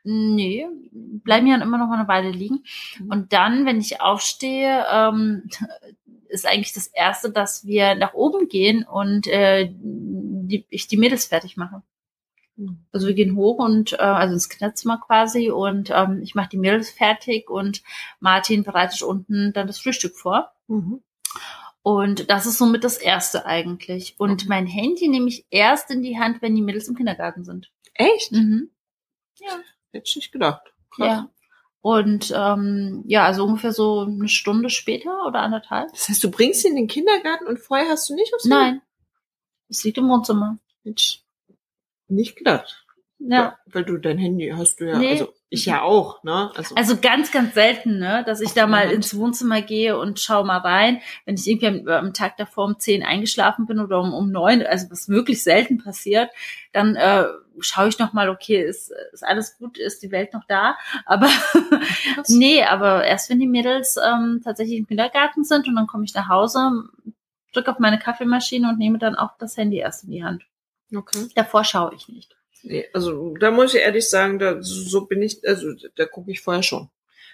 nee, 0.03 0.67
bleiben 0.91 1.47
ja 1.47 1.55
immer 1.55 1.77
noch 1.77 1.87
mal 1.87 1.99
eine 1.99 2.07
Weile 2.07 2.31
liegen. 2.31 2.63
Mhm. 2.99 3.11
Und 3.11 3.33
dann, 3.33 3.65
wenn 3.65 3.79
ich 3.79 4.01
aufstehe, 4.01 4.85
ähm, 4.91 5.49
ist 6.27 6.45
eigentlich 6.45 6.73
das 6.73 6.87
erste, 6.87 7.31
dass 7.31 7.65
wir 7.65 7.95
nach 7.95 8.13
oben 8.13 8.47
gehen 8.47 8.83
und 8.83 9.27
äh, 9.27 9.69
die, 9.71 10.65
ich 10.69 10.87
die 10.87 10.97
Mädels 10.97 11.25
fertig 11.25 11.57
mache. 11.57 11.81
Also 12.91 13.07
wir 13.07 13.13
gehen 13.13 13.35
hoch 13.35 13.57
und 13.57 13.93
äh, 13.93 13.97
also 13.97 14.33
ins 14.33 14.47
Kinderzimmer 14.49 14.99
quasi 15.05 15.51
und 15.51 15.89
ähm, 15.93 16.21
ich 16.21 16.35
mache 16.35 16.49
die 16.49 16.57
Mädels 16.57 16.89
fertig 16.89 17.49
und 17.49 17.83
Martin 18.19 18.63
bereitet 18.63 19.01
unten 19.01 19.51
dann 19.51 19.67
das 19.67 19.79
Frühstück 19.79 20.15
vor. 20.15 20.53
Mhm. 20.67 21.01
Und 21.83 22.29
das 22.31 22.45
ist 22.45 22.57
somit 22.57 22.83
das 22.83 22.97
Erste 22.97 23.45
eigentlich. 23.45 24.15
Und 24.17 24.41
Okay. 24.41 24.45
mein 24.47 24.65
Handy 24.67 25.07
nehme 25.07 25.27
ich 25.27 25.45
erst 25.49 25.91
in 25.91 26.01
die 26.01 26.17
Hand, 26.17 26.41
wenn 26.41 26.55
die 26.55 26.61
Mädels 26.61 26.87
im 26.87 26.95
Kindergarten 26.95 27.43
sind. 27.43 27.71
Echt? 27.93 28.31
Mhm. 28.31 28.71
Hätte 29.91 30.03
ich 30.07 30.15
nicht 30.15 30.31
gedacht. 30.31 30.73
Krass. 30.91 31.07
Ja. 31.07 31.29
Und 31.81 32.33
ähm, 32.35 33.03
ja, 33.05 33.25
also 33.25 33.45
ungefähr 33.45 33.71
so 33.71 34.01
eine 34.01 34.27
Stunde 34.27 34.71
später 34.71 35.27
oder 35.27 35.41
anderthalb. 35.41 35.91
Das 35.91 36.09
heißt, 36.09 36.23
du 36.23 36.31
bringst 36.31 36.61
sie 36.61 36.69
in 36.69 36.75
den 36.75 36.87
Kindergarten 36.87 37.45
und 37.45 37.59
vorher 37.59 37.89
hast 37.89 38.09
du 38.09 38.15
nicht 38.15 38.33
aufs 38.33 38.45
Nein. 38.45 38.81
Es 39.69 39.83
liegt 39.83 39.99
im 39.99 40.09
Wohnzimmer. 40.09 40.57
Mensch, 40.83 41.21
nicht 42.07 42.35
gedacht. 42.35 42.85
Ja. 43.19 43.57
Weil 43.65 43.85
du 43.85 43.97
dein 43.97 44.17
Handy 44.17 44.53
hast 44.55 44.81
du 44.81 44.85
ja, 44.89 44.97
Nee. 44.97 45.11
also 45.11 45.33
ich 45.49 45.65
ja 45.65 45.81
auch, 45.81 46.21
ne? 46.23 46.51
Also, 46.55 46.75
Also 46.75 46.97
ganz, 46.97 47.31
ganz 47.31 47.53
selten, 47.53 47.97
ne, 47.97 48.23
dass 48.25 48.41
ich 48.41 48.53
da 48.53 48.67
mal 48.67 48.91
ins 48.91 49.15
Wohnzimmer 49.15 49.61
gehe 49.61 49.97
und 49.97 50.19
schau 50.19 50.43
mal 50.43 50.57
rein. 50.57 51.01
Wenn 51.25 51.35
ich 51.35 51.47
irgendwie 51.47 51.67
am, 51.67 51.87
am 51.87 52.13
Tag 52.13 52.35
davor 52.37 52.65
um 52.65 52.77
zehn 52.77 53.03
eingeschlafen 53.03 53.65
bin 53.65 53.79
oder 53.79 54.01
um, 54.01 54.13
um 54.13 54.31
neun, 54.31 54.63
also 54.63 54.91
was 54.91 55.07
wirklich 55.07 55.41
selten 55.43 55.77
passiert, 55.77 56.29
dann 56.73 56.95
äh, 56.95 57.25
schaue 57.59 57.87
ich 57.87 57.99
noch 57.99 58.11
mal, 58.11 58.29
okay, 58.29 58.61
ist, 58.61 58.91
ist 59.13 59.23
alles 59.23 59.57
gut, 59.57 59.77
ist 59.77 60.03
die 60.03 60.11
Welt 60.11 60.33
noch 60.33 60.43
da? 60.47 60.75
Aber 61.05 61.29
nee, 62.27 62.63
aber 62.63 63.05
erst 63.05 63.29
wenn 63.29 63.39
die 63.39 63.47
Mädels 63.47 63.97
ähm, 63.97 64.41
tatsächlich 64.43 64.77
im 64.77 64.87
Kindergarten 64.87 65.45
sind 65.45 65.67
und 65.67 65.75
dann 65.75 65.87
komme 65.87 66.03
ich 66.03 66.13
nach 66.13 66.27
Hause, 66.27 66.83
drücke 67.53 67.71
auf 67.71 67.79
meine 67.79 67.97
Kaffeemaschine 67.97 68.67
und 68.67 68.77
nehme 68.77 68.97
dann 68.97 69.15
auch 69.15 69.37
das 69.39 69.55
Handy 69.55 69.77
erst 69.77 70.03
in 70.03 70.11
die 70.11 70.23
Hand. 70.23 70.45
Okay. 70.93 71.27
Davor 71.35 71.63
schaue 71.63 71.93
ich 71.95 72.07
nicht. 72.09 72.35
Nee, 72.63 72.87
also 72.93 73.35
da 73.37 73.51
muss 73.51 73.73
ich 73.73 73.81
ehrlich 73.81 74.09
sagen, 74.09 74.39
da, 74.39 74.57
so 74.61 75.05
bin 75.05 75.21
ich, 75.21 75.47
also 75.47 75.67
da 75.95 76.05
gucke 76.05 76.31
ich 76.31 76.41
vorher 76.41 76.63
schon. 76.63 76.89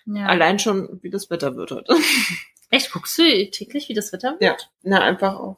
Ja. 0.05 0.25
Allein 0.27 0.59
schon, 0.59 0.99
wie 1.01 1.09
das 1.09 1.29
Wetter 1.29 1.55
wird 1.55 1.71
heute. 1.71 1.95
Echt, 2.69 2.91
guckst 2.91 3.17
du 3.17 3.49
täglich, 3.49 3.87
wie 3.89 3.93
das 3.93 4.11
Wetter 4.13 4.31
wird? 4.31 4.41
Ja. 4.41 4.57
Na, 4.81 5.01
einfach 5.01 5.35
auch, 5.35 5.57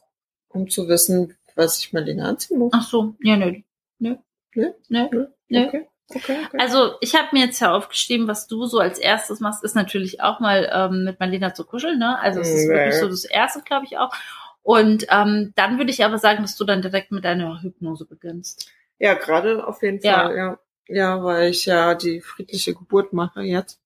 um 0.49 0.69
zu 0.69 0.87
wissen, 0.87 1.35
was 1.55 1.79
ich 1.79 1.93
mal 1.93 2.03
länger 2.03 2.27
anziehen 2.27 2.59
muss. 2.59 2.71
Ach 2.75 2.87
so, 2.87 3.15
ja, 3.21 3.35
nö. 3.37 3.61
Nö. 3.99 4.15
Nö? 4.55 4.73
Nö. 4.89 5.07
Nö? 5.11 5.27
Nö. 5.49 5.67
Okay. 5.67 5.87
Okay, 6.09 6.37
okay. 6.45 6.57
Also 6.59 6.95
ich 7.01 7.15
habe 7.15 7.29
mir 7.31 7.45
jetzt 7.45 7.59
ja 7.61 7.73
aufgeschrieben, 7.73 8.27
was 8.27 8.47
du 8.47 8.65
so 8.65 8.77
als 8.79 8.99
erstes 8.99 9.39
machst, 9.39 9.63
ist 9.63 9.73
natürlich 9.75 10.21
auch 10.21 10.39
mal 10.39 10.69
ähm, 10.71 11.05
mit 11.05 11.19
Marlena 11.19 11.53
zu 11.53 11.63
kuscheln. 11.65 11.97
Ne? 11.97 12.19
Also 12.19 12.41
es 12.41 12.49
ist 12.49 12.67
Nee. 12.67 12.73
wirklich 12.73 12.95
so 12.99 13.07
das 13.07 13.23
Erste, 13.23 13.61
glaube 13.61 13.85
ich 13.85 13.97
auch. 13.97 14.11
Und 14.63 15.05
ähm, 15.09 15.51
dann 15.55 15.77
würde 15.77 15.91
ich 15.91 16.03
aber 16.03 16.17
sagen, 16.17 16.41
dass 16.41 16.55
du 16.55 16.63
dann 16.63 16.81
direkt 16.81 17.11
mit 17.11 17.25
deiner 17.25 17.61
Hypnose 17.61 18.05
beginnst. 18.05 18.69
Ja, 18.97 19.13
gerade 19.13 19.67
auf 19.67 19.81
jeden 19.83 19.99
Ja. 20.01 20.23
Fall, 20.23 20.35
ja. 20.37 20.59
Ja, 20.87 21.23
weil 21.23 21.49
ich 21.51 21.65
ja 21.65 21.95
die 21.95 22.19
friedliche 22.21 22.73
Geburt 22.73 23.13
mache 23.13 23.41
jetzt. 23.41 23.79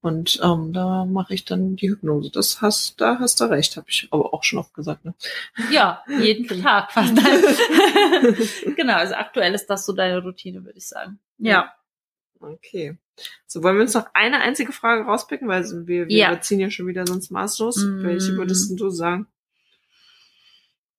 Und 0.00 0.38
ähm, 0.42 0.72
da 0.72 1.04
mache 1.04 1.34
ich 1.34 1.44
dann 1.44 1.74
die 1.74 1.90
Hypnose. 1.90 2.30
Das 2.30 2.62
hast, 2.62 3.00
da 3.00 3.18
hast 3.18 3.40
du 3.40 3.44
recht, 3.46 3.76
habe 3.76 3.86
ich 3.90 4.06
aber 4.12 4.32
auch 4.32 4.44
schon 4.44 4.60
oft 4.60 4.72
gesagt. 4.72 5.04
Ne? 5.04 5.14
Ja, 5.72 6.04
jeden 6.20 6.46
Tag 6.62 6.92
fast. 6.92 7.14
Nein. 7.14 8.36
genau, 8.76 8.94
also 8.94 9.14
aktuell 9.14 9.54
ist 9.54 9.66
das 9.66 9.84
so 9.84 9.92
deine 9.92 10.22
Routine, 10.22 10.64
würde 10.64 10.78
ich 10.78 10.86
sagen. 10.86 11.18
Ja. 11.38 11.72
Okay. 12.40 12.96
So, 13.46 13.64
wollen 13.64 13.74
wir 13.76 13.82
uns 13.82 13.94
noch 13.94 14.06
eine 14.14 14.40
einzige 14.40 14.70
Frage 14.72 15.02
rauspicken, 15.02 15.48
weil 15.48 15.64
wir, 15.88 16.06
wir 16.06 16.16
Ja. 16.16 16.28
überziehen 16.32 16.60
ja 16.60 16.70
schon 16.70 16.86
wieder 16.86 17.04
sonst 17.04 17.30
maßlos. 17.30 17.78
Mm. 17.78 18.02
Welche 18.04 18.36
würdest 18.36 18.78
du 18.78 18.90
sagen? 18.90 19.26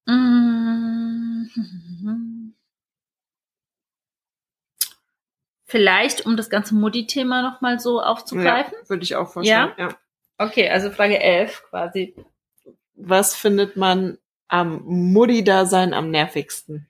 Mm. 0.05 1.45
Vielleicht, 5.65 6.25
um 6.25 6.35
das 6.35 6.49
ganze 6.49 6.73
Mutti-Thema 6.73 7.43
nochmal 7.43 7.79
so 7.79 8.01
aufzugreifen. 8.01 8.73
Ja, 8.81 8.89
würde 8.89 9.03
ich 9.03 9.15
auch 9.15 9.31
vorstellen. 9.31 9.71
Ja. 9.77 9.95
Okay, 10.39 10.67
also 10.67 10.89
Frage 10.89 11.19
11 11.19 11.63
quasi. 11.69 12.15
Was 12.95 13.35
findet 13.35 13.77
man 13.77 14.17
am 14.47 14.81
Mutti-Dasein 14.83 15.93
am 15.93 16.09
nervigsten? 16.09 16.89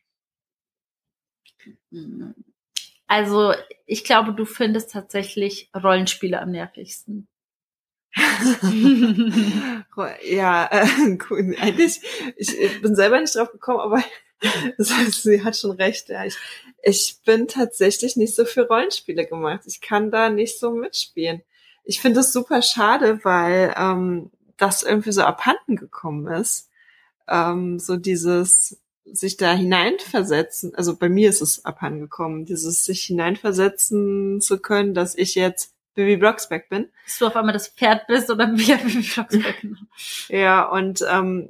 Also, 3.08 3.54
ich 3.86 4.06
glaube, 4.06 4.34
du 4.34 4.46
findest 4.46 4.92
tatsächlich 4.92 5.70
Rollenspiele 5.76 6.40
am 6.42 6.52
nervigsten. 6.52 7.28
ja, 10.24 10.70
äh, 10.72 11.18
cool. 11.30 11.56
eigentlich, 11.60 12.02
ich, 12.38 12.60
ich 12.60 12.82
bin 12.82 12.96
selber 12.96 13.20
nicht 13.22 13.36
drauf 13.36 13.52
gekommen, 13.52 13.80
aber 13.80 14.04
das 14.78 14.92
heißt, 14.92 15.24
sie 15.24 15.44
hat 15.44 15.56
schon 15.58 15.72
recht. 15.72 16.10
Ja, 16.10 16.26
ich, 16.26 16.38
ich 16.82 17.20
bin 17.26 17.48
tatsächlich 17.48 18.16
nicht 18.16 18.36
so 18.36 18.46
für 18.46 18.68
Rollenspiele 18.68 19.26
gemacht. 19.26 19.62
Ich 19.66 19.82
kann 19.82 20.12
da 20.12 20.30
nicht 20.30 20.60
so 20.60 20.72
mitspielen. 20.72 21.44
Ich 21.84 22.02
finde 22.02 22.22
es 22.22 22.34
super 22.34 22.62
schade, 22.62 23.20
weil 23.24 23.74
ähm, 23.78 24.32
das 24.58 24.84
irgendwie 24.84 25.12
so 25.12 25.24
abhanden 25.24 25.76
gekommen 25.76 26.28
ist. 26.28 26.70
Ähm, 27.28 27.80
so 27.80 27.98
dieses 27.98 28.80
sich 29.12 29.38
da 29.38 29.54
hineinversetzen, 29.54 30.76
also 30.76 30.96
bei 30.96 31.10
mir 31.10 31.30
ist 31.30 31.42
es 31.42 31.66
abhandengekommen, 31.66 32.46
dieses 32.46 32.86
sich 32.86 33.06
hineinversetzen 33.06 34.40
zu 34.40 34.60
können, 34.60 34.94
dass 34.94 35.16
ich 35.16 35.34
jetzt 35.34 35.74
Bibi 35.96 36.18
Blocksberg 36.18 36.70
bin. 36.70 36.90
Dass 37.06 37.20
du 37.20 37.28
auf 37.28 37.36
einmal 37.36 37.54
das 37.54 37.70
Pferd 37.70 38.08
bist 38.08 38.30
oder 38.30 38.52
wie 38.54 38.74
Bibi 38.76 39.08
Blocksberg. 39.14 39.62
Genau. 39.62 39.80
Ja, 40.30 40.64
und 40.64 41.04
ähm, 41.10 41.50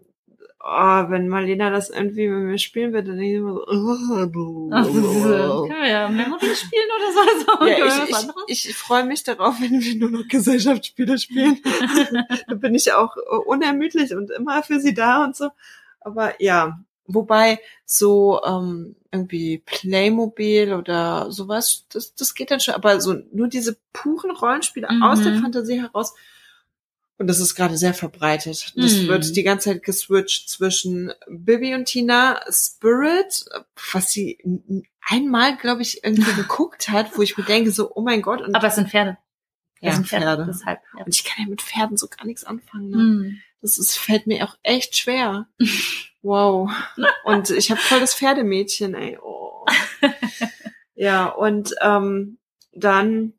oh, 0.61 1.09
wenn 1.09 1.27
Marlena 1.27 1.69
das 1.69 1.89
irgendwie 1.89 2.27
mit 2.27 2.43
mir 2.43 2.57
spielen 2.57 2.93
wird, 2.93 3.07
dann 3.07 3.17
denke 3.17 3.31
ich 3.31 3.37
immer 3.37 3.53
so, 3.53 3.65
oh, 3.67 4.69
Ach, 4.71 4.85
können 4.85 5.81
wir 5.81 5.87
ja 5.87 6.09
Memory 6.09 6.55
spielen 6.55 6.89
oder 6.95 7.13
so. 7.13 7.19
Also, 7.19 7.67
ja, 7.67 8.05
ich, 8.05 8.27
ich, 8.47 8.69
ich 8.69 8.75
freue 8.75 9.05
mich 9.05 9.23
darauf, 9.23 9.59
wenn 9.59 9.81
wir 9.81 9.95
nur 9.95 10.09
noch 10.09 10.27
Gesellschaftsspiele 10.27 11.17
spielen. 11.17 11.59
da 12.47 12.55
bin 12.55 12.75
ich 12.75 12.93
auch 12.93 13.15
unermüdlich 13.45 14.13
und 14.13 14.31
immer 14.31 14.63
für 14.63 14.79
sie 14.79 14.93
da 14.93 15.23
und 15.23 15.35
so. 15.35 15.49
Aber 16.01 16.41
ja, 16.41 16.79
wobei 17.14 17.60
so 17.86 18.41
ähm, 18.45 18.95
irgendwie 19.12 19.64
Playmobil 19.66 20.74
oder 20.74 21.32
sowas, 21.32 21.86
das, 21.91 22.14
das 22.16 22.36
geht 22.36 22.51
dann 22.51 22.60
schon. 22.60 22.76
Aber 22.76 23.01
so 23.01 23.16
nur 23.34 23.47
diese 23.47 23.78
puren 23.93 24.32
Rollenspiele 24.32 24.88
Mhm. 24.89 25.03
aus 25.03 25.22
der 25.22 25.39
Fantasie 25.39 25.82
heraus. 25.82 26.14
Und 27.18 27.28
das 27.28 27.39
ist 27.41 27.55
gerade 27.55 27.76
sehr 27.76 27.93
verbreitet. 27.93 28.72
Das 28.78 28.93
Mhm. 28.93 29.07
wird 29.10 29.36
die 29.36 29.43
ganze 29.43 29.72
Zeit 29.72 29.84
geswitcht 29.84 30.47
zwischen 30.49 31.12
Bibi 31.28 31.76
und 31.76 31.86
Tina, 31.86 32.39
Spirit, 32.49 33.43
was 33.91 34.12
sie 34.12 34.38
einmal, 35.10 35.57
glaube 35.57 35.82
ich, 35.82 36.03
irgendwie 36.03 36.22
geguckt 36.47 36.88
hat, 36.89 37.18
wo 37.18 37.22
ich 37.22 37.38
mir 37.38 37.43
denke, 37.43 37.72
so, 37.72 37.91
oh 37.93 38.01
mein 38.01 38.22
Gott. 38.22 38.41
Und, 38.41 38.55
Aber 38.55 38.68
es 38.68 38.76
sind 38.76 38.89
Pferde. 38.89 39.18
Es 39.82 39.88
ja, 39.88 39.93
sind 39.95 40.07
Pferde. 40.07 40.26
Pferde. 40.26 40.45
Deshalb. 40.47 40.80
Ja. 40.97 41.03
Und 41.05 41.14
ich 41.16 41.24
kann 41.26 41.43
ja 41.43 41.49
mit 41.49 41.62
Pferden 41.62 41.97
so 41.97 42.07
gar 42.07 42.26
nichts 42.26 42.43
anfangen. 42.45 42.89
Ne? 42.89 42.97
Hm. 42.97 43.38
Das 43.62 43.78
ist, 43.78 43.97
fällt 43.97 44.28
mir 44.28 44.43
auch 44.47 44.57
echt 44.64 44.97
schwer. 44.97 45.47
Wow. 46.22 46.70
Und 47.24 47.49
ich 47.49 47.72
habe 47.72 47.80
voll 47.80 48.01
das 48.01 48.14
Pferdemädchen, 48.14 48.93
ey. 48.93 49.18
Oh. 49.24 49.66
Ja, 50.95 51.28
und 51.30 51.74
ähm, 51.80 52.39
dann, 52.74 53.32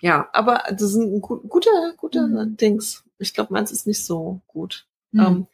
ja, 0.00 0.28
aber 0.32 0.62
das 0.70 0.94
ein 0.94 1.20
gu 1.20 1.38
guter, 1.48 1.94
guter 1.96 2.28
Mhm. 2.28 2.56
Dings. 2.56 3.02
Ich 3.18 3.34
glaube, 3.34 3.52
meins 3.52 3.72
ist 3.72 3.88
nicht 3.88 4.04
so 4.04 4.40
gut. 4.46 4.86
Hm. 5.12 5.20
Ähm, 5.20 5.46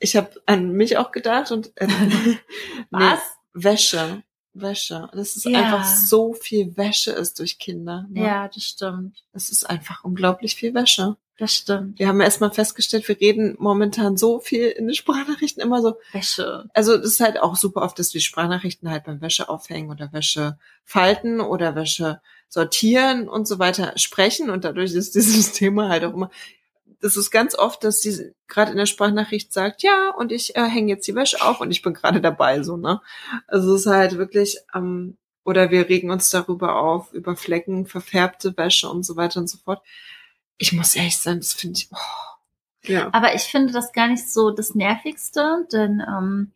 ich 0.00 0.16
habe 0.16 0.30
an 0.46 0.72
mich 0.72 0.96
auch 0.96 1.12
gedacht 1.12 1.52
und 1.52 1.70
äh, 1.76 1.86
Was? 2.90 3.20
Wäsche. 3.52 4.24
Wäsche. 4.52 5.08
Das 5.12 5.36
ist 5.36 5.44
Ja. 5.44 5.60
einfach 5.60 5.84
so 5.84 6.34
viel 6.34 6.76
Wäsche 6.76 7.12
ist 7.12 7.38
durch 7.38 7.60
Kinder. 7.60 8.04
Ne? 8.10 8.24
Ja, 8.24 8.48
das 8.48 8.64
stimmt. 8.64 9.22
Es 9.32 9.48
ist 9.50 9.70
einfach 9.70 10.02
unglaublich 10.02 10.56
viel 10.56 10.74
Wäsche. 10.74 11.16
Das 11.38 11.54
stimmt. 11.54 11.98
Wir 11.98 12.08
haben 12.08 12.20
erstmal 12.20 12.52
festgestellt, 12.52 13.08
wir 13.08 13.18
reden 13.18 13.56
momentan 13.58 14.16
so 14.16 14.38
viel 14.38 14.68
in 14.68 14.86
den 14.86 14.94
Sprachnachrichten 14.94 15.62
immer 15.62 15.80
so. 15.80 15.96
Wäsche. 16.12 16.68
Also 16.74 16.96
das 16.96 17.06
ist 17.06 17.20
halt 17.20 17.40
auch 17.40 17.56
super 17.56 17.82
oft, 17.82 17.98
dass 17.98 18.12
wir 18.12 18.20
Sprachnachrichten 18.20 18.90
halt 18.90 19.04
beim 19.04 19.20
Wäsche 19.20 19.48
aufhängen 19.48 19.90
oder 19.90 20.12
Wäsche 20.12 20.58
falten 20.84 21.40
oder 21.40 21.74
Wäsche 21.74 22.20
sortieren 22.48 23.28
und 23.28 23.48
so 23.48 23.58
weiter 23.58 23.94
sprechen 23.96 24.50
und 24.50 24.64
dadurch 24.64 24.92
ist 24.92 25.14
dieses 25.14 25.52
Thema 25.54 25.88
halt 25.88 26.04
auch 26.04 26.12
immer. 26.12 26.30
Das 27.00 27.16
ist 27.16 27.30
ganz 27.30 27.56
oft, 27.56 27.82
dass 27.82 28.02
sie 28.02 28.32
gerade 28.46 28.70
in 28.70 28.76
der 28.76 28.86
Sprachnachricht 28.86 29.52
sagt, 29.52 29.82
ja, 29.82 30.10
und 30.16 30.30
ich 30.30 30.54
äh, 30.54 30.68
hänge 30.68 30.92
jetzt 30.92 31.08
die 31.08 31.14
Wäsche 31.14 31.42
auf 31.42 31.60
und 31.60 31.70
ich 31.70 31.82
bin 31.82 31.94
gerade 31.94 32.20
dabei, 32.20 32.62
so, 32.62 32.76
ne? 32.76 33.00
Also 33.48 33.74
es 33.74 33.80
ist 33.80 33.86
halt 33.86 34.18
wirklich, 34.18 34.58
ähm, 34.74 35.16
oder 35.44 35.70
wir 35.70 35.88
regen 35.88 36.10
uns 36.10 36.30
darüber 36.30 36.76
auf, 36.76 37.12
über 37.12 37.34
Flecken, 37.34 37.86
verfärbte 37.86 38.56
Wäsche 38.56 38.88
und 38.88 39.02
so 39.04 39.16
weiter 39.16 39.40
und 39.40 39.48
so 39.48 39.58
fort. 39.58 39.82
Ich 40.62 40.72
muss 40.72 40.94
ehrlich 40.94 41.18
sein, 41.18 41.38
das 41.38 41.54
finde 41.54 41.80
ich, 41.80 41.88
oh, 41.92 42.88
ja. 42.88 43.08
Aber 43.12 43.34
ich 43.34 43.42
finde 43.42 43.72
das 43.72 43.92
gar 43.92 44.06
nicht 44.06 44.30
so 44.30 44.52
das 44.52 44.76
Nervigste, 44.76 45.66
denn 45.72 46.00
ähm, 46.06 46.52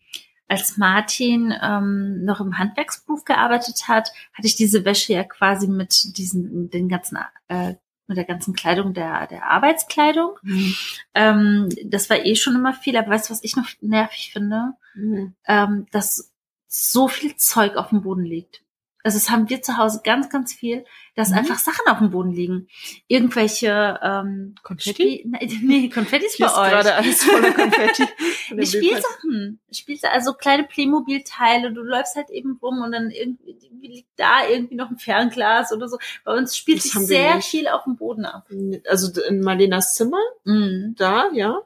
als 0.46 0.76
Martin 0.76 1.52
ähm, 1.60 2.24
noch 2.24 2.40
im 2.40 2.56
Handwerksberuf 2.56 3.24
gearbeitet 3.24 3.88
hat, 3.88 4.12
hatte 4.32 4.46
ich 4.46 4.54
diese 4.54 4.84
Wäsche 4.84 5.14
ja 5.14 5.24
quasi 5.24 5.66
mit 5.66 6.16
diesen, 6.16 6.70
den 6.70 6.88
ganzen, 6.88 7.18
äh, 7.48 7.74
mit 8.06 8.16
der 8.16 8.24
ganzen 8.24 8.54
Kleidung 8.54 8.94
der, 8.94 9.26
der 9.26 9.50
Arbeitskleidung. 9.50 10.38
Mhm. 10.42 10.74
Ähm, 11.14 11.68
das 11.84 12.08
war 12.08 12.24
eh 12.24 12.36
schon 12.36 12.54
immer 12.54 12.74
viel, 12.74 12.96
aber 12.96 13.10
weißt 13.10 13.28
du, 13.28 13.32
was 13.32 13.42
ich 13.42 13.56
noch 13.56 13.66
nervig 13.80 14.30
finde? 14.32 14.74
Mhm. 14.94 15.34
ähm, 15.48 15.86
dass 15.90 16.32
so 16.68 17.08
viel 17.08 17.34
Zeug 17.34 17.74
auf 17.74 17.88
dem 17.88 18.02
Boden 18.02 18.24
liegt. 18.24 18.62
Also 19.02 19.18
das 19.18 19.30
haben 19.30 19.48
wir 19.48 19.62
zu 19.62 19.76
Hause 19.76 20.00
ganz, 20.04 20.30
ganz 20.30 20.52
viel, 20.54 20.84
dass 21.16 21.30
Mhm. 21.30 21.38
einfach 21.38 21.58
Sachen 21.58 21.88
auf 21.88 21.98
dem 21.98 22.10
Boden 22.10 22.30
liegen. 22.30 22.68
Irgendwelche 23.08 23.98
ähm, 24.02 24.54
Konfetti? 24.62 25.24
Spiel 25.24 25.24
nee, 25.40 25.58
nee, 25.62 25.88
Konfetti 25.88 26.26
ist 26.26 26.38
bei 26.38 26.46
euch. 26.46 26.70
gerade 26.70 26.94
alles 26.94 27.24
voller 27.24 27.52
Konfetti. 27.52 28.04
Nee. 28.54 28.64
Spielsachen. 28.64 29.58
Spielsachen, 29.72 30.14
also 30.14 30.32
kleine 30.34 30.62
Playmobil-Teile. 30.64 31.72
Du 31.72 31.82
läufst 31.82 32.14
halt 32.14 32.30
eben 32.30 32.56
rum 32.62 32.80
und 32.80 32.92
dann 32.92 33.10
irgendwie 33.10 33.56
liegt 33.80 34.08
da 34.16 34.46
irgendwie 34.48 34.76
noch 34.76 34.88
ein 34.90 34.98
Fernglas 34.98 35.72
oder 35.72 35.88
so. 35.88 35.98
Bei 36.24 36.32
uns 36.36 36.56
spielt 36.56 36.78
Das 36.78 36.84
sich 36.92 37.06
sehr 37.08 37.40
viel 37.40 37.66
auf 37.66 37.82
dem 37.84 37.96
Boden 37.96 38.24
ab. 38.24 38.48
Also 38.88 39.20
in 39.22 39.40
Marlenas 39.40 39.96
Zimmer, 39.96 40.20
Mhm. 40.44 40.94
da, 40.96 41.28
ja. 41.32 41.60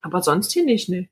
Aber 0.00 0.22
sonst 0.22 0.52
hier 0.52 0.64
nicht, 0.64 0.88
ne. 0.88 1.08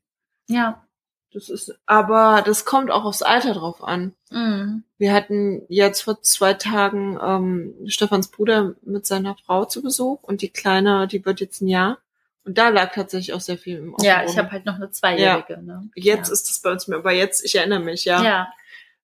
Ja. 0.47 0.86
Das 1.33 1.49
ist, 1.49 1.77
aber 1.85 2.41
das 2.45 2.63
kommt 2.65 2.89
auch 2.89 3.03
aufs 3.03 3.21
Alter 3.21 3.53
drauf 3.53 3.83
an. 3.83 4.13
Mhm. 4.31 4.83
Wir 4.97 5.13
hatten 5.13 5.61
jetzt 5.67 6.01
vor 6.01 6.21
zwei 6.21 6.53
Tagen 6.53 7.19
ähm, 7.21 7.75
Stefans 7.89 8.29
Bruder 8.29 8.75
mit 8.81 9.05
seiner 9.05 9.35
Frau 9.35 9.65
zu 9.65 9.81
Besuch 9.81 10.23
und 10.23 10.41
die 10.41 10.49
Kleine, 10.49 11.07
die 11.07 11.25
wird 11.25 11.41
jetzt 11.41 11.61
ein 11.61 11.67
Jahr. 11.67 11.99
Und 12.45 12.57
da 12.57 12.69
lag 12.69 12.93
tatsächlich 12.93 13.33
auch 13.33 13.41
sehr 13.41 13.57
viel 13.57 13.77
im 13.79 13.95
Ja, 13.99 14.15
Offenboden. 14.15 14.31
ich 14.31 14.37
habe 14.37 14.51
halt 14.51 14.65
noch 14.65 14.75
eine 14.75 14.89
Zweijährige. 14.89 15.61
Ne? 15.61 15.89
Jetzt 15.95 16.29
ja. 16.29 16.33
ist 16.33 16.49
das 16.49 16.59
bei 16.61 16.71
uns 16.71 16.87
mehr, 16.87 16.99
aber 16.99 17.11
jetzt, 17.11 17.43
ich 17.43 17.55
erinnere 17.55 17.81
mich, 17.81 18.05
ja. 18.05 18.23
ja. 18.23 18.47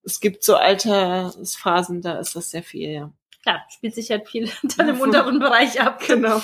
Es 0.06 0.22
gibt 0.22 0.46
so 0.46 0.56
Altersphasen, 0.56 2.02
da 2.02 2.20
ist 2.20 2.36
das 2.38 2.52
sehr 2.52 2.64
viel, 2.64 2.90
ja. 2.90 3.12
klar, 3.42 3.64
spielt 3.70 3.96
sich 3.96 4.10
halt 4.12 4.28
viel 4.30 4.50
dann 4.78 4.90
im 4.90 5.02
unteren 5.02 5.40
Bereich 5.40 5.82
ab. 5.82 6.02
Genau. 6.08 6.42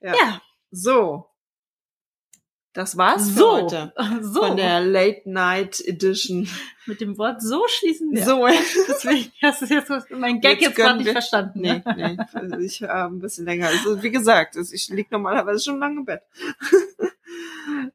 Ja. 0.00 0.14
Ja, 0.14 0.40
So. 0.70 1.26
Das 2.72 2.96
war's 2.96 3.30
für 3.30 3.38
so. 3.38 3.52
heute. 3.52 3.92
So. 4.22 4.42
Von 4.44 4.56
der 4.56 4.80
Late 4.80 5.22
Night 5.24 5.80
Edition. 5.84 6.48
Mit 6.86 7.00
dem 7.00 7.18
Wort 7.18 7.42
so 7.42 7.64
schließen 7.68 8.12
wir. 8.12 8.24
So, 8.24 8.46
Deswegen 8.88 9.32
hast 9.42 9.62
du 9.62 9.66
jetzt 9.66 9.90
mein 10.10 10.40
Gag 10.40 10.60
Jetzt 10.60 10.68
jetzt, 10.68 10.76
gerade 10.76 10.98
nicht 10.98 11.10
verstanden. 11.10 11.60
nee, 11.60 11.82
Ne? 11.84 11.94
nee. 11.96 12.16
Also 12.32 12.56
ich 12.60 12.82
habe 12.82 13.14
ein 13.14 13.20
bisschen 13.20 13.44
länger. 13.44 13.68
Also 13.68 14.02
wie 14.02 14.10
gesagt, 14.10 14.56
ich 14.56 14.88
lieg 14.88 15.10
normalerweise 15.10 15.64
schon 15.64 15.78
lange 15.78 15.98
im 16.00 16.04
Bett. 16.04 16.22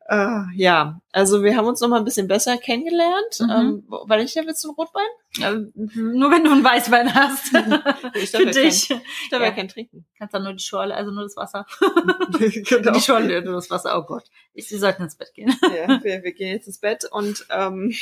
Äh, 0.07 0.41
ja, 0.55 0.99
also 1.11 1.43
wir 1.43 1.55
haben 1.55 1.67
uns 1.67 1.81
noch 1.81 1.87
mal 1.87 1.97
ein 1.99 2.05
bisschen 2.05 2.27
besser 2.27 2.57
kennengelernt. 2.57 3.39
Mhm. 3.39 3.49
Ähm, 3.49 3.83
weil 3.87 4.23
ich 4.23 4.35
ja 4.35 4.45
willst 4.45 4.63
du 4.63 4.69
einen 4.69 4.75
Rotwein? 4.75 5.07
Ähm, 5.41 5.71
Nur 5.75 6.31
wenn 6.31 6.43
du 6.43 6.51
einen 6.51 6.63
Weißwein 6.63 7.13
hast. 7.13 7.53
Ich 8.15 8.31
Für 8.31 8.45
dich. 8.45 8.87
Kein, 8.87 9.01
ich 9.23 9.29
darf 9.29 9.41
ja. 9.41 9.47
Ja. 9.47 9.51
kein 9.51 9.67
trinken. 9.67 10.05
Kannst 10.17 10.33
dann 10.33 10.43
nur 10.43 10.53
die 10.53 10.63
Schorle, 10.63 10.95
also 10.95 11.11
nur 11.11 11.23
das 11.23 11.35
Wasser. 11.35 11.65
genau. 12.39 12.91
Die 12.91 13.01
Schorle, 13.01 13.41
nur 13.43 13.55
das 13.55 13.69
Wasser. 13.69 13.97
Oh 13.97 14.03
Gott. 14.03 14.23
Ich, 14.53 14.67
Sie 14.67 14.77
sollten 14.77 15.03
ins 15.03 15.15
Bett 15.15 15.33
gehen. 15.33 15.53
ja, 15.61 16.03
wir, 16.03 16.23
wir 16.23 16.33
gehen 16.33 16.51
jetzt 16.51 16.67
ins 16.67 16.79
Bett 16.79 17.05
und 17.11 17.45
ähm, 17.49 17.93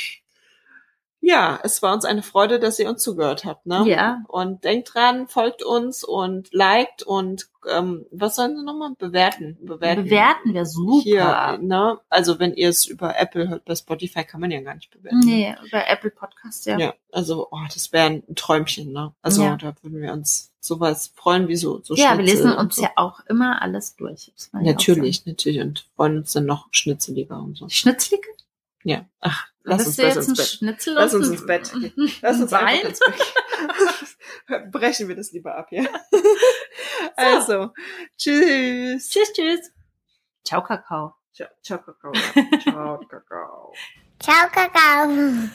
ja, 1.26 1.58
es 1.62 1.80
war 1.82 1.94
uns 1.94 2.04
eine 2.04 2.22
Freude, 2.22 2.58
dass 2.60 2.78
ihr 2.78 2.88
uns 2.88 3.02
zugehört 3.02 3.44
habt. 3.46 3.64
Ne? 3.66 3.84
Ja. 3.86 4.22
Und 4.28 4.64
denkt 4.64 4.92
dran, 4.94 5.26
folgt 5.26 5.62
uns 5.62 6.04
und 6.04 6.52
liked 6.52 7.02
und 7.02 7.48
ähm, 7.70 8.04
was 8.10 8.36
sollen 8.36 8.56
sie 8.58 8.62
nochmal? 8.62 8.90
Bewerten. 8.98 9.56
Bewerten. 9.62 10.04
Bewerten 10.04 10.52
wir 10.52 10.66
super. 10.66 11.02
Hier, 11.02 11.58
ne? 11.62 11.98
Also 12.10 12.38
wenn 12.38 12.52
ihr 12.54 12.68
es 12.68 12.84
über 12.84 13.18
Apple 13.18 13.48
hört, 13.48 13.64
bei 13.64 13.74
Spotify 13.74 14.22
kann 14.24 14.42
man 14.42 14.50
ja 14.50 14.60
gar 14.60 14.74
nicht 14.74 14.90
bewerten. 14.90 15.20
Nee, 15.20 15.54
über 15.66 15.88
Apple 15.88 16.10
Podcast, 16.10 16.66
ja. 16.66 16.78
Ja, 16.78 16.94
also 17.10 17.48
oh, 17.50 17.58
das 17.72 17.90
wäre 17.94 18.06
ein 18.06 18.34
Träumchen, 18.34 18.92
ne? 18.92 19.14
Also 19.22 19.42
Ja. 19.44 19.56
da 19.56 19.74
würden 19.80 20.02
wir 20.02 20.12
uns 20.12 20.52
sowas 20.60 21.12
freuen, 21.16 21.48
wie 21.48 21.56
so, 21.56 21.80
so 21.82 21.94
Ja, 21.94 22.18
wir 22.18 22.24
Schnitzel 22.24 22.34
lesen 22.36 22.52
und 22.52 22.58
uns 22.58 22.76
so. 22.76 22.82
ja 22.82 22.90
auch 22.96 23.20
immer 23.30 23.62
alles 23.62 23.96
durch. 23.96 24.30
ja 24.52 24.60
Natürlich, 24.60 25.24
natürlich. 25.24 25.58
Und 25.60 25.86
freuen 25.96 26.18
uns 26.18 26.32
dann 26.32 26.44
noch 26.44 26.68
schnitzeliger 26.70 27.38
und 27.38 27.54
so. 27.56 27.60
sagen. 27.64 27.70
Schnitzlige? 27.70 28.28
Ja. 28.82 29.06
Ach, 29.20 29.46
lass 29.64 29.78
bist 29.84 29.88
uns 29.88 29.96
jetzt 29.98 30.16
ein 30.16 30.24
ins 30.30 30.36
Bett. 30.38 30.46
Schnitzel 30.46 30.94
Lass 30.94 31.14
uns 31.14 31.28
ins 31.30 31.46
Bett 31.46 31.72
gehen. 31.72 32.12
Lass 32.22 32.40
uns 32.40 32.52
Wein? 32.52 32.80
ins 32.86 33.00
Bett. 33.00 34.70
Brechen 34.70 35.08
wir 35.08 35.16
das 35.16 35.32
lieber 35.32 35.56
ab, 35.56 35.68
ja? 35.70 35.84
Also, 37.16 37.70
tschüss. 38.16 39.08
Tschüss, 39.08 39.32
tschüss. 39.32 39.70
Ciao, 40.44 40.62
Kakao. 40.62 41.14
Ciao, 41.32 41.48
ciao, 41.62 41.78
Kakao. 41.78 42.12
Ciao, 42.62 42.98
Kakao. 43.08 43.72
Ciao, 44.20 44.48
Kakao. 44.50 45.48